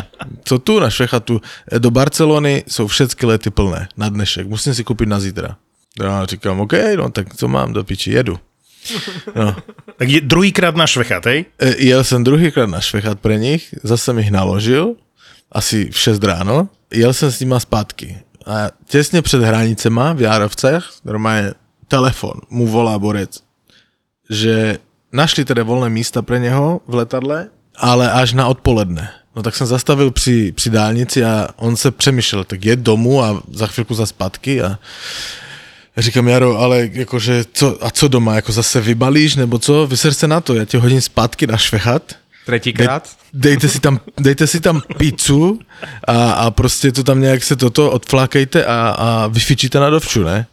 Co 0.43 0.59
tu 0.59 0.79
na 0.79 0.89
Švechatu, 0.89 1.41
e, 1.71 1.79
do 1.79 1.91
Barcelony 1.91 2.63
jsou 2.67 2.87
všechny 2.87 3.27
lety 3.27 3.49
plné 3.49 3.87
na 3.97 4.09
dnešek, 4.09 4.47
musím 4.47 4.73
si 4.73 4.83
koupit 4.83 5.09
na 5.09 5.19
zítra. 5.19 5.55
Já 6.03 6.25
říkám, 6.25 6.59
OK, 6.59 6.73
no 6.95 7.09
tak 7.09 7.35
co 7.35 7.47
mám 7.47 7.73
do 7.73 7.83
piči, 7.83 8.11
jedu. 8.11 8.39
No. 9.35 9.55
Tak 9.97 10.09
je 10.09 10.21
druhýkrát 10.21 10.75
na 10.75 10.87
švechat, 10.87 11.25
hej? 11.25 11.45
E, 11.59 11.75
Jel 11.77 12.03
jsem 12.03 12.23
druhýkrát 12.23 12.69
na 12.69 12.81
Švechat 12.81 13.19
pre 13.19 13.37
nich, 13.37 13.75
zase 13.83 14.03
jsem 14.03 14.19
ich 14.19 14.31
naložil, 14.31 14.95
asi 15.51 15.89
v 15.91 15.99
6 15.99 16.23
ráno, 16.23 16.69
jel 16.93 17.13
jsem 17.13 17.31
s 17.31 17.39
nima 17.39 17.59
zpátky. 17.59 18.17
A 18.45 18.69
těsně 18.85 19.21
před 19.21 19.41
hranicema 19.41 20.13
v 20.13 20.21
Járovcech, 20.21 20.83
normálně 21.05 21.53
telefon, 21.87 22.33
mu 22.49 22.67
volá 22.67 22.99
borec, 22.99 23.43
že 24.29 24.77
našli 25.13 25.45
teda 25.45 25.63
volné 25.63 25.89
místa 25.89 26.21
pre 26.21 26.39
něho 26.39 26.81
v 26.87 26.95
letadle, 26.95 27.47
ale 27.75 28.11
až 28.11 28.33
na 28.33 28.47
odpoledne. 28.47 29.09
No 29.35 29.43
tak 29.43 29.55
jsem 29.55 29.67
zastavil 29.67 30.11
při, 30.11 30.51
při 30.51 30.69
dálnici 30.69 31.23
a 31.23 31.47
on 31.55 31.75
se 31.77 31.91
přemýšlel, 31.91 32.43
tak 32.43 32.65
je 32.65 32.75
domů 32.75 33.23
a 33.23 33.43
za 33.51 33.67
chvilku 33.67 33.93
za 33.93 34.05
zpátky 34.05 34.61
a 34.61 34.79
říkám, 35.97 36.27
Jaro, 36.27 36.57
ale 36.57 36.89
jakože, 36.91 37.45
co, 37.53 37.85
a 37.85 37.89
co 37.89 38.07
doma, 38.07 38.35
jako 38.35 38.51
zase 38.51 38.81
vybalíš, 38.81 39.35
nebo 39.35 39.59
co, 39.59 39.87
vyser 39.87 40.13
se 40.13 40.27
na 40.27 40.41
to, 40.41 40.55
já 40.55 40.65
tě 40.65 40.77
hodím 40.77 41.01
zpátky 41.01 41.47
na 41.47 41.57
švechat, 41.57 42.15
Tretíkrát. 42.45 43.09
dejte 43.33 43.67
si 43.69 43.79
tam, 43.79 43.99
dejte 44.19 44.47
si 44.47 44.59
tam 44.59 44.81
pizzu 44.97 45.59
a, 46.07 46.31
a 46.31 46.51
prostě 46.51 46.91
to 46.91 47.03
tam 47.03 47.21
nějak 47.21 47.43
se 47.43 47.55
toto 47.55 47.91
odflákejte 47.91 48.65
a, 48.65 48.95
a 48.97 49.27
vyfičíte 49.27 49.79
na 49.79 49.89
dovču, 49.89 50.23
ne? 50.23 50.45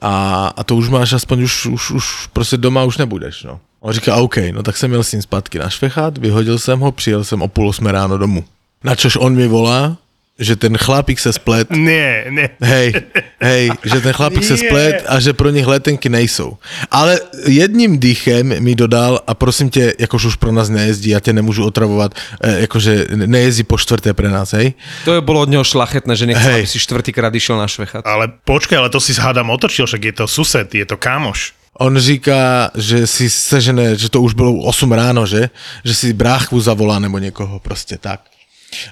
A, 0.00 0.46
a 0.56 0.64
to 0.64 0.76
už 0.76 0.88
máš 0.88 1.12
aspoň 1.12 1.42
už, 1.42 1.66
už, 1.66 1.90
už 1.90 2.26
prostě 2.32 2.56
doma 2.56 2.84
už 2.84 2.98
nebudeš, 2.98 3.42
no. 3.42 3.60
On 3.84 3.92
říká, 3.92 4.16
OK, 4.16 4.36
no 4.52 4.62
tak 4.62 4.76
jsem 4.76 4.92
jel 4.92 5.04
s 5.04 5.12
ním 5.12 5.22
zpátky 5.22 5.58
na 5.58 5.70
švechat, 5.70 6.18
vyhodil 6.18 6.58
jsem 6.58 6.80
ho, 6.80 6.92
přijel 6.92 7.24
jsem 7.24 7.42
o 7.42 7.48
půl 7.48 7.68
osmé 7.68 7.92
ráno 7.92 8.18
domů. 8.18 8.44
Načož 8.84 9.16
on 9.20 9.36
mi 9.36 9.48
volá, 9.48 9.96
že 10.38 10.56
ten 10.56 10.78
chlapík 10.78 11.20
se 11.20 11.32
splet 11.32 11.70
Nie, 11.76 12.24
nie. 12.30 12.48
Hej, 12.60 12.92
hej, 13.40 13.70
že 13.84 14.00
ten 14.00 14.12
chlapík 14.12 14.44
se 14.44 14.56
splet 14.56 15.04
a 15.08 15.20
že 15.20 15.32
pro 15.32 15.50
nich 15.50 15.66
letenky 15.66 16.08
nejsou. 16.08 16.56
Ale 16.90 17.20
jedním 17.46 18.00
dýchem 18.00 18.62
mi 18.62 18.74
dodal, 18.74 19.20
a 19.26 19.34
prosím 19.34 19.70
tě, 19.70 19.94
jakož 19.98 20.24
už 20.24 20.36
pro 20.36 20.52
nás 20.52 20.68
nejezdí, 20.68 21.10
já 21.10 21.20
tě 21.20 21.32
nemůžu 21.32 21.64
otravovat, 21.64 22.14
eh, 22.40 22.60
jakože 22.60 23.06
nejezdí 23.14 23.62
po 23.62 23.78
čtvrté 23.78 24.14
pre 24.14 24.28
nás, 24.28 24.52
hej? 24.52 24.72
To 25.04 25.14
je 25.14 25.20
bolo 25.20 25.40
od 25.40 25.48
neho 25.48 25.64
šlachetné, 25.64 26.16
že 26.16 26.26
nechcel, 26.26 26.54
aby 26.54 26.66
si 26.66 26.78
štvrtýkrát 26.80 27.34
išiel 27.34 27.58
na 27.58 27.68
švechat. 27.68 28.06
Ale 28.06 28.32
počkaj, 28.44 28.78
ale 28.78 28.88
to 28.88 29.00
si 29.00 29.12
hádam 29.12 29.50
otočil, 29.50 29.86
však 29.86 30.04
je 30.04 30.12
to 30.12 30.26
sused, 30.26 30.74
je 30.74 30.86
to 30.88 30.96
kámoš. 30.96 31.52
On 31.78 31.98
říká, 31.98 32.70
že 32.74 33.06
si 33.06 33.30
sežene, 33.30 33.96
že 33.96 34.08
to 34.08 34.20
už 34.20 34.34
bylo 34.34 34.52
8 34.52 34.92
ráno, 34.92 35.26
že? 35.26 35.50
Že 35.84 35.94
si 35.94 36.12
bráchu 36.12 36.60
zavolá 36.60 36.98
nebo 36.98 37.18
někoho, 37.18 37.60
prostě 37.60 37.98
tak. 37.98 38.20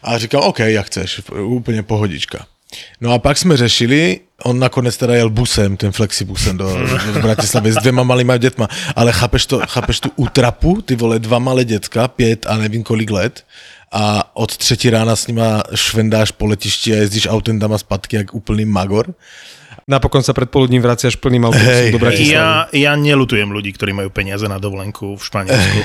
A 0.02 0.18
říkal, 0.18 0.40
OK, 0.44 0.58
jak 0.58 0.86
chceš, 0.86 1.20
úplně 1.42 1.82
pohodička. 1.82 2.46
No 3.00 3.12
a 3.12 3.18
pak 3.18 3.38
jsme 3.38 3.56
řešili, 3.56 4.20
on 4.42 4.58
nakonec 4.58 4.96
teda 4.96 5.14
jel 5.14 5.30
busem, 5.30 5.76
ten 5.76 5.92
flexibusem 5.92 6.56
do, 6.56 6.78
do 7.14 7.20
Bratislavy 7.20 7.72
s 7.72 7.76
dvěma 7.76 8.02
malýma 8.02 8.36
dětma, 8.36 8.68
ale 8.96 9.12
chápeš, 9.12 9.46
to, 9.46 9.60
chápeš 9.68 10.00
tu 10.00 10.10
útrapu, 10.16 10.82
ty 10.82 10.96
vole, 10.96 11.18
dva 11.18 11.38
malé 11.38 11.64
dětka, 11.64 12.08
pět 12.08 12.46
a 12.46 12.56
nevím 12.56 12.82
kolik 12.82 13.10
let 13.10 13.44
a 13.92 14.36
od 14.36 14.56
třetí 14.56 14.90
rána 14.90 15.16
s 15.16 15.26
nima 15.26 15.62
švendáš 15.74 16.30
po 16.30 16.46
letišti 16.46 16.92
a 16.92 16.96
jezdíš 16.96 17.28
autem 17.30 17.60
tam 17.60 17.72
a 17.72 17.78
zpátky 17.78 18.16
jak 18.16 18.34
úplný 18.34 18.64
magor. 18.64 19.14
Napokon 19.82 20.22
sa 20.22 20.30
predpoludním 20.30 20.78
vraciaš 20.78 21.18
plným 21.18 21.42
autobusom 21.50 21.74
Hej, 21.74 21.90
do. 21.90 21.98
Bratislavy. 21.98 22.38
Ja, 22.38 22.70
ja 22.70 22.92
nelutujem 22.94 23.50
ľudí, 23.50 23.74
ktorí 23.74 23.90
majú 23.90 24.14
peniaze 24.14 24.46
na 24.46 24.62
dovolenku 24.62 25.18
v 25.18 25.22
Španielsku. 25.22 25.78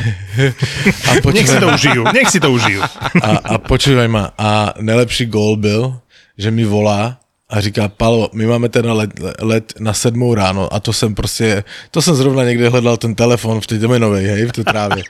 A 1.09 1.11
Nech 1.33 1.49
si 1.49 1.57
to 1.57 1.67
užijú, 1.73 2.01
nech 2.13 2.29
si 2.29 2.39
to 2.39 2.49
užijú. 2.53 2.81
a, 3.25 3.29
a 3.41 3.53
počúvaj 3.57 4.05
ma, 4.05 4.37
a 4.37 4.77
nejlepší 4.77 5.25
gól 5.25 5.57
byl, 5.57 5.97
že 6.37 6.51
mi 6.53 6.65
volá 6.65 7.17
a 7.49 7.61
říká, 7.61 7.87
Palo, 7.87 8.29
my 8.33 8.45
máme 8.45 8.69
teda 8.69 8.93
let, 8.93 9.11
let 9.39 9.73
na 9.79 9.93
sedmou 9.93 10.33
ráno 10.35 10.73
a 10.73 10.79
to 10.79 10.93
jsem 10.93 11.15
prostě, 11.15 11.63
to 11.91 12.01
jsem 12.01 12.15
zrovna 12.15 12.43
někde 12.43 12.69
hledal 12.69 12.97
ten 12.97 13.15
telefon 13.15 13.61
v 13.61 13.67
té 13.67 13.77
domenovej, 13.77 14.25
hej, 14.25 14.45
v 14.45 14.51
té 14.51 14.63
trávě. 14.63 15.03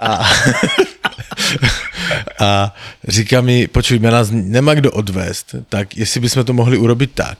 A, 0.00 0.24
a 2.38 2.74
říká 3.08 3.40
mi, 3.40 3.66
počuj, 3.66 3.98
nás 3.98 4.28
nemá 4.32 4.74
kdo 4.74 4.92
odvést, 4.92 5.54
tak 5.68 5.96
jestli 5.96 6.20
bychom 6.20 6.44
to 6.44 6.52
mohli 6.52 6.78
urobit 6.78 7.10
tak, 7.14 7.38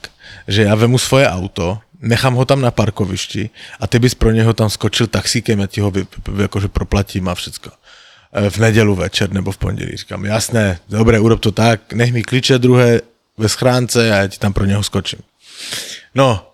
že 0.49 0.63
já 0.63 0.75
vemu 0.75 0.99
svoje 0.99 1.29
auto, 1.29 1.79
nechám 2.01 2.35
ho 2.35 2.45
tam 2.45 2.61
na 2.61 2.71
parkovišti 2.71 3.51
a 3.81 3.87
ty 3.87 3.99
bys 3.99 4.15
pro 4.15 4.31
něho 4.31 4.53
tam 4.53 4.71
skočil 4.71 5.07
taxíkem, 5.07 5.59
já 5.59 5.67
ti 5.67 5.81
ho 5.81 5.91
vy, 5.91 6.07
jakože 6.41 6.69
proplatím 6.69 7.29
a 7.29 7.35
všecko. 7.35 7.71
E, 8.33 8.51
V 8.51 8.59
nedělu 8.59 8.95
večer 8.95 9.33
nebo 9.33 9.53
v 9.53 9.59
pondělí. 9.59 9.97
Říkám, 9.97 10.25
jasné, 10.25 10.79
dobré, 10.89 11.21
urob 11.21 11.41
to 11.41 11.53
tak, 11.53 11.93
nech 11.93 12.13
mi 12.13 12.23
klíče 12.23 12.59
druhé 12.59 13.01
ve 13.39 13.49
schránce 13.49 14.13
a 14.13 14.17
já 14.17 14.27
ti 14.27 14.39
tam 14.39 14.53
pro 14.53 14.65
něho 14.65 14.83
skočím. 14.83 15.19
No, 16.15 16.53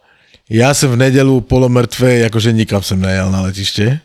já 0.51 0.75
jsem 0.75 0.91
v 0.91 0.97
nedělu 0.97 1.41
polomrtvý, 1.41 2.21
jakože 2.21 2.53
nikam 2.53 2.83
jsem 2.83 3.01
nejel 3.01 3.31
na 3.31 3.41
letiště. 3.41 4.01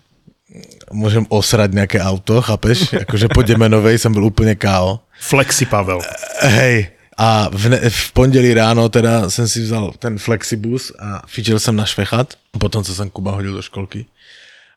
Můžem 0.92 1.26
osrať 1.30 1.72
nějaké 1.72 2.02
auto, 2.02 2.42
chápeš? 2.42 2.94
Jakože 2.94 3.28
po 3.34 3.42
Děmenovej 3.42 3.98
jsem 3.98 4.14
byl 4.14 4.26
úplně 4.26 4.56
KO. 4.56 5.00
Flexi 5.20 5.66
Pavel. 5.66 6.00
Hej, 6.40 6.88
a 7.22 7.50
v, 7.52 7.70
ne, 7.70 7.90
v 7.90 8.12
pondělí 8.12 8.54
ráno 8.54 8.90
teda 8.90 9.30
jsem 9.30 9.48
si 9.48 9.62
vzal 9.62 9.94
ten 10.00 10.18
flexibus 10.18 10.92
a 11.00 11.22
fičil 11.28 11.60
jsem 11.60 11.76
na 11.76 11.86
švechat, 11.86 12.34
potom 12.60 12.84
co 12.84 12.96
jsem 12.96 13.10
Kuba 13.10 13.32
hodil 13.32 13.54
do 13.54 13.62
školky. 13.62 14.06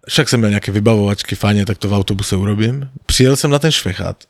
Však 0.08 0.28
jsem 0.28 0.40
měl 0.40 0.50
nějaké 0.50 0.72
vybavovačky, 0.72 1.34
fajně, 1.34 1.66
tak 1.66 1.78
to 1.78 1.88
v 1.88 1.94
autobuse 1.94 2.36
urobím. 2.36 2.90
Přijel 3.06 3.36
jsem 3.36 3.50
na 3.50 3.58
ten 3.58 3.72
švechat, 3.72 4.24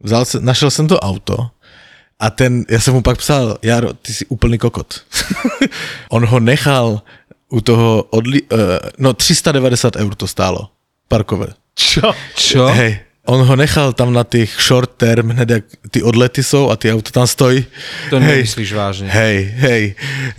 vzal 0.00 0.24
se, 0.24 0.40
našel 0.40 0.70
jsem 0.70 0.88
to 0.88 1.00
auto 1.00 1.50
a 2.18 2.30
ten, 2.30 2.64
já 2.68 2.80
jsem 2.80 2.94
mu 2.94 3.02
pak 3.02 3.18
psal, 3.18 3.58
Jaro, 3.62 3.92
ty 3.92 4.14
jsi 4.14 4.26
úplný 4.26 4.58
kokot. 4.58 5.00
On 6.08 6.26
ho 6.26 6.40
nechal 6.40 7.02
u 7.48 7.60
toho, 7.60 8.02
odli, 8.02 8.42
uh, 8.42 8.58
no 8.98 9.12
390 9.12 9.96
eur 9.96 10.14
to 10.14 10.26
stálo, 10.26 10.68
parkové. 11.10 11.58
Čo? 11.74 12.14
Čo? 12.38 12.70
Hej, 12.70 13.02
on 13.26 13.42
ho 13.42 13.54
nechal 13.58 13.92
tam 13.92 14.14
na 14.14 14.22
tých 14.24 14.54
short 14.58 14.94
term, 14.96 15.34
hned 15.34 15.50
jak 15.50 15.64
ty 15.90 16.02
odlety 16.02 16.42
jsou 16.42 16.70
a 16.70 16.76
ty 16.76 16.92
auto 16.92 17.10
tam 17.10 17.26
stojí. 17.26 17.66
To 18.10 18.20
nemyslíš 18.20 18.72
vážne. 18.72 19.08
Hej, 19.10 19.54
hej. 19.56 19.82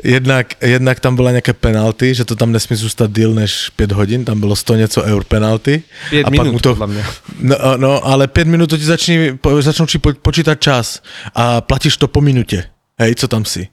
Jednak, 0.03 0.55
jednak 0.61 0.99
tam 0.99 1.15
byla 1.15 1.31
nějaké 1.31 1.53
penalty, 1.53 2.15
že 2.15 2.25
to 2.25 2.35
tam 2.35 2.51
nesmí 2.51 2.75
zůstat 2.75 3.11
díl 3.11 3.33
než 3.33 3.69
5 3.75 3.91
hodin, 3.91 4.25
tam 4.25 4.39
bylo 4.39 4.55
100 4.55 4.75
něco 4.75 5.03
eur 5.03 5.23
penalty. 5.23 5.83
5 6.09 6.23
a 6.23 6.29
pak 6.29 6.31
minút, 6.31 6.53
mu 6.53 6.59
to, 6.59 6.71
podľa 6.75 6.87
mňa. 6.87 7.03
No, 7.39 7.55
no, 7.77 7.91
ale 8.07 8.27
5 8.27 8.47
minut 8.47 8.69
to 8.69 8.77
ti 8.77 8.83
začne, 8.83 9.37
začnou 9.59 9.85
ti 9.85 9.97
po, 9.97 10.13
počítat 10.13 10.55
čas 10.59 10.99
a 11.35 11.61
platíš 11.61 11.97
to 11.97 12.07
po 12.07 12.21
minutě. 12.21 12.63
Hej, 12.99 13.15
co 13.15 13.27
tam 13.27 13.45
si. 13.45 13.67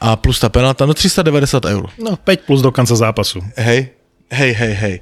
A 0.00 0.16
plus 0.16 0.40
ta 0.40 0.48
penalta, 0.48 0.86
no 0.86 0.94
390 0.94 1.64
eur. 1.64 1.88
No 1.98 2.16
5 2.16 2.40
plus 2.40 2.62
do 2.62 2.72
konca 2.72 2.96
zápasu. 2.96 3.40
Hej, 3.56 3.88
hej, 4.30 4.52
hej, 4.54 4.74
hej. 4.74 4.96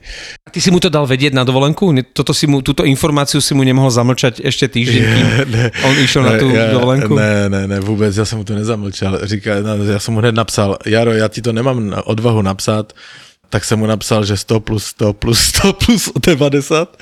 Ty 0.52 0.58
si 0.60 0.70
mu 0.70 0.78
to 0.78 0.92
dal 0.92 1.06
vedieť 1.08 1.34
na 1.34 1.42
dovolenku? 1.42 1.90
Ne- 1.92 2.06
Toto 2.06 2.30
si 2.34 2.46
mu, 2.46 2.62
túto 2.62 2.84
informáciu 2.86 3.40
si 3.40 3.54
mu 3.54 3.64
nemohol 3.64 3.90
zamlčať 3.90 4.44
ešte 4.44 4.68
týždeň, 4.70 5.02
kým 5.02 5.26
ne, 5.50 5.64
on 5.82 5.94
išiel 5.98 6.22
na 6.22 6.32
tú 6.38 6.46
ja, 6.52 6.70
dovolenku? 6.70 7.12
Ne, 7.16 7.48
ne, 7.48 7.62
ne, 7.66 7.78
vůbec, 7.80 8.16
já 8.16 8.24
jsem 8.24 8.38
mu 8.38 8.44
to 8.44 8.54
nezamlčal. 8.54 9.18
Říká, 9.26 9.50
no, 9.62 9.84
já 9.84 9.98
jsem 9.98 10.14
mu 10.14 10.20
hned 10.20 10.34
napsal, 10.34 10.78
Jaro, 10.86 11.12
já 11.12 11.28
ti 11.28 11.42
to 11.42 11.52
nemám 11.52 11.94
odvahu 12.04 12.42
napsat, 12.42 12.92
tak 13.54 13.64
jsem 13.64 13.78
mu 13.78 13.86
napsal, 13.86 14.24
že 14.24 14.36
100 14.36 14.60
plus 14.60 14.84
100 14.84 15.12
plus 15.12 15.38
100 15.38 15.72
plus 15.72 16.10
90. 16.26 16.96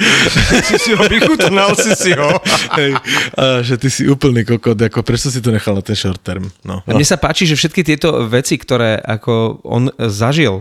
si 0.64 0.78
si 0.78 0.92
ho 0.94 1.04
vychutonal, 1.08 1.76
si 1.76 1.96
si 1.96 2.12
ho. 2.12 2.28
Hej, 2.76 2.92
a 3.38 3.62
že 3.64 3.76
ty 3.80 3.88
si 3.90 4.04
úplný 4.08 4.44
kokot, 4.44 4.80
jako 4.80 5.02
prečo 5.02 5.30
si 5.32 5.40
to 5.40 5.48
nechal 5.50 5.74
na 5.74 5.80
ten 5.80 5.96
short 5.96 6.20
term? 6.20 6.44
No, 6.64 6.84
A 6.84 6.92
mne 6.92 7.08
sa 7.08 7.16
páči, 7.16 7.48
že 7.48 7.56
všetky 7.56 7.80
tieto 7.84 8.28
veci, 8.28 8.60
ktoré 8.60 9.00
ako 9.00 9.64
on 9.64 9.88
zažil 9.96 10.60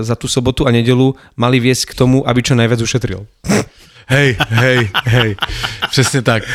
za 0.00 0.14
tú 0.14 0.28
sobotu 0.28 0.66
a 0.66 0.70
nedelu, 0.70 1.14
mali 1.36 1.60
viesť 1.60 1.92
k 1.92 1.94
tomu, 1.94 2.22
aby 2.26 2.42
čo 2.42 2.54
najviac 2.54 2.80
ušetril. 2.82 3.26
Hej, 4.06 4.38
hej, 4.50 4.90
hej, 5.04 5.36
přesně 5.90 6.22
tak. 6.22 6.46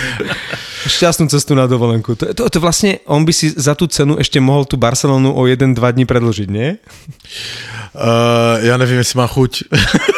Šťastnú 0.88 1.28
cestu 1.28 1.52
na 1.54 1.68
dovolenku. 1.68 2.16
To, 2.16 2.34
to, 2.34 2.50
to 2.50 2.58
vlastne, 2.64 3.04
on 3.06 3.28
by 3.28 3.34
si 3.36 3.52
za 3.52 3.76
tú 3.76 3.86
cenu 3.92 4.16
ešte 4.18 4.40
mohol 4.40 4.64
tú 4.66 4.80
Barcelonu 4.80 5.36
o 5.36 5.46
1-2 5.46 5.76
dní 5.78 6.06
predlžiť, 6.08 6.48
nie? 6.50 6.80
Uh, 7.94 8.66
já 8.66 8.78
nevím, 8.78 8.98
jestli 8.98 9.18
má 9.18 9.28
chuť. 9.28 9.64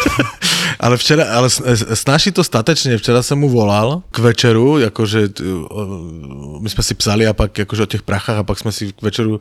ale 0.80 0.98
včera, 0.98 1.26
ale 1.34 1.50
s- 1.50 1.60
s- 1.66 1.86
snáší 2.06 2.32
to 2.32 2.44
statečně. 2.44 2.98
Včera 2.98 3.24
jsem 3.24 3.40
mu 3.40 3.50
volal 3.50 4.02
k 4.12 4.20
večeru, 4.20 4.78
uh, 4.80 4.80
my 6.62 6.70
jsme 6.70 6.84
si 6.84 6.94
psali 6.96 7.28
a 7.28 7.34
pak 7.34 7.58
jakože 7.58 7.84
o 7.84 7.86
těch 7.86 8.02
prachách 8.02 8.38
a 8.38 8.44
pak 8.44 8.60
jsme 8.60 8.72
si 8.72 8.94
k 8.94 9.02
večeru 9.02 9.36
uh, 9.36 9.40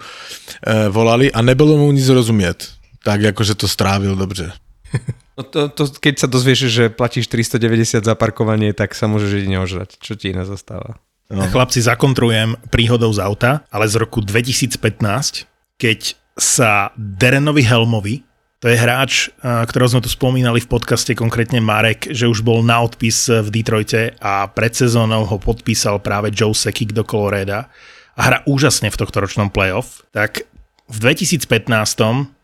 volali 0.89 1.33
a 1.33 1.43
nebylo 1.43 1.77
mu 1.77 1.93
nic 1.93 2.09
rozumět. 2.09 2.69
Tak 3.05 3.21
jakože 3.21 3.55
to 3.55 3.69
strávil 3.69 4.17
dobře. 4.17 4.53
No 5.33 5.49
to, 5.49 5.73
to, 5.73 5.89
keď 5.89 6.15
sa 6.21 6.29
dozvieš, 6.29 6.69
že 6.69 6.93
platíš 6.93 7.25
390 7.33 8.05
za 8.05 8.13
parkovanie, 8.13 8.77
tak 8.77 8.93
sa 8.93 9.09
môžeš 9.09 9.41
jedine 9.41 9.65
ožrať. 9.65 9.97
Čo 9.97 10.13
ti 10.13 10.29
iné 10.29 10.45
zastáva? 10.45 11.01
No. 11.33 11.49
Chlapci, 11.49 11.81
zakontrujem 11.81 12.61
príhodou 12.69 13.09
z 13.17 13.25
auta, 13.25 13.65
ale 13.73 13.89
z 13.89 13.97
roku 13.97 14.21
2015, 14.21 15.49
keď 15.81 16.21
sa 16.37 16.93
Derenovi 17.01 17.65
Helmovi, 17.65 18.21
to 18.61 18.69
je 18.69 18.77
hráč, 18.77 19.33
a, 19.41 19.65
ktorého 19.65 19.97
sme 19.97 20.05
tu 20.05 20.13
spomínali 20.13 20.61
v 20.61 20.69
podcaste, 20.69 21.17
konkrétne 21.17 21.65
Marek, 21.65 22.13
že 22.13 22.29
už 22.29 22.45
bol 22.45 22.61
na 22.61 22.85
odpis 22.85 23.33
v 23.33 23.49
Detroite 23.49 24.13
a 24.21 24.45
pred 24.53 24.77
sezónou 24.77 25.25
ho 25.25 25.41
podpísal 25.41 26.05
práve 26.05 26.29
Joe 26.29 26.53
Sekik 26.53 26.93
do 26.93 27.09
Coloreda 27.09 27.73
a 28.13 28.21
hra 28.21 28.39
úžasne 28.45 28.93
v 28.93 29.01
tohto 29.01 29.25
ročnom 29.25 29.49
playoff, 29.49 30.05
tak 30.13 30.45
v 30.89 30.97
2015, 30.99 31.47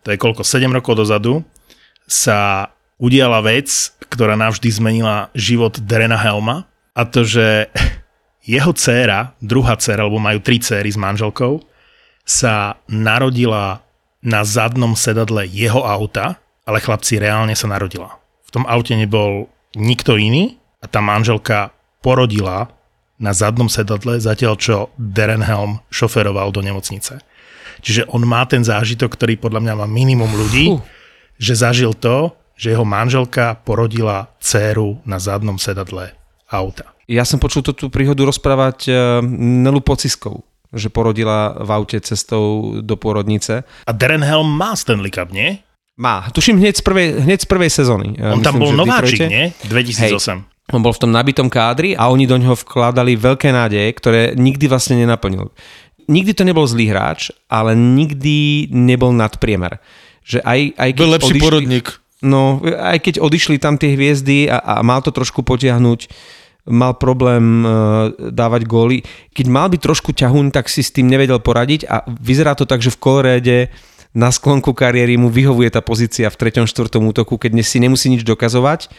to 0.02 0.08
je 0.08 0.18
koľko, 0.18 0.42
7 0.46 0.68
rokov 0.70 0.98
dozadu, 0.98 1.42
sa 2.08 2.70
udiala 2.96 3.44
vec, 3.44 3.68
ktorá 4.08 4.34
navždy 4.34 4.68
zmenila 4.72 5.28
život 5.36 5.78
Derena 5.78 6.18
Helma 6.18 6.66
a 6.96 7.06
to, 7.06 7.22
že 7.22 7.70
jeho 8.48 8.72
dcéra, 8.72 9.36
druhá 9.38 9.76
dcéra, 9.76 10.08
lebo 10.08 10.18
majú 10.18 10.40
tri 10.40 10.58
céry 10.58 10.88
s 10.88 10.98
manželkou, 10.98 11.60
sa 12.28 12.76
narodila 12.88 13.80
na 14.20 14.44
zadnom 14.44 14.92
sedadle 14.98 15.46
jeho 15.48 15.84
auta, 15.84 16.36
ale 16.68 16.82
chlapci 16.82 17.16
reálne 17.16 17.56
sa 17.56 17.70
narodila. 17.70 18.20
V 18.44 18.50
tom 18.52 18.64
aute 18.68 18.92
nebol 18.92 19.48
nikto 19.72 20.16
iný 20.20 20.60
a 20.80 20.88
tá 20.88 21.00
manželka 21.00 21.72
porodila 22.04 22.68
na 23.18 23.34
zadnom 23.34 23.66
sedadle, 23.66 24.20
zatiaľ 24.20 24.54
čo 24.56 24.76
Darren 24.94 25.42
Helm 25.42 25.82
šoferoval 25.90 26.54
do 26.54 26.62
nemocnice. 26.62 27.18
Čiže 27.80 28.10
on 28.10 28.22
má 28.26 28.44
ten 28.44 28.62
zážitok, 28.62 29.14
ktorý 29.14 29.38
podľa 29.38 29.60
mňa 29.64 29.74
má 29.78 29.86
minimum 29.86 30.30
ľudí, 30.30 30.66
Fú. 30.72 30.82
že 31.38 31.58
zažil 31.58 31.94
to, 31.94 32.34
že 32.58 32.74
jeho 32.74 32.82
manželka 32.82 33.58
porodila 33.62 34.34
dceru 34.42 34.98
na 35.06 35.22
zadnom 35.22 35.56
sedadle 35.56 36.10
auta. 36.50 36.90
Ja 37.08 37.24
som 37.24 37.40
počul 37.40 37.64
tú, 37.64 37.72
tú 37.72 37.86
príhodu 37.88 38.20
rozprávať 38.26 38.78
uh, 38.90 38.94
Nelu 39.40 39.80
Pociskou, 39.80 40.44
že 40.74 40.92
porodila 40.92 41.56
v 41.56 41.70
aute 41.72 41.96
cestou 42.04 42.76
do 42.84 42.94
pôrodnice. 43.00 43.64
A 43.88 43.92
Darren 43.94 44.26
Helm 44.26 44.50
má 44.50 44.76
Stanley 44.76 45.08
Cup, 45.08 45.32
nie? 45.32 45.62
Má. 45.98 46.28
Tuším 46.30 46.60
hneď 46.62 46.78
z 46.78 46.82
prvej, 46.84 47.06
hneď 47.24 47.38
z 47.42 47.48
prvej 47.48 47.70
sezóny. 47.72 48.14
On 48.22 48.38
tam 48.44 48.60
bol 48.60 48.70
nováčik, 48.70 49.24
nie? 49.26 49.50
2008. 49.66 50.58
On 50.68 50.84
bol 50.84 50.92
v 50.92 51.00
tom 51.00 51.10
nabitom 51.10 51.48
kádri 51.48 51.96
a 51.96 52.12
oni 52.12 52.28
do 52.28 52.36
ňoho 52.36 52.52
vkladali 52.60 53.16
veľké 53.16 53.48
nádeje, 53.48 53.88
ktoré 53.96 54.36
nikdy 54.36 54.68
vlastne 54.68 55.00
nenaplnil. 55.00 55.48
Nikdy 56.08 56.32
to 56.32 56.44
nebol 56.48 56.64
zlý 56.64 56.88
hráč, 56.88 57.28
ale 57.52 57.76
nikdy 57.76 58.68
nebol 58.72 59.12
nadpriemer. 59.12 59.76
Že 60.24 60.40
aj, 60.40 60.60
aj 60.76 60.90
keď 60.96 61.04
Byl 61.04 61.14
lepší 61.14 61.34
odišli- 61.36 61.44
porodník. 61.44 61.86
No, 62.18 62.58
aj 62.64 62.98
keď 62.98 63.14
odišli 63.22 63.62
tam 63.62 63.78
tie 63.78 63.94
hviezdy 63.94 64.50
a, 64.50 64.58
a 64.58 64.74
mal 64.82 64.98
to 65.06 65.14
trošku 65.14 65.46
potiahnuť, 65.46 66.10
mal 66.66 66.98
problém 66.98 67.62
uh, 67.62 68.10
dávať 68.12 68.62
góly. 68.66 68.98
Keď 69.32 69.46
mal 69.46 69.70
byť 69.70 69.80
trošku 69.80 70.10
ťahuň, 70.12 70.50
tak 70.50 70.66
si 70.66 70.82
s 70.82 70.90
tým 70.90 71.06
nevedel 71.06 71.38
poradiť 71.38 71.86
a 71.86 72.02
vyzerá 72.10 72.58
to 72.58 72.66
tak, 72.66 72.82
že 72.82 72.90
v 72.90 73.00
Kolorede 73.00 73.58
na 74.16 74.32
sklonku 74.34 74.74
kariéry 74.74 75.14
mu 75.14 75.30
vyhovuje 75.30 75.70
tá 75.70 75.78
pozícia 75.78 76.26
v 76.26 76.36
3. 76.36 76.66
4. 76.66 76.74
útoku, 76.98 77.38
keď 77.38 77.54
si 77.62 77.78
nemusí 77.78 78.10
nič 78.10 78.24
dokazovať, 78.24 78.90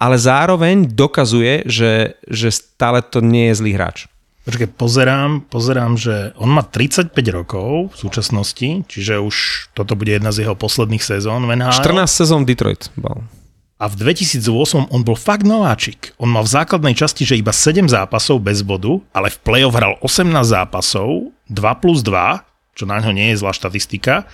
ale 0.00 0.16
zároveň 0.18 0.90
dokazuje, 0.90 1.68
že, 1.70 2.18
že 2.26 2.50
stále 2.50 3.00
to 3.04 3.22
nie 3.22 3.52
je 3.52 3.58
zlý 3.62 3.72
hráč. 3.78 4.10
Počkej, 4.44 4.76
pozerám, 4.76 5.48
pozerám, 5.48 5.96
že 5.96 6.36
on 6.36 6.52
má 6.52 6.60
35 6.60 7.16
rokov 7.32 7.92
v 7.92 7.96
súčasnosti, 7.96 8.84
čiže 8.84 9.16
už 9.16 9.68
toto 9.72 9.96
bude 9.96 10.12
jedna 10.12 10.36
z 10.36 10.44
jeho 10.44 10.52
posledných 10.52 11.00
sezón 11.00 11.48
v 11.48 11.56
NHL. 11.56 11.72
14 11.72 12.04
sezón 12.04 12.44
Detroit 12.44 12.92
bol. 12.92 13.24
A 13.80 13.88
v 13.88 13.96
2008 13.96 14.92
on 14.92 15.00
bol 15.00 15.16
fakt 15.16 15.48
nováčik. 15.48 16.12
On 16.20 16.28
mal 16.28 16.44
v 16.44 16.52
základnej 16.60 16.92
časti, 16.92 17.24
že 17.24 17.40
iba 17.40 17.56
7 17.56 17.88
zápasov 17.88 18.44
bez 18.44 18.60
bodu, 18.60 19.00
ale 19.16 19.32
v 19.32 19.40
play-off 19.40 19.74
hral 19.74 19.96
18 20.04 20.28
zápasov, 20.44 21.32
2 21.48 21.80
plus 21.80 22.04
2, 22.04 22.44
čo 22.76 22.84
na 22.84 23.00
ňo 23.00 23.16
nie 23.16 23.32
je 23.32 23.40
zlá 23.40 23.56
štatistika, 23.56 24.28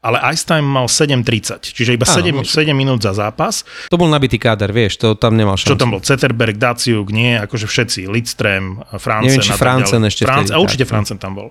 ale 0.00 0.16
ice 0.32 0.48
time 0.48 0.64
mal 0.64 0.88
7.30, 0.88 1.76
čiže 1.76 1.92
iba 1.92 2.08
Áno, 2.08 2.40
7, 2.40 2.72
7 2.72 2.72
minút 2.72 3.04
za 3.04 3.12
zápas. 3.12 3.68
To 3.92 4.00
bol 4.00 4.08
nabitý 4.08 4.40
káder, 4.40 4.72
vieš, 4.72 4.96
to 4.96 5.12
tam 5.12 5.36
nemal 5.36 5.60
šancu. 5.60 5.76
Čo 5.76 5.76
tam 5.76 5.92
bol? 5.92 6.00
Ceterberg, 6.00 6.56
Daciuk, 6.56 7.12
nie, 7.12 7.36
akože 7.36 7.68
všetci, 7.68 8.08
Lidström, 8.08 8.80
Francen. 8.96 9.28
Neviem, 9.28 9.44
či 9.44 9.52
Francen 9.52 10.00
ešte 10.08 10.24
Franc, 10.24 10.48
vtedy, 10.48 10.56
a 10.56 10.64
určite 10.64 10.84
tak. 10.88 10.92
Francen 10.96 11.20
tam 11.20 11.36
bol. 11.36 11.48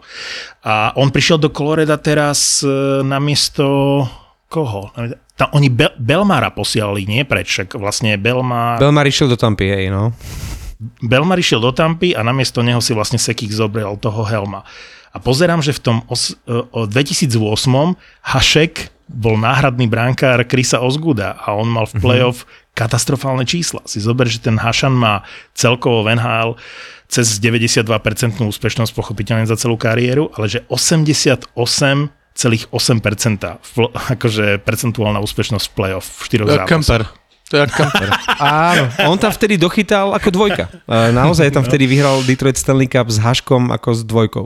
A 0.66 0.98
on 0.98 1.14
prišiel 1.14 1.38
do 1.38 1.54
Coloreda 1.54 2.02
teraz 2.02 2.66
e, 2.66 3.06
namiesto 3.06 4.02
koho? 4.50 4.90
Tam, 5.38 5.54
oni 5.54 5.70
Bel, 5.70 5.94
Belmara 6.02 6.50
posielali, 6.50 7.06
nie 7.06 7.22
preč, 7.30 7.54
však 7.54 7.78
vlastne 7.78 8.18
Belmar, 8.18 8.82
Bel... 8.82 8.90
Belmar 8.90 9.06
išiel 9.06 9.30
do 9.30 9.38
Tampy, 9.38 9.70
hej, 9.70 9.94
no. 9.94 10.10
Belmar 11.06 11.38
išiel 11.38 11.62
do 11.62 11.70
Tampy 11.70 12.18
a 12.18 12.26
namiesto 12.26 12.66
neho 12.66 12.82
si 12.82 12.98
vlastne 12.98 13.22
Sekik 13.22 13.54
zobral 13.54 13.94
toho 14.02 14.26
Helma. 14.26 14.66
A 15.10 15.18
pozerám, 15.18 15.62
že 15.62 15.74
v 15.74 15.82
tom 15.82 15.98
os, 16.08 16.38
e, 16.46 16.54
o 16.54 16.86
2008 16.86 17.34
Hašek 18.22 18.74
bol 19.10 19.42
náhradný 19.42 19.90
bránkár 19.90 20.46
Krisa 20.46 20.86
Ozguda 20.86 21.34
a 21.34 21.58
on 21.58 21.66
mal 21.66 21.90
v 21.90 21.98
playoff 21.98 22.46
mm-hmm. 22.46 22.78
katastrofálne 22.78 23.42
čísla. 23.42 23.82
Si 23.90 23.98
zober, 23.98 24.30
že 24.30 24.38
ten 24.38 24.54
Hašan 24.62 24.94
má 24.94 25.26
celkovo 25.58 26.06
v 26.06 26.14
NHL 26.14 26.54
cez 27.10 27.42
92% 27.42 27.90
úspešnosť 28.38 28.92
pochopiteľne 28.94 29.50
za 29.50 29.58
celú 29.58 29.82
kariéru, 29.82 30.30
ale 30.38 30.46
že 30.46 30.62
88,8% 30.70 32.38
fl- 33.66 33.90
akože 33.90 34.62
percentuálna 34.62 35.18
úspešnosť 35.26 35.66
v 35.66 35.74
playoff 35.74 36.06
v 36.06 36.22
štyroch 36.30 36.48
To 36.48 36.54
je 36.54 36.60
zápasoch. 36.62 36.70
kemper. 36.70 37.02
To 37.50 37.58
je 37.58 37.62
jak 37.66 37.74
kemper. 37.74 38.10
Áno, 38.70 38.84
on 39.10 39.18
tam 39.18 39.34
vtedy 39.34 39.58
dochytal 39.58 40.14
ako 40.14 40.30
dvojka. 40.30 40.70
E, 40.86 41.10
Naozaj 41.10 41.50
tam 41.50 41.66
vtedy 41.66 41.90
vyhral 41.90 42.22
Detroit 42.22 42.62
Stanley 42.62 42.86
Cup 42.86 43.10
s 43.10 43.18
Haškom 43.18 43.74
ako 43.74 43.90
s 43.90 44.06
dvojkou. 44.06 44.46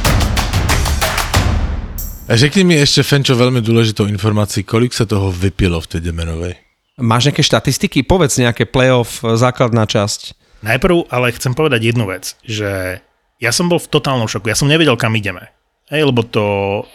A 2.31 2.39
řekni 2.39 2.63
mi 2.63 2.79
ešte, 2.79 3.03
Fenčo, 3.03 3.35
veľmi 3.35 3.59
dôležitou 3.59 4.07
informáciu, 4.07 4.63
kolik 4.63 4.95
sa 4.95 5.03
toho 5.03 5.35
vypilo 5.35 5.83
v 5.83 5.89
tej 5.91 5.99
Demenovej? 5.99 6.55
Máš 6.95 7.27
nejaké 7.27 7.43
štatistiky? 7.43 8.07
Povedz 8.07 8.39
nejaké 8.39 8.63
playoff, 8.63 9.19
e, 9.19 9.35
základná 9.35 9.83
časť. 9.83 10.31
Najprv 10.63 11.11
ale 11.11 11.35
chcem 11.35 11.51
povedať 11.51 11.91
jednu 11.91 12.07
vec, 12.07 12.39
že 12.47 13.03
ja 13.35 13.51
som 13.51 13.67
bol 13.67 13.83
v 13.83 13.91
totálnom 13.91 14.31
šoku, 14.31 14.47
ja 14.47 14.55
som 14.55 14.71
nevedel, 14.71 14.95
kam 14.95 15.11
ideme. 15.11 15.51
Hej, 15.91 16.07
lebo 16.07 16.23
to 16.23 16.45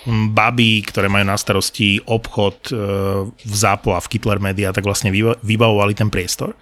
mm, 0.09 0.33
baby, 0.33 0.81
ktoré 0.89 1.13
majú 1.13 1.29
na 1.29 1.37
starosti 1.37 2.01
obchod 2.09 2.73
e, 2.73 2.75
v 3.29 3.55
Zápo 3.61 3.93
a 3.93 4.01
v 4.01 4.09
Kittler 4.17 4.41
Media, 4.41 4.73
tak 4.73 4.89
vlastne 4.89 5.13
vyba- 5.13 5.37
vybavovali 5.45 5.93
ten 5.93 6.09
priestor. 6.09 6.57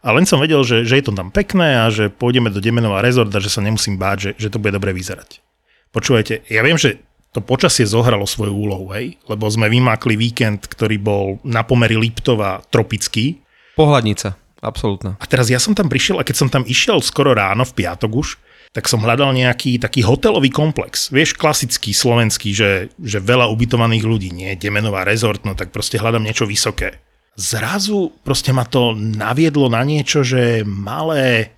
A 0.00 0.16
len 0.16 0.24
som 0.24 0.40
vedel, 0.40 0.64
že, 0.64 0.88
že 0.88 0.96
je 0.96 1.04
to 1.04 1.12
tam 1.12 1.28
pekné 1.28 1.84
a 1.84 1.92
že 1.92 2.08
pôjdeme 2.08 2.48
do 2.48 2.64
Demenova 2.64 3.04
rezort 3.04 3.28
a 3.36 3.44
že 3.44 3.52
sa 3.52 3.60
nemusím 3.60 4.00
báť, 4.00 4.32
že, 4.32 4.48
že 4.48 4.48
to 4.48 4.56
bude 4.56 4.72
dobre 4.72 4.96
vyzerať. 4.96 5.44
Počúvajte, 5.92 6.48
ja 6.48 6.64
viem, 6.64 6.80
že 6.80 7.09
to 7.30 7.38
počasie 7.38 7.86
zohralo 7.86 8.26
svoju 8.26 8.50
úlohu, 8.50 8.90
hej? 8.94 9.14
lebo 9.30 9.46
sme 9.46 9.70
vymákli 9.70 10.18
víkend, 10.18 10.66
ktorý 10.66 10.96
bol 10.98 11.24
na 11.46 11.62
pomery 11.62 11.94
Liptova 11.94 12.62
tropický. 12.74 13.38
Pohľadnica, 13.78 14.34
absolútna. 14.58 15.14
A 15.22 15.24
teraz 15.30 15.46
ja 15.46 15.62
som 15.62 15.70
tam 15.70 15.86
prišiel 15.86 16.18
a 16.18 16.26
keď 16.26 16.36
som 16.36 16.48
tam 16.50 16.66
išiel 16.66 16.98
skoro 16.98 17.30
ráno, 17.30 17.62
v 17.62 17.86
piatok 17.86 18.10
už, 18.10 18.28
tak 18.70 18.86
som 18.86 19.02
hľadal 19.02 19.34
nejaký 19.34 19.82
taký 19.82 20.06
hotelový 20.06 20.50
komplex. 20.50 21.10
Vieš, 21.10 21.34
klasický, 21.34 21.90
slovenský, 21.90 22.54
že, 22.54 22.70
že 23.02 23.18
veľa 23.18 23.50
ubytovaných 23.50 24.04
ľudí. 24.06 24.30
Nie, 24.30 24.54
Demenová 24.54 25.02
rezort, 25.02 25.42
no 25.42 25.58
tak 25.58 25.74
proste 25.74 25.98
hľadám 25.98 26.22
niečo 26.22 26.46
vysoké. 26.46 27.02
Zrazu 27.34 28.14
proste 28.22 28.54
ma 28.54 28.66
to 28.66 28.94
naviedlo 28.94 29.70
na 29.70 29.82
niečo, 29.82 30.22
že 30.22 30.62
malé 30.66 31.54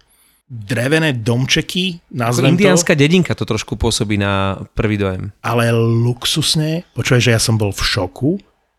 drevené 0.52 1.16
domčeky, 1.16 2.04
nazvem 2.12 2.52
to, 2.52 2.60
indiánska 2.60 2.92
dedinka 2.92 3.32
to 3.32 3.48
trošku 3.48 3.80
pôsobí 3.80 4.20
na 4.20 4.60
prvý 4.76 5.00
dojem. 5.00 5.32
ale 5.40 5.72
luxusne. 5.72 6.84
Počúvaj, 6.92 7.22
že 7.24 7.30
ja 7.32 7.40
som 7.40 7.56
bol 7.56 7.72
v 7.72 7.80
šoku, 7.80 8.30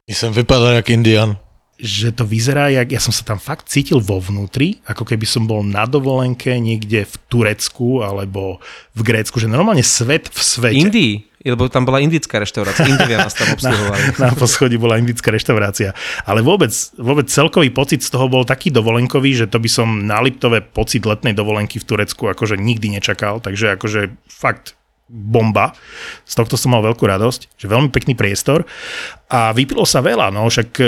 Ja 0.06 0.14
som 0.14 0.30
vypadal 0.30 0.78
jak 0.78 0.94
Indian. 0.94 1.40
že 1.80 2.14
to 2.14 2.24
vyzerá, 2.24 2.70
jak 2.70 2.94
ja 2.94 3.02
som 3.02 3.10
sa 3.10 3.26
tam 3.26 3.42
fakt 3.42 3.68
cítil 3.68 3.98
vo 4.00 4.22
vnútri, 4.22 4.80
ako 4.86 5.04
keby 5.04 5.26
som 5.26 5.50
bol 5.50 5.66
na 5.66 5.84
dovolenke 5.90 6.54
niekde 6.62 7.04
v 7.10 7.16
Turecku 7.28 8.06
alebo 8.06 8.62
v 8.94 9.02
Grécku, 9.02 9.42
že 9.42 9.50
normálne 9.50 9.82
svet 9.82 10.30
v 10.30 10.40
svete. 10.40 10.78
Indii, 10.78 11.26
lebo 11.52 11.68
tam 11.68 11.84
bola 11.84 12.00
indická 12.00 12.40
reštaurácia. 12.40 12.88
Indovia 12.88 13.20
nás 13.20 13.36
tam 13.36 13.52
obsluhovali. 13.56 14.16
Na 14.16 14.32
poschodí 14.32 14.80
bola 14.80 14.96
indická 14.96 15.32
reštaurácia. 15.32 15.92
Ale 16.24 16.40
vôbec, 16.40 16.72
vôbec 16.96 17.28
celkový 17.28 17.68
pocit 17.74 18.00
z 18.00 18.10
toho 18.14 18.32
bol 18.32 18.48
taký 18.48 18.72
dovolenkový, 18.72 19.36
že 19.36 19.52
to 19.52 19.60
by 19.60 19.70
som 19.70 20.08
na 20.08 20.24
Liptove 20.24 20.64
pocit 20.64 21.04
letnej 21.04 21.36
dovolenky 21.36 21.84
v 21.84 21.88
Turecku 21.88 22.32
akože 22.32 22.56
nikdy 22.56 22.96
nečakal. 23.00 23.44
Takže 23.44 23.76
akože 23.76 24.16
fakt 24.32 24.80
bomba. 25.14 25.78
Z 26.26 26.42
tohto 26.42 26.58
som 26.58 26.74
mal 26.74 26.82
veľkú 26.82 27.06
radosť, 27.06 27.54
že 27.54 27.70
veľmi 27.70 27.94
pekný 27.94 28.18
priestor 28.18 28.66
a 29.30 29.54
vypilo 29.54 29.86
sa 29.86 30.02
veľa, 30.02 30.34
no 30.34 30.50
však 30.50 30.70
e, 30.82 30.86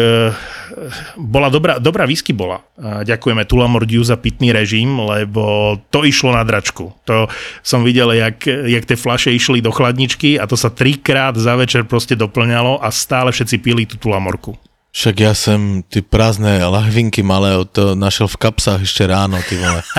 bola 1.22 1.54
dobrá, 1.54 1.78
dobrá 1.78 2.10
whisky 2.10 2.34
bola. 2.34 2.66
A 2.82 3.06
ďakujeme 3.06 3.46
Tulamordiu 3.46 4.02
za 4.02 4.18
pitný 4.18 4.50
režim, 4.50 4.98
lebo 4.98 5.78
to 5.94 6.02
išlo 6.02 6.34
na 6.34 6.42
dračku. 6.42 6.90
To 7.06 7.30
som 7.62 7.86
videl, 7.86 8.18
jak, 8.18 8.42
jak 8.50 8.90
tie 8.90 8.98
flaše 8.98 9.30
išli 9.30 9.62
do 9.62 9.70
chladničky 9.70 10.42
a 10.42 10.50
to 10.50 10.58
sa 10.58 10.74
trikrát 10.74 11.38
za 11.38 11.54
večer 11.54 11.86
proste 11.86 12.18
doplňalo 12.18 12.82
a 12.82 12.90
stále 12.90 13.30
všetci 13.30 13.56
pili 13.62 13.86
tú 13.86 14.02
Tulamorku. 14.02 14.58
Však 14.96 15.16
ja 15.20 15.36
som 15.36 15.84
ty 15.84 16.00
prázdne 16.00 16.64
lahvinky 16.64 17.20
malé 17.20 17.60
to 17.68 18.00
našiel 18.00 18.32
v 18.32 18.40
kapsách 18.40 18.88
ešte 18.88 19.04
ráno, 19.04 19.36
ty 19.44 19.60
vole. 19.60 19.84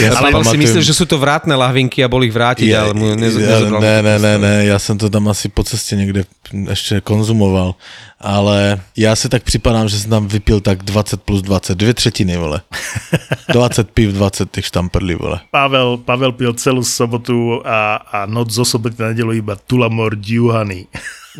Ja 0.00 0.16
Ale 0.16 0.32
si 0.40 0.56
myslel, 0.56 0.80
že 0.80 0.96
sú 0.96 1.04
to 1.04 1.20
vrátne 1.20 1.52
lahvinky 1.52 2.00
a 2.00 2.08
bol 2.08 2.24
ich 2.24 2.32
vrátiť, 2.32 2.64
ja, 2.64 2.88
ale 2.88 2.96
mu 2.96 3.12
nez, 3.12 3.36
ja, 3.36 3.60
nezobral. 3.60 3.80
ne, 3.84 3.96
ne, 4.00 4.16
ne, 4.16 4.34
ne, 4.40 4.54
ja 4.64 4.80
som 4.80 4.96
to 4.96 5.12
tam 5.12 5.28
asi 5.28 5.52
po 5.52 5.60
ceste 5.68 6.00
niekde 6.00 6.24
ešte 6.72 7.04
konzumoval, 7.04 7.76
ale 8.16 8.80
ja 8.96 9.12
si 9.12 9.28
tak 9.28 9.44
připadám, 9.44 9.92
že 9.92 10.00
som 10.00 10.16
tam 10.16 10.24
vypil 10.32 10.64
tak 10.64 10.80
20 10.80 11.20
plus 11.20 11.44
20, 11.44 11.76
dvě 11.76 11.92
třetiny, 11.92 12.40
vole. 12.40 12.64
20 13.52 13.92
piv, 13.92 14.16
20 14.16 14.48
těch 14.48 14.66
štamprlí, 14.66 15.14
vole. 15.14 15.44
Pavel, 15.52 16.00
Pavel 16.00 16.32
pil 16.32 16.56
celú 16.56 16.80
sobotu 16.80 17.60
a, 17.60 18.00
a 18.00 18.18
noc 18.24 18.48
zo 18.48 18.64
soboty 18.64 18.96
na 18.96 19.12
nedelu 19.12 19.44
iba 19.44 19.60
Tulamordiu 19.60 20.48
honey. 20.48 20.88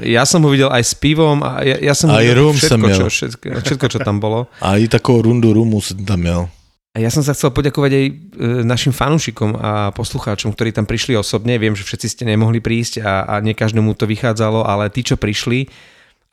Ja 0.00 0.24
som 0.24 0.40
ho 0.40 0.48
videl 0.48 0.72
aj 0.72 0.88
s 0.88 0.94
pivom 0.96 1.44
a 1.44 1.60
ja, 1.60 1.76
ja 1.76 1.92
som 1.92 2.08
Aj 2.08 2.24
videl 2.24 2.40
rum 2.40 2.56
všetko, 2.56 2.68
som 2.68 2.80
čo, 2.80 3.04
všetko, 3.12 3.46
všetko, 3.60 3.86
čo 3.92 3.98
tam 4.00 4.24
bolo. 4.24 4.48
A 4.64 4.80
i 4.80 4.88
takovou 4.88 5.28
rundu 5.28 5.52
rumu 5.52 5.84
som 5.84 6.00
tam 6.00 6.24
měl. 6.24 6.48
A 6.92 7.00
ja 7.00 7.08
som 7.08 7.24
sa 7.24 7.32
chcel 7.32 7.56
poďakovať 7.56 7.92
aj 7.96 8.04
e, 8.04 8.12
našim 8.68 8.92
fanúšikom 8.92 9.56
a 9.56 9.96
poslucháčom, 9.96 10.52
ktorí 10.52 10.76
tam 10.76 10.84
prišli 10.84 11.16
osobne. 11.16 11.56
Viem, 11.56 11.72
že 11.72 11.88
všetci 11.88 12.06
ste 12.08 12.24
nemohli 12.28 12.60
prísť 12.60 13.00
a, 13.00 13.24
a 13.24 13.34
nie 13.40 13.56
každému 13.56 13.96
to 13.96 14.04
vychádzalo, 14.04 14.68
ale 14.68 14.92
tí, 14.92 15.00
čo 15.00 15.16
prišli, 15.16 15.72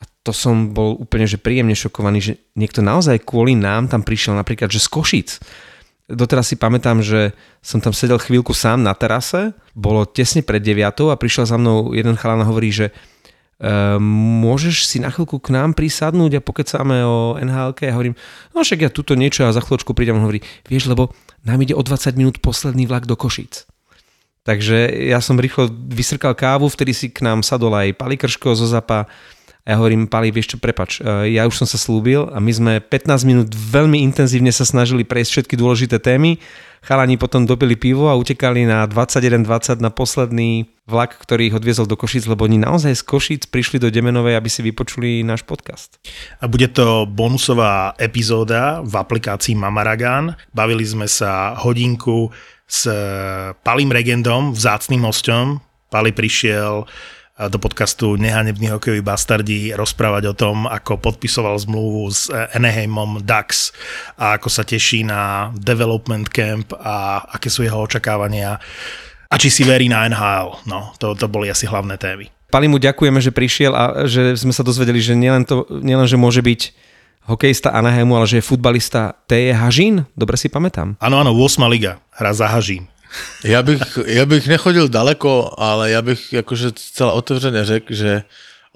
a 0.00 0.04
to 0.20 0.36
som 0.36 0.76
bol 0.76 1.00
úplne 1.00 1.24
že 1.24 1.40
príjemne 1.40 1.72
šokovaný, 1.72 2.18
že 2.20 2.32
niekto 2.60 2.84
naozaj 2.84 3.24
kvôli 3.24 3.56
nám 3.56 3.88
tam 3.88 4.04
prišiel 4.04 4.36
napríklad, 4.36 4.68
že 4.68 4.84
z 4.84 4.88
Košic. 4.92 5.30
Doteraz 6.12 6.52
si 6.52 6.60
pamätám, 6.60 7.00
že 7.00 7.32
som 7.64 7.80
tam 7.80 7.96
sedel 7.96 8.20
chvíľku 8.20 8.52
sám 8.52 8.84
na 8.84 8.92
terase, 8.92 9.56
bolo 9.72 10.04
tesne 10.04 10.44
pred 10.44 10.60
deviatou 10.60 11.08
a 11.08 11.16
prišiel 11.16 11.48
za 11.48 11.56
mnou 11.56 11.96
jeden 11.96 12.20
chalan 12.20 12.44
a 12.44 12.48
hovorí, 12.48 12.68
že 12.68 12.92
môžeš 14.40 14.88
si 14.88 15.04
na 15.04 15.12
chvíľku 15.12 15.36
k 15.36 15.52
nám 15.52 15.76
prisadnúť 15.76 16.40
a 16.40 16.44
pokecáme 16.44 17.04
o 17.04 17.36
nhl 17.36 17.76
Ja 17.76 17.92
hovorím, 17.92 18.16
no 18.56 18.64
však 18.64 18.88
ja 18.88 18.90
tuto 18.90 19.12
niečo 19.12 19.44
a 19.44 19.52
za 19.52 19.60
chvíľočku 19.60 19.92
prídem. 19.92 20.16
On 20.16 20.24
hovorí, 20.24 20.40
vieš, 20.64 20.88
lebo 20.88 21.12
nám 21.44 21.60
ide 21.60 21.76
o 21.76 21.82
20 21.84 22.16
minút 22.16 22.40
posledný 22.40 22.88
vlak 22.88 23.04
do 23.04 23.20
Košíc. 23.20 23.68
Takže 24.40 24.88
ja 25.12 25.20
som 25.20 25.36
rýchlo 25.36 25.68
vysrkal 25.68 26.32
kávu, 26.32 26.72
vtedy 26.72 26.96
si 26.96 27.12
k 27.12 27.20
nám 27.20 27.44
sadol 27.44 27.76
aj 27.76 28.00
Pali 28.00 28.16
Krško 28.16 28.56
zo 28.56 28.64
Zapa 28.64 29.04
a 29.70 29.78
ja 29.78 29.78
hovorím, 29.78 30.10
Pali, 30.10 30.34
vieš 30.34 30.50
čo, 30.50 30.58
prepač, 30.58 30.98
e, 30.98 31.30
ja 31.38 31.46
už 31.46 31.62
som 31.62 31.68
sa 31.70 31.78
slúbil 31.78 32.26
a 32.34 32.42
my 32.42 32.50
sme 32.50 32.72
15 32.82 33.22
minút 33.22 33.54
veľmi 33.54 34.02
intenzívne 34.02 34.50
sa 34.50 34.66
snažili 34.66 35.06
prejsť 35.06 35.30
všetky 35.30 35.54
dôležité 35.54 36.02
témy. 36.02 36.42
Chalani 36.82 37.14
potom 37.14 37.46
dobili 37.46 37.78
pivo 37.78 38.10
a 38.10 38.18
utekali 38.18 38.66
na 38.66 38.82
21.20 38.90 39.78
na 39.78 39.94
posledný 39.94 40.66
vlak, 40.90 41.14
ktorý 41.22 41.46
ich 41.46 41.54
odviezol 41.54 41.86
do 41.86 41.94
Košic, 41.94 42.26
lebo 42.26 42.50
oni 42.50 42.58
naozaj 42.58 42.98
z 42.98 43.02
Košic 43.06 43.42
prišli 43.46 43.78
do 43.78 43.94
Demenovej, 43.94 44.34
aby 44.34 44.50
si 44.50 44.66
vypočuli 44.66 45.22
náš 45.22 45.46
podcast. 45.46 46.02
A 46.42 46.50
bude 46.50 46.66
to 46.74 47.06
bonusová 47.06 47.94
epizóda 47.94 48.82
v 48.82 48.98
aplikácii 48.98 49.54
Mamaragan. 49.54 50.34
Bavili 50.50 50.82
sme 50.82 51.06
sa 51.06 51.54
hodinku 51.54 52.26
s 52.66 52.90
Palim 53.62 53.94
Regendom, 53.94 54.50
vzácným 54.50 55.06
hosťom. 55.06 55.62
Pali 55.94 56.10
prišiel 56.10 56.90
do 57.48 57.56
podcastu 57.56 58.20
Nehanební 58.20 58.68
hokejoví 58.68 59.00
bastardi 59.00 59.72
rozprávať 59.72 60.22
o 60.28 60.34
tom, 60.36 60.68
ako 60.68 61.00
podpisoval 61.00 61.56
zmluvu 61.56 62.12
s 62.12 62.28
Anaheimom 62.28 63.24
Ducks 63.24 63.72
a 64.20 64.36
ako 64.36 64.52
sa 64.52 64.66
teší 64.66 65.08
na 65.08 65.48
development 65.56 66.28
camp 66.28 66.76
a 66.76 67.24
aké 67.32 67.48
sú 67.48 67.64
jeho 67.64 67.80
očakávania 67.80 68.60
a 69.30 69.34
či 69.38 69.48
si 69.48 69.62
verí 69.64 69.88
na 69.88 70.04
NHL. 70.04 70.68
No, 70.68 70.92
to, 71.00 71.16
to 71.16 71.30
boli 71.30 71.48
asi 71.48 71.64
hlavné 71.64 71.96
témy. 71.96 72.28
Pali 72.50 72.66
mu 72.66 72.82
ďakujeme, 72.82 73.22
že 73.22 73.30
prišiel 73.30 73.72
a 73.72 74.04
že 74.10 74.34
sme 74.34 74.50
sa 74.50 74.66
dozvedeli, 74.66 74.98
že 74.98 75.14
nielen, 75.14 75.46
to, 75.46 75.64
nielen 75.70 76.04
že 76.10 76.18
môže 76.18 76.42
byť 76.42 76.74
hokejista 77.30 77.70
Anaheimu, 77.70 78.18
ale 78.18 78.26
že 78.26 78.42
je 78.42 78.48
futbalista 78.50 79.14
T.J. 79.30 79.54
Hažín, 79.54 80.02
dobre 80.18 80.34
si 80.34 80.50
pamätám. 80.50 80.98
Áno, 80.98 81.22
áno, 81.22 81.30
8. 81.30 81.62
liga, 81.70 82.02
hra 82.10 82.34
za 82.34 82.50
Hažín. 82.50 82.90
Ja 83.44 83.62
bych, 83.62 83.98
ja 84.06 84.26
bych 84.26 84.46
nechodil 84.46 84.88
daleko, 84.88 85.54
ale 85.58 85.90
ja 85.90 86.02
bych 86.02 86.34
akože 86.34 86.72
celá 86.76 87.12
otevřeně 87.12 87.64
řekl, 87.64 87.94
že 87.94 88.22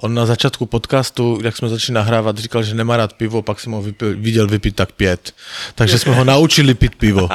on 0.02 0.14
na 0.14 0.26
začátku 0.26 0.66
podcastu, 0.66 1.38
jak 1.42 1.56
jsme 1.56 1.68
začali 1.68 1.94
nahrávat, 1.94 2.38
říkal, 2.38 2.62
že 2.62 2.74
nemá 2.74 2.96
rád 2.96 3.12
pivo, 3.12 3.42
pak 3.42 3.60
jsem 3.60 3.72
ho 3.72 3.82
vypil, 3.82 4.16
viděl 4.16 4.46
vypít 4.46 4.76
tak 4.76 4.92
pět. 4.92 5.32
Takže 5.74 5.98
jsme 5.98 6.14
ho 6.14 6.24
naučili 6.24 6.74
piť 6.74 6.94
pivo. 6.94 7.28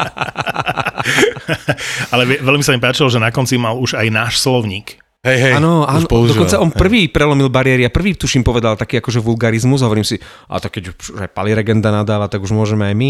ale 2.11 2.25
veľmi 2.25 2.63
sa 2.63 2.75
mi 2.75 2.83
páčilo, 2.83 3.07
že 3.07 3.23
na 3.23 3.31
konci 3.31 3.55
mal 3.55 3.79
už 3.79 3.95
aj 3.95 4.07
náš 4.11 4.43
slovník. 4.43 4.99
Hej, 5.19 5.39
hej, 5.39 5.53
Áno, 5.59 5.83
áno, 5.83 6.07
dokonca 6.07 6.63
on 6.63 6.71
prvý 6.71 7.11
prelomil 7.11 7.51
bariéry 7.51 7.83
a 7.83 7.91
prvý 7.91 8.15
tuším 8.15 8.39
povedal 8.39 8.79
taký 8.79 9.03
akože 9.03 9.19
vulgarizmus, 9.19 9.83
hovorím 9.83 10.07
si, 10.07 10.15
a 10.47 10.63
tak 10.63 10.79
keď 10.79 10.95
už 10.95 11.19
aj 11.19 11.27
Pali 11.35 11.51
Regenda 11.51 11.91
nadáva, 11.91 12.31
tak 12.31 12.39
už 12.39 12.55
môžeme 12.55 12.87
aj 12.87 12.95
my. 12.95 13.09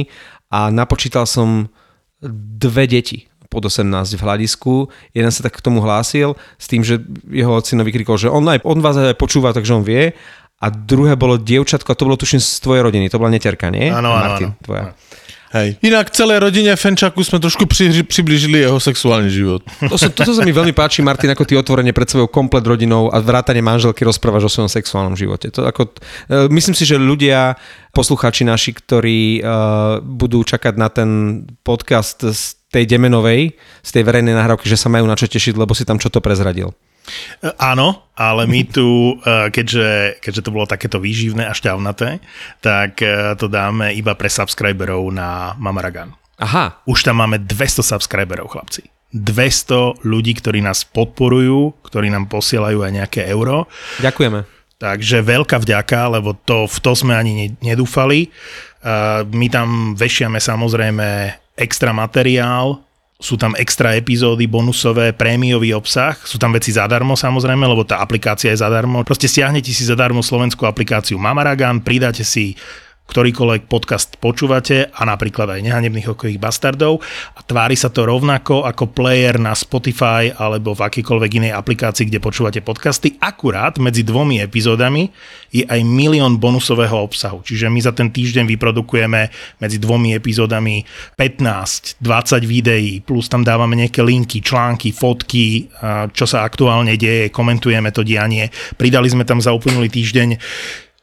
A 0.49 0.73
napočítal 0.73 1.29
som 1.29 1.69
dve 2.21 2.89
deti 2.89 3.28
pod 3.49 3.65
18 3.65 4.15
v 4.15 4.21
hľadisku. 4.21 4.87
Jeden 5.17 5.33
sa 5.33 5.41
tak 5.41 5.57
k 5.57 5.65
tomu 5.65 5.81
hlásil 5.81 6.37
s 6.55 6.65
tým, 6.69 6.85
že 6.85 7.01
jeho 7.27 7.49
ocino 7.49 7.81
vykrikol, 7.81 8.15
že 8.21 8.29
on, 8.29 8.45
aj, 8.45 8.61
on 8.63 8.79
vás 8.79 8.95
aj 8.95 9.17
počúva, 9.17 9.51
takže 9.51 9.73
on 9.73 9.83
vie. 9.83 10.13
A 10.59 10.67
druhé 10.69 11.17
bolo 11.17 11.39
dievčatko, 11.39 11.95
to 11.95 12.05
bolo 12.05 12.19
tuším 12.19 12.43
z 12.43 12.61
tvojej 12.61 12.83
rodiny, 12.83 13.07
to 13.07 13.17
bola 13.17 13.31
neterka, 13.31 13.71
nie? 13.71 13.89
Áno, 13.89 14.11
áno, 14.11 14.15
Martin, 14.15 14.49
áno. 14.53 14.61
tvoja. 14.61 14.83
Hej. 15.49 15.81
Inak 15.81 16.13
celé 16.13 16.37
rodine 16.37 16.77
Fenčaku 16.77 17.25
sme 17.25 17.41
trošku 17.41 17.65
pri, 17.65 18.05
približili 18.05 18.61
jeho 18.61 18.77
sexuálny 18.77 19.33
život. 19.33 19.65
To 19.89 19.97
sa, 19.97 20.13
toto 20.13 20.37
sa 20.37 20.45
mi 20.45 20.53
veľmi 20.53 20.77
páči, 20.77 21.01
Martin, 21.01 21.33
ako 21.33 21.41
ty 21.41 21.57
otvorene 21.57 21.89
pred 21.89 22.05
svojou 22.05 22.29
komplet 22.29 22.61
rodinou 22.61 23.09
a 23.09 23.17
vrátane 23.17 23.57
manželky 23.57 24.05
rozprávaš 24.05 24.45
o 24.45 24.53
svojom 24.53 24.69
sexuálnom 24.69 25.17
živote. 25.17 25.49
To 25.57 25.65
ako, 25.65 25.89
e, 26.29 26.45
myslím 26.53 26.77
si, 26.77 26.85
že 26.85 27.01
ľudia, 27.01 27.57
poslucháči 27.89 28.45
naši, 28.45 28.77
ktorí 28.77 29.41
uh, 29.41 29.97
budú 30.05 30.45
čakať 30.45 30.73
na 30.77 30.93
ten 30.93 31.41
podcast 31.65 32.21
z 32.21 32.61
tej 32.69 32.85
Demenovej, 32.85 33.57
z 33.81 33.89
tej 33.89 34.05
verejnej 34.05 34.37
nahrávky, 34.37 34.69
že 34.69 34.77
sa 34.77 34.93
majú 34.93 35.09
na 35.09 35.17
čo 35.17 35.25
tešiť, 35.25 35.57
lebo 35.57 35.73
si 35.73 35.89
tam 35.89 35.97
čo 35.97 36.13
to 36.13 36.21
prezradil. 36.21 36.69
E, 37.39 37.51
Áno, 37.57 38.09
ale 38.13 38.43
my 38.45 38.61
tu, 38.67 39.17
e, 39.19 39.47
keďže, 39.49 40.19
keďže 40.19 40.41
to 40.45 40.53
bolo 40.53 40.65
takéto 40.65 40.97
výživné 40.97 41.45
a 41.45 41.53
šťavnaté, 41.53 42.19
tak 42.59 42.99
e, 42.99 43.35
to 43.35 43.47
dáme 43.47 43.91
iba 43.93 44.13
pre 44.13 44.27
subscriberov 44.27 45.07
na 45.09 45.53
Mamaragan. 45.57 46.13
Aha, 46.39 46.79
Už 46.87 47.03
tam 47.03 47.19
máme 47.19 47.35
200 47.43 47.83
subscriberov, 47.83 48.47
chlapci. 48.51 48.87
200 49.11 50.05
ľudí, 50.05 50.37
ktorí 50.37 50.61
nás 50.61 50.85
podporujú, 50.85 51.81
ktorí 51.83 52.07
nám 52.13 52.29
posielajú 52.29 52.85
aj 52.85 52.91
nejaké 52.93 53.21
euro. 53.27 53.65
ďakujeme. 53.99 54.45
Takže 54.79 55.19
veľká 55.19 55.59
vďaka, 55.59 56.07
lebo 56.07 56.39
to, 56.39 56.63
v 56.63 56.77
to 56.79 56.95
sme 56.95 57.11
ani 57.11 57.31
ne- 57.35 57.75
nedúfali. 57.75 58.31
My 59.27 59.47
tam 59.51 59.91
vešiame 59.91 60.39
samozrejme 60.39 61.35
extra 61.59 61.91
materiál, 61.91 62.79
sú 63.19 63.35
tam 63.35 63.51
extra 63.59 63.99
epizódy, 63.99 64.47
bonusové, 64.47 65.11
prémiový 65.11 65.75
obsah, 65.75 66.15
sú 66.23 66.39
tam 66.39 66.55
veci 66.55 66.71
zadarmo 66.71 67.19
samozrejme, 67.19 67.67
lebo 67.67 67.83
tá 67.83 67.99
aplikácia 67.99 68.47
je 68.55 68.63
zadarmo. 68.63 69.03
Proste 69.03 69.27
stiahnete 69.27 69.75
si 69.75 69.83
zadarmo 69.83 70.23
slovenskú 70.23 70.63
aplikáciu 70.63 71.19
Mamaragan, 71.19 71.83
pridáte 71.83 72.23
si 72.23 72.55
ktorýkoľvek 73.09 73.65
podcast 73.65 74.21
počúvate 74.21 74.93
a 74.93 75.01
napríklad 75.09 75.57
aj 75.57 75.65
nehanebných 75.65 76.13
hokejových 76.13 76.37
bastardov 76.37 77.01
a 77.33 77.41
tvári 77.41 77.73
sa 77.73 77.89
to 77.89 78.05
rovnako 78.05 78.69
ako 78.69 78.93
player 78.93 79.41
na 79.41 79.57
Spotify 79.57 80.29
alebo 80.29 80.77
v 80.77 80.85
akýkoľvek 80.85 81.31
inej 81.41 81.53
aplikácii, 81.57 82.05
kde 82.05 82.21
počúvate 82.21 82.61
podcasty. 82.61 83.17
Akurát 83.17 83.81
medzi 83.81 84.05
dvomi 84.05 84.37
epizódami 84.45 85.09
je 85.49 85.65
aj 85.65 85.81
milión 85.81 86.37
bonusového 86.37 86.93
obsahu. 87.01 87.41
Čiže 87.41 87.73
my 87.73 87.81
za 87.81 87.97
ten 87.97 88.13
týždeň 88.13 88.45
vyprodukujeme 88.45 89.33
medzi 89.57 89.81
dvomi 89.81 90.13
epizódami 90.13 90.85
15, 91.17 91.97
20 91.97 92.45
videí, 92.45 93.01
plus 93.01 93.25
tam 93.25 93.41
dávame 93.41 93.73
nejaké 93.73 94.05
linky, 94.05 94.45
články, 94.45 94.93
fotky, 94.93 95.65
čo 96.13 96.25
sa 96.29 96.45
aktuálne 96.45 96.93
deje, 96.93 97.33
komentujeme 97.33 97.89
to 97.89 98.05
dianie. 98.05 98.53
Pridali 98.77 99.09
sme 99.09 99.25
tam 99.25 99.41
za 99.41 99.49
uplynulý 99.49 99.89
týždeň 99.89 100.29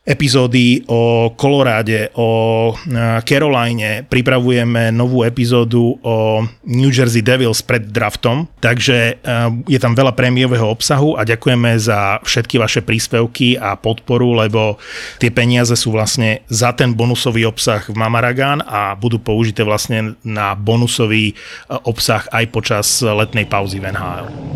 epizódy 0.07 0.87
o 0.87 1.35
Koloráde, 1.35 2.15
o 2.15 2.71
eh, 2.71 3.19
Caroline, 3.27 4.07
pripravujeme 4.07 4.95
novú 4.95 5.27
epizódu 5.27 5.99
o 5.99 6.47
New 6.63 6.95
Jersey 6.95 7.27
Devils 7.27 7.67
pred 7.67 7.91
draftom, 7.91 8.47
takže 8.63 9.19
eh, 9.19 9.19
je 9.67 9.79
tam 9.83 9.99
veľa 9.99 10.15
prémiového 10.15 10.71
obsahu 10.71 11.19
a 11.19 11.27
ďakujeme 11.27 11.75
za 11.83 12.23
všetky 12.23 12.63
vaše 12.63 12.81
príspevky 12.87 13.59
a 13.59 13.75
podporu, 13.75 14.39
lebo 14.39 14.79
tie 15.19 15.35
peniaze 15.35 15.75
sú 15.75 15.91
vlastne 15.91 16.47
za 16.47 16.71
ten 16.71 16.95
bonusový 16.95 17.43
obsah 17.43 17.83
v 17.83 17.99
Mamaragan 17.99 18.63
a 18.63 18.95
budú 18.95 19.19
použité 19.19 19.67
vlastne 19.67 20.15
na 20.23 20.55
bonusový 20.55 21.35
eh, 21.35 21.79
obsah 21.83 22.23
aj 22.31 22.45
počas 22.55 22.87
letnej 23.03 23.51
pauzy 23.51 23.83
v 23.83 23.91
NHL. 23.91 24.56